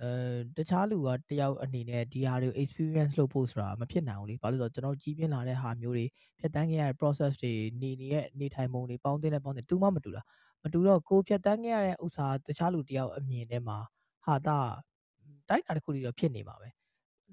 [0.03, 0.11] အဲ
[0.57, 6.05] တခြားလူကတယောက်အနေနဲ့ဒီဟာတွေကို experience လုပ်ဖို့ဆိုတာမဖြစ်နိုင်ဘူးလေဘာလို့ဆိုတော့ကျွန်တော်ကြီးပြင်းလာတဲ့ဟာမျိုးတွေ
[6.39, 10.23] ဖြတ်တန်းခဲ့ရတဲ့ process တွေနေနေတဲ့နေထိုင်ပုံတွေပေါင်းတင်တဲ့ပေါင်းတင်တူမှမတူတာ
[10.63, 13.79] မတူတော့ကိုဖြတ်တန်းခဲ့ရတဲ့ဥစ္စာတခြားလူတယောက်အမြင်ထဲမှာ
[14.25, 14.59] ဟာတာ
[15.49, 16.69] တိုက်တာတစ်ခုတည်းတော့ဖြစ်နေမှာပဲ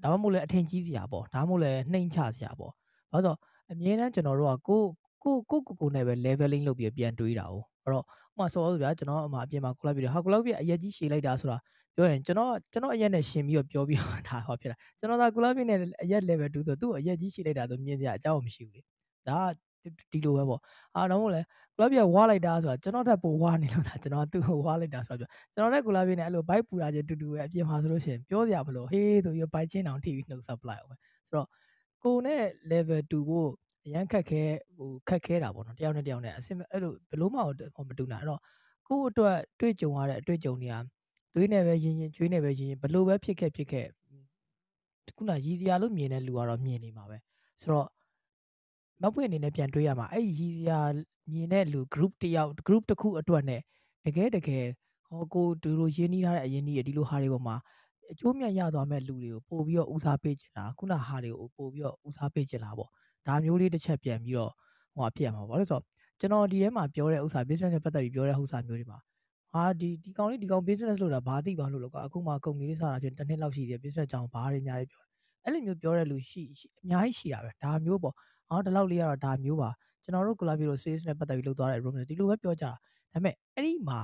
[0.02, 2.72] ဒါမှမဟုတ်လည်းအထင်ကြီးစရာပေါ့ဒါမှမဟုတ်လည်းနှိမ်ချစရာပေါ့
[3.12, 3.38] ဘာလို့ဆိုတော့
[3.72, 4.82] အမြင်တမ်းကျွန်တော်တို့ကကို
[5.24, 11.58] ကိုကိုကိုကိုနဲ့ပဲ leveling လုပ်ပြီးပြန်တွေးတာ哦အဲ့တော့ဥပမာဆိုတော့ဗျာကျွန်တော်အမှအပြင်မှာ collab ပြီးတော့ဟာ collab ပြီးအရက်ကြီးရှည်လိုက်တာဆိုတာ
[11.96, 18.82] ပြောရင်ကျွန်တော်ကျွန်တော်အရက်နဲ့ရှင်ပြီးတော့ပြောပြီးတော့ဒါဟောဖြစ်တာကျွန်တော်က collab နဲ့အရက် level 2ဆိုသူ့အရက်ကြီးရှည်လိုက်တာဆိုမြင်စရာအကြောင်းမရှိဘူးလေ
[19.28, 19.38] ဒါ
[20.12, 20.60] ဒီလိုပဲပေါ့
[20.96, 21.40] အာတော့မို့လဲ
[21.74, 31.48] ကုလားပြဝါလိုက်တာဆိုတာကျွန်တော်တက်ပိုဝါနေလို့ဒါကျွန်တော်သူ့ကိုဝါလိုက်တာဆိုတော့ကျွန်တော်နဲ့ကုလားပြနဲ့အဲ့လိုဘိုက်ပူတာချင်းတူတူပဲအပြင်မှာဆိုလို့ရှိရင်ပြောစရာမလိုဟေးဆိုပြီးဘိုက်ချင်းတောင်ထိပြီးနှုတ်ဆက်ပလိုက်အောင်ပဲဆိုတော့
[32.04, 33.46] ကိုနဲ့ level 2ကို
[33.86, 34.42] အရန်ခက်ခဲ
[34.76, 37.40] ဟိုခက်ခဲတာပေါ့နော်တယောက်နဲ့တယောက်နဲ့အဆင်အဲ့လိုဘယ်လို့မှ
[37.88, 38.40] မတူနိုင်အဲ့တော့
[38.88, 40.74] ကို့အတွက်တွေ့ကြုံရတဲ့အတွေ့အကြုံတွေက
[41.34, 43.86] သွေးနဲ့ပဲရင်ရင်ကျွေးနဲ့ပဲရင်ရင်ဘလို့ပဲဖြစ်ခဲ့ဖြစ်ခဲ့
[45.16, 47.18] ခုနရည်စရာလို့မြင်တဲ့လူကတော့မြင်နေမှာပဲ
[47.60, 47.88] ဆိုတော့
[49.02, 50.80] မပွင့်အနေနဲ့ပြန်တွေးရမှာအဲ့ရည်စရာ
[51.32, 53.60] မြင်တဲ့လူ group တယောက် group တစ်ခုအတွက်နဲ့
[54.04, 54.64] တကယ်တကယ်
[55.08, 57.56] ဟောကိုဒီလိုရင်းနှီးထားတဲ့အရင်ကြီးဒီလိုဟာတွေပေါ်မှာ
[58.12, 62.90] အကျိုးမြတ်ရသွားမဲ့လူတွေကိုပို့ပြီးတော့ဦးစားပေးချင်တာခုနဟာတွေကိုပို့ပြီးတော့ဦးစားပေးချင်တာပေါ့
[63.26, 64.52] ဒါမျိုးလေးတစ်ချက်ပြန်ပြီးတော့
[64.96, 65.84] ဟိုဖြစ်ရမှာပေါ့လို့ဆိုတော့
[66.20, 68.98] ကျွန်တော်ဒီထဲမှာပြောတဲ့ဥစ္စာ business နဲ့ပတ်သက်ပြီးပြောတဲ့ဥစ္စာမျိုးတွေမှာ
[69.54, 75.02] ဟာဒီဒီကောင်လေးဒီကောင် business လုပ်တာဘာသိပါလို့လို့ကအခုမှကုမ္ပဏီလေးစတာဖြစ်တစ်နှစ်လောက်ရှိတယ် business ကြောင်ဘာတွေညာတွေပြော
[75.44, 76.42] အဲ့လိုမျိုးပြောတဲ့လူရှိ
[76.82, 78.14] အများကြီးရှိတာပဲဒါမျိုးပေါ့
[78.50, 79.70] အော်ဒီလောက်လေးကတော့ဒါမျိုးပါ
[80.02, 82.76] ကျွန်တော်တို့ collab လို့ sales နဲ့ပတ်သက်ပြီးလုပ်သွားတဲ့ room တွေဒီလိုပဲပြောကြတာဒါ
[83.12, 84.00] ပေမဲ့အဲ့ဒီမှာ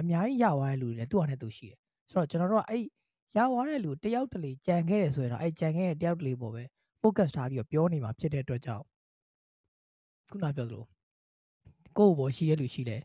[0.00, 1.78] အများကြီးရသွားတဲ့လူတွေလည်းသူ့ဟာနဲ့သူရှိတယ်
[2.10, 2.82] ဆိုတော့ကျွန်တော်တို့ကအဲ့
[3.36, 6.62] ရသွားတဲ့လူတယောက်တလေကြံခဲ့တယ်ဆိုရင်တော့အဲ့ကြံခဲ့တဲ့တယောက်တလေပေါ်ပဲ
[7.02, 8.84] focus ထားပြီးတော့ပြောနေမှာဖြစ်တဲ့အတွက်ကြောင့်
[10.30, 10.84] ခုနပြောသလို
[11.98, 13.02] ကိုယ့်ဘောရှိတဲ့လူရှိတယ်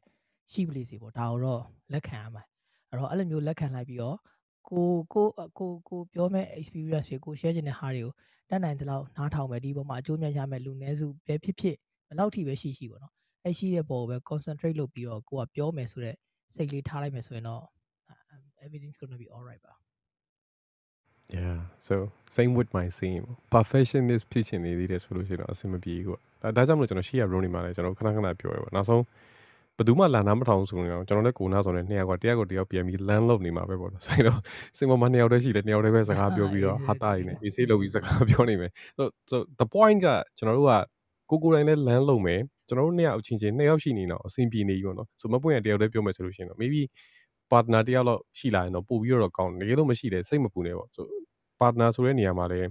[0.53, 1.61] ရှိပလိစီပေါ့ဒါတော့
[1.93, 2.43] လက်ခံရမှာ
[2.89, 4.17] အဲ့တော့အဲ့လိုမျိုးလက်ခံလိုက်ပြီးတော့
[4.69, 8.13] ကိုကိုကိုကိုပြောမဲ့ experience တွေကို share ချင်တဲ့ဟာတွေကို
[8.49, 11.75] တတ်နိုင်သလောက်နားထောင်မယ်ဒီပေါ်မှာအကျိုးမြတ်ရမယ်လူနည်းစုပဲဖြစ်ဖြစ်
[12.07, 13.13] ဘယ်လောက်ထိပဲရှိရှိပေါ့နော်
[13.43, 16.17] အဲ့ရှိတဲ့ပေါ်ကိုပဲ concentrate လုပ်ပြီးတော့ကိုကပြောမယ်ဆိုတော့
[16.55, 17.63] စိတ်လေးထားလိုက်မယ်ဆိုရင်တော့
[18.65, 19.73] everything's going to be all right ပါ
[21.37, 21.95] Yeah so
[22.37, 23.25] same with my theme
[23.55, 29.03] perfectionist ဖြစ်ချင်နေသေးတယ်ဆိုလို့ရှိရင်တော့အဆင်မပြေဘူးပေါ့ဒါဒါကြောင့်မလို့ကျွန်တော်ရှေ့ရ room နေမှာလဲကျွန်တော်ခဏခဏပြောရပါနောက်ဆုံး
[29.77, 34.39] ဘယ်သူမှလာနားမထောင်ဆိုရင်တော့ကျွန်တော်လည်းကိုနာဆိုတဲ့နှစ်ယောက်ကတယောက်ကိုတယောက်ပြန်ပြီးလမ်းလုပ်နေမှာပဲပေါ့နော်ဆိုတော့
[34.77, 40.73] စင်ပေါ်မှာနှစ်ယောက်တည်းရှိတယ်နှစ်ယောက်တည်းပဲစကားပြောပြီးတော့ဟာတာရင်းနဲ့ AC လုပ်ပြီးစကားပြောနေမယ် so so the point ကကျွန်တော်တို့က
[41.29, 46.81] ကိုကိုတိုင်းလည်းလမ်းလုပ်မယ်ကျွန်တော်တို့နှစ်ယောက်အချင်းချင်းနှစ်ယောက်ရှိနေတော့အဆင်ပြေနေပြီပေါ့နော်ဆိုမပွင့်ရတယောက်တည်းပြောမယ်ဆိုလို့ရှိရင်တော့ maybe
[47.51, 51.05] partner တယောက်လောက်ရှိလာရင်တော့ပို့ပြီးတော့ကောင်းတယ်တကယ်လို့မရှိတယ်စိတ်မပူနဲ့ပေါ့ဆို
[51.59, 52.67] partner ဆိုတဲ့နေရာမှာလည်း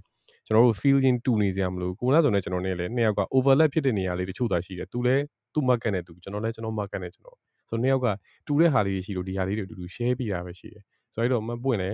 [0.47, 5.23] ကျွန်တော်တို့ feel ချင်းတူနေကြမလို့ကိုနာဆိုနဲ့ကျွန်တော်နဲ့လည်းနှစ်ယောက်က overlap ဖြစ်တဲ့နေရာလေးတချို့သာရှိတယ်သူလည်း
[5.57, 7.37] သူ့ market နဲ့သူကျွန်တော်လည်းကျွန်တော် market နဲ့ကျွန်တော်
[7.69, 8.09] ဆိုနှစ်ယောက်က
[8.47, 10.83] တူတဲ့ဟာလေးတွေရှိလို့ဒီဟာလေးတွေအတူတူ share ပြတာပဲရှိတယ်
[11.15, 11.91] ဆိုတော့အဲ့တော့မပွင့်လဲ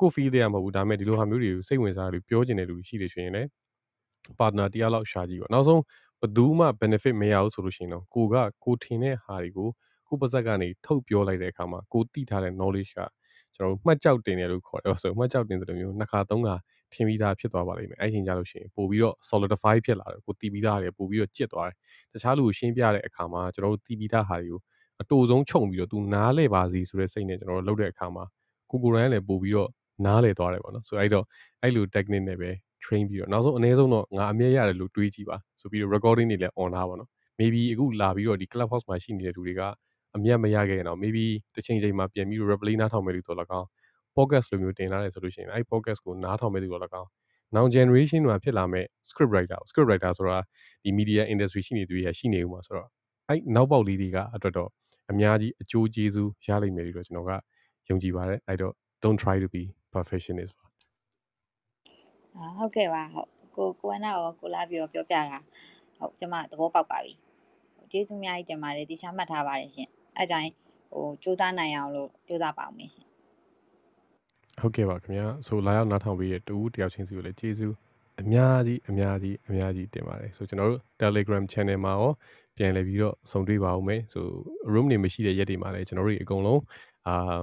[0.00, 3.48] ကို feel တဲ့ရမှာမဟုတ်ဘူးဒါပေမဲ့ဒီလိုဟာမျိုးတွေကိုစိတ်ဝင်စားလို့ပြောချင်တဲ့လူရှိတယ်ဆိုရင်လည်း
[4.38, 5.82] partner တယောက်လောက်ရှာကြည့်ပေါ့နောက်ဆုံး
[6.20, 9.68] ဘယ်သူမှ benefit မရဘူးဆိုလို့ရှိရင်တော့ကိုကကိုထင်တဲ့ဟာတွေကို
[10.08, 13.00] ကိုပါဇက်ကနေထုတ်ပြောလိုက်တဲ့အခါမှာကိုသိထားတဲ့ knowledge က
[13.54, 16.56] ကျွန်တော်တို့မှတ်ကြောက်တင်တယ်လို့ခေါ်တယ်ဆိုမှတ်ကြောက်တင်တဲ့လိုမျိုးနှစ်ခါသုံးခါ
[16.94, 21.76] ထင်ပြီးသားဖြစ်သွားပါလိမ့်မယ်အဲ့ချိန်ကြလို့ရှိရင်ပို့ပြီးတော့ solidify ဖြစ်လာတယ်ကိုတီးပြီးသားတယ်ပို့ပြီးတော့ကျစ်သွားတယ်
[22.12, 24.60] တခြားလူကိုရှင်းပြတဲ့အခါမှာကျွန်တော်တို့တီးပြီးသားဟာတွေကို
[25.02, 28.24] အတူဆုံးခြုံပြီးတော့သူနားလဲပါစီဆိုတဲ့စိတ်နဲ့ကျွန်တော်တို့လုပ်တဲ့အခါမှာ
[28.70, 29.70] ကိုကိုရန်လည်းပို့ပြီးတော့
[30.06, 31.24] နားလဲသွားတယ်ပေါ့နော်ဆိုအဲ့တော့
[31.62, 32.50] အဲ့လို technique နဲ့ပဲ
[32.84, 37.08] train ပြီးတော့နောက်ဆုံးအနည်းဆုံးတော့ငါအမြဲရတယ်လို့တွေးကြည့်ပါဆိုပြီးတော့ recording တွေလည်း on ထားပါတော့
[37.40, 39.62] maybe အခုလာပြီးတော့ဒီ club house မှာရှိနေတဲ့လူတွေက
[40.16, 43.68] အမြတ်မရခဲ့ရင်တော့ maybe တစ်ချိန်ချိန်မှာပြန်ပြီးတော့ replay နားထောင်မဲ့လူတော့လကောင်း
[44.16, 47.08] podcast လိုမျိုးတင်လာတယ်ဆိုလို့ရှိရင်အဲ့ podcast ကိုနားထောင်မဲ့လူတော့လကောင်း
[47.54, 50.38] now generation မှာဖြစ်လာမဲ့ script writer script writer ဆိုတာ
[50.84, 52.88] ဒီ media industry ရှိနေသူတွေကရှိနေဦးမှာဆိုတော့
[53.28, 54.70] အဲ့နောက်ပေါက်လေးတွေကအတွက်တော့
[55.10, 57.30] အများကြီးအကျိုးကျေးဇူးရလိမ့်မယ်လို့ကျွန်တော်က
[57.88, 59.62] ယုံကြည်ပါတယ်အဲ့တော့ don't try to be
[59.94, 60.66] perfectionist ပါ
[62.36, 65.38] အာဟုတ်ကဲ့ပါဟုတ်ကိုကိုဝနာရောကိုလာပြီးတော့ပြောပြတာ
[65.98, 67.12] ဟုတ်ကျွန်မသဘောပေါက်ပါပြီ
[67.90, 70.50] ကျေးဇူးအများကြီးတင်ပါတယ်တိချာမှတ်ထားပါတယ်ရှင်အဲ့တိုင်း
[70.92, 73.06] ဟိုစူးစမ်းနိုင်အောင်လို့စူးစမ်းပါအောင်ရှင်
[74.60, 77.74] ဟုတ်ကဲ့ပါခင်ဗျာဆိုလာရောက်နားထောင်ပေးတဲ့တူတယောက်ချင်းစီကိုလည်းကျေးဇူး
[78.20, 82.12] အများကြီးအများကြီးအများကြီးတင်ပါတယ်ဆိုကျွန်တော်တို့ Telegram channel မှာရော
[82.56, 84.24] ပြန်လည်ပြီးတော့ဆုံတွေ့ပါဦးမယ်ဆို
[84.72, 86.60] room နေမရှိတဲ့ရက်တွေမှာလည်းကျွန်တော်တို့အကုန်လုံး
[87.08, 87.42] အာ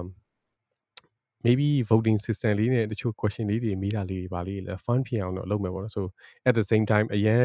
[1.44, 6.06] maybe voting system လေးနဲ့တချို့ question လေးတွေမေးတာလေးတွေပါလေးလည်း fun ဖြစ်အောင်တော့လုပ်မယ်ပေါ့နော်ဆို
[6.48, 7.42] at the same time အရန်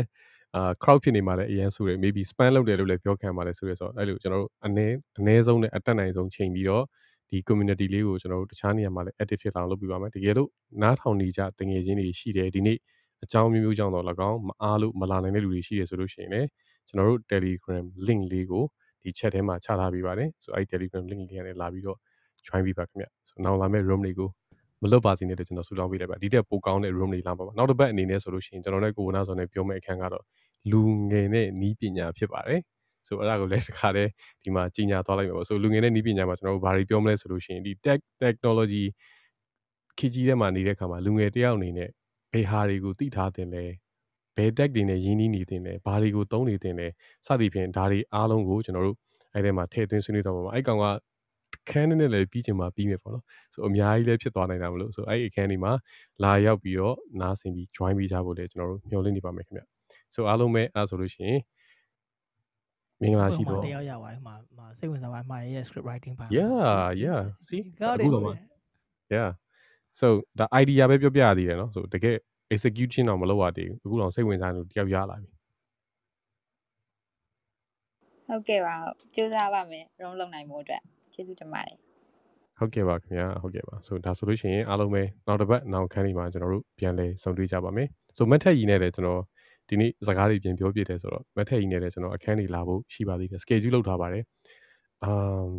[0.56, 6.86] အာ crowd ဖြစ်နေမှလည်းအရန်ဆိုရယ် maybe spam လုပ်တယ်လို့လည်းပြောခံပါလေဆိုရယ်ဆိုတော့အဲ့လိုကျွန်တော်တို့အနည်းအနည်းဆုံးနဲ့အတက်နိုင်ဆုံးချိန်ပြီးတော့
[7.30, 10.50] ဒီ community လေးကိုကျွန်တော်တို့တခြားနေရာမှာလည်း active ဖြစ်အောင်လုပ်ပြပါမယ်တကယ်လို့
[10.82, 12.78] နားထောင်နေကြတငယ်ချင်းတွေရှိတယ်ဒီနေ့
[13.24, 16.48] အကြောင်းမျိုးမျိုးကြောင့်တော့၎င်းမအားလို့မလာနိုင်တဲ့လူတွေရှိတယ်ဆိုလို့ရှိရင်လည်း
[16.88, 18.64] ကျွန်တော်တို့ Telegram link လေးကို
[19.04, 21.98] ဒီ chat ထဲမှာချထားပေးပါတယ်ဆိုအဲ့ Telegram link လေးကနေလာပြီးတော့
[22.48, 24.30] join ပြီးပါခင်ဗျဆိုနောက်လာမယ့် room တွေကို
[24.82, 30.24] မလွတ်ပါစေနဲ့လို့ကျွန်တော်ဆုတောင်းပေးလိုက်ပါဒီတက်ပိုကောင်းတဲ့ room တွေလာပါပါနောက်တစ်ပတ်အနေနဲ့ဆိုလို့ရှိရင်ကျွန်တော်နဲ့ကိုဝနာဆိုနဲ့ပြောမယ့်အခန်းကတော့
[30.72, 30.82] လူ
[31.12, 32.60] ငယ်နဲ့နီးပညာဖြစ်ပါတယ်
[33.08, 34.10] ဆိုအဲ့ဒါကိုလည်းတစ်ခါတည်း
[34.44, 38.84] ဒီမှာကြီးညာသွားလိုက်မှာပေါ့ဆိုလူငယ်နဲ့နီးပညာမှာကျွန်တော်တို့ဘာတွေပြောမလဲဆိုလို့ရှိရင်ဒီ tech technology
[40.00, 41.90] ခကြီးထဲမှာနေတဲ့ခါမှာလူငယ်တယောက်အနေနဲ့
[42.34, 43.66] ဘယ်ဟာတွေကိုသိထားတင်လဲ
[44.38, 46.88] ဘယ် tech တွေနဲ့ရင်းနှီးနေတင်လဲဘာတွေကိုသုံးနေတင်လဲ
[47.28, 48.98] စသည်ဖြင့်ဒါတွေအားလုံးကိုကျွန်တော်တို့
[49.34, 50.86] အဲ့ထဲမှာထည့်သွင်းဆွေးနွေးတော့မှာအဲ့ကောင်က
[51.70, 53.24] ခန်းနဲ့လည်းပြီးချင်မှပြီးမယ်ပေါ့နော်
[53.54, 55.72] ဆိုအများကြီးလည်းဖြစ်သွားနိုင်တာမလို့ဆိုအဲ့အခန်းဒီမှာ
[56.24, 59.64] လာရောက်ပြီးတော့နားဆင်ပြီး join ပြီးကြဖို့လည်းကျွန်တော်တို့မျှော်လင့်နေပါမယ်ခင်ဗျ
[60.14, 61.40] ဆိုအားလုံးပဲအဲ့ဆိုလို့ရှိရင်
[63.02, 68.24] မင်္ဂလာရှိတော့တယောက်ရပါတယ်မှာမှာစိတ်ဝင်စားပါမှာရဲ့ script writing ပါ Yeah yeah see အခုတော့
[69.16, 69.30] Yeah
[70.00, 70.08] so
[70.40, 72.16] the idea ပဲပြောပြရသေးတယ်နော်ဆိုတကယ်
[72.54, 75.30] execution တော့မလုပ်ရသေးဘူးအခုတော့စိတ်ဝင်စားလို့တယောက်ရလာပြီ
[78.28, 80.82] ဟုတ်ကဲ့ပါဟုတ်ကြိုးစားပါမယ်ရုံးလုံနိုင်မှုအတွက်
[81.14, 81.78] ကျေးဇူးတင်ပါတယ်
[82.58, 87.88] ဟုတ်ကဲ့ပါခင်ဗျာဟုတ်ကဲ့ပါဆိုဒါဆိုလို့ရှိရင်အားလုံးပဲနောက်တစ်ပတ်နောက်ခန်းလေးမှာကျွန်တော်တို့ပြန်လဲဆုံတွေ့ကြပါမယ်
[88.18, 89.22] ဆိုမက်ထက်ကြီးနဲ့လည်းကျွန်တော်
[89.69, 94.25] ဒီနေ့စကားတွေပြန်ပြောပြတယ်ဆိုတော့မက်ထက်ကြီးနဲ့လည်းကျွန်တော်အခန်းတွေလာဖို့ရှိပါသေးတယ် schedule လုပ်ထားပါတယ်
[95.11, 95.51] um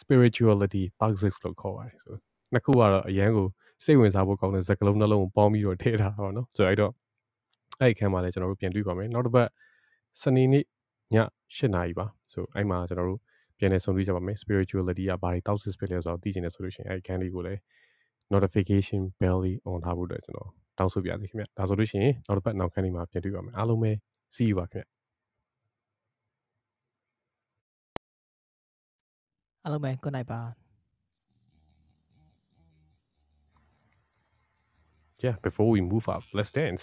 [0.00, 2.14] spirituality toxic လို့ခေါ်ပါတယ်ဆို
[2.52, 3.46] နှစ်ခုကတော့အရန်ကို
[3.84, 6.92] စိတ်ဝင်စားဖို့ကောင်းတဲ့စကားလုံးနှလုံးကိုပေါင်းပြီးတော့ထည့်ထားတာပါเนาะဆိုတော့အဲ့တော့
[7.80, 9.48] အဲ့ဒီအခန်းမှာလည်းကျွန်တော်တို့ပြန်တွေ့ပါမယ်နောက်တစ်ပတ်
[10.20, 10.64] စနေနေ့
[11.14, 11.16] ည
[11.54, 13.20] 8နာရီပါဆိုအဲ့မှာကျွန်တော်တို့
[13.58, 17.60] ပြန်လည်ဆုံတွေ့ကြပါမယ် spirituality ကဘာတွေတောက်စစ်ဖြစ်လဲဆိုတော့သိချင်တယ်ဆိုလို့ရှိရင်အဲ့ဒီခန်းလေးကိုလည်း
[18.32, 23.90] notification bell လေး on ထားဖို့အတွက်ကျွန်တော် တောင်းဆိုပြရစီခင်ဗျဒါဆိုလို့ရှိရင်နောက်တစ်ပတ်နောက်ခန်းလေးမှာပြန်တွေ့ပါမယ်အားလုံးပဲ
[24.34, 24.86] see you ပါခင်ဗျ
[29.64, 30.40] အားလုံးပဲ good night ပါ
[35.24, 36.82] yeah before we move up let's dance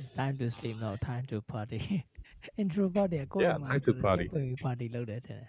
[0.00, 1.80] it's time to sleep now time to party
[2.62, 4.26] introvert တွေကိုယ် Yeah, time to party.
[4.64, 5.42] party လုပ်တယ်တဲ့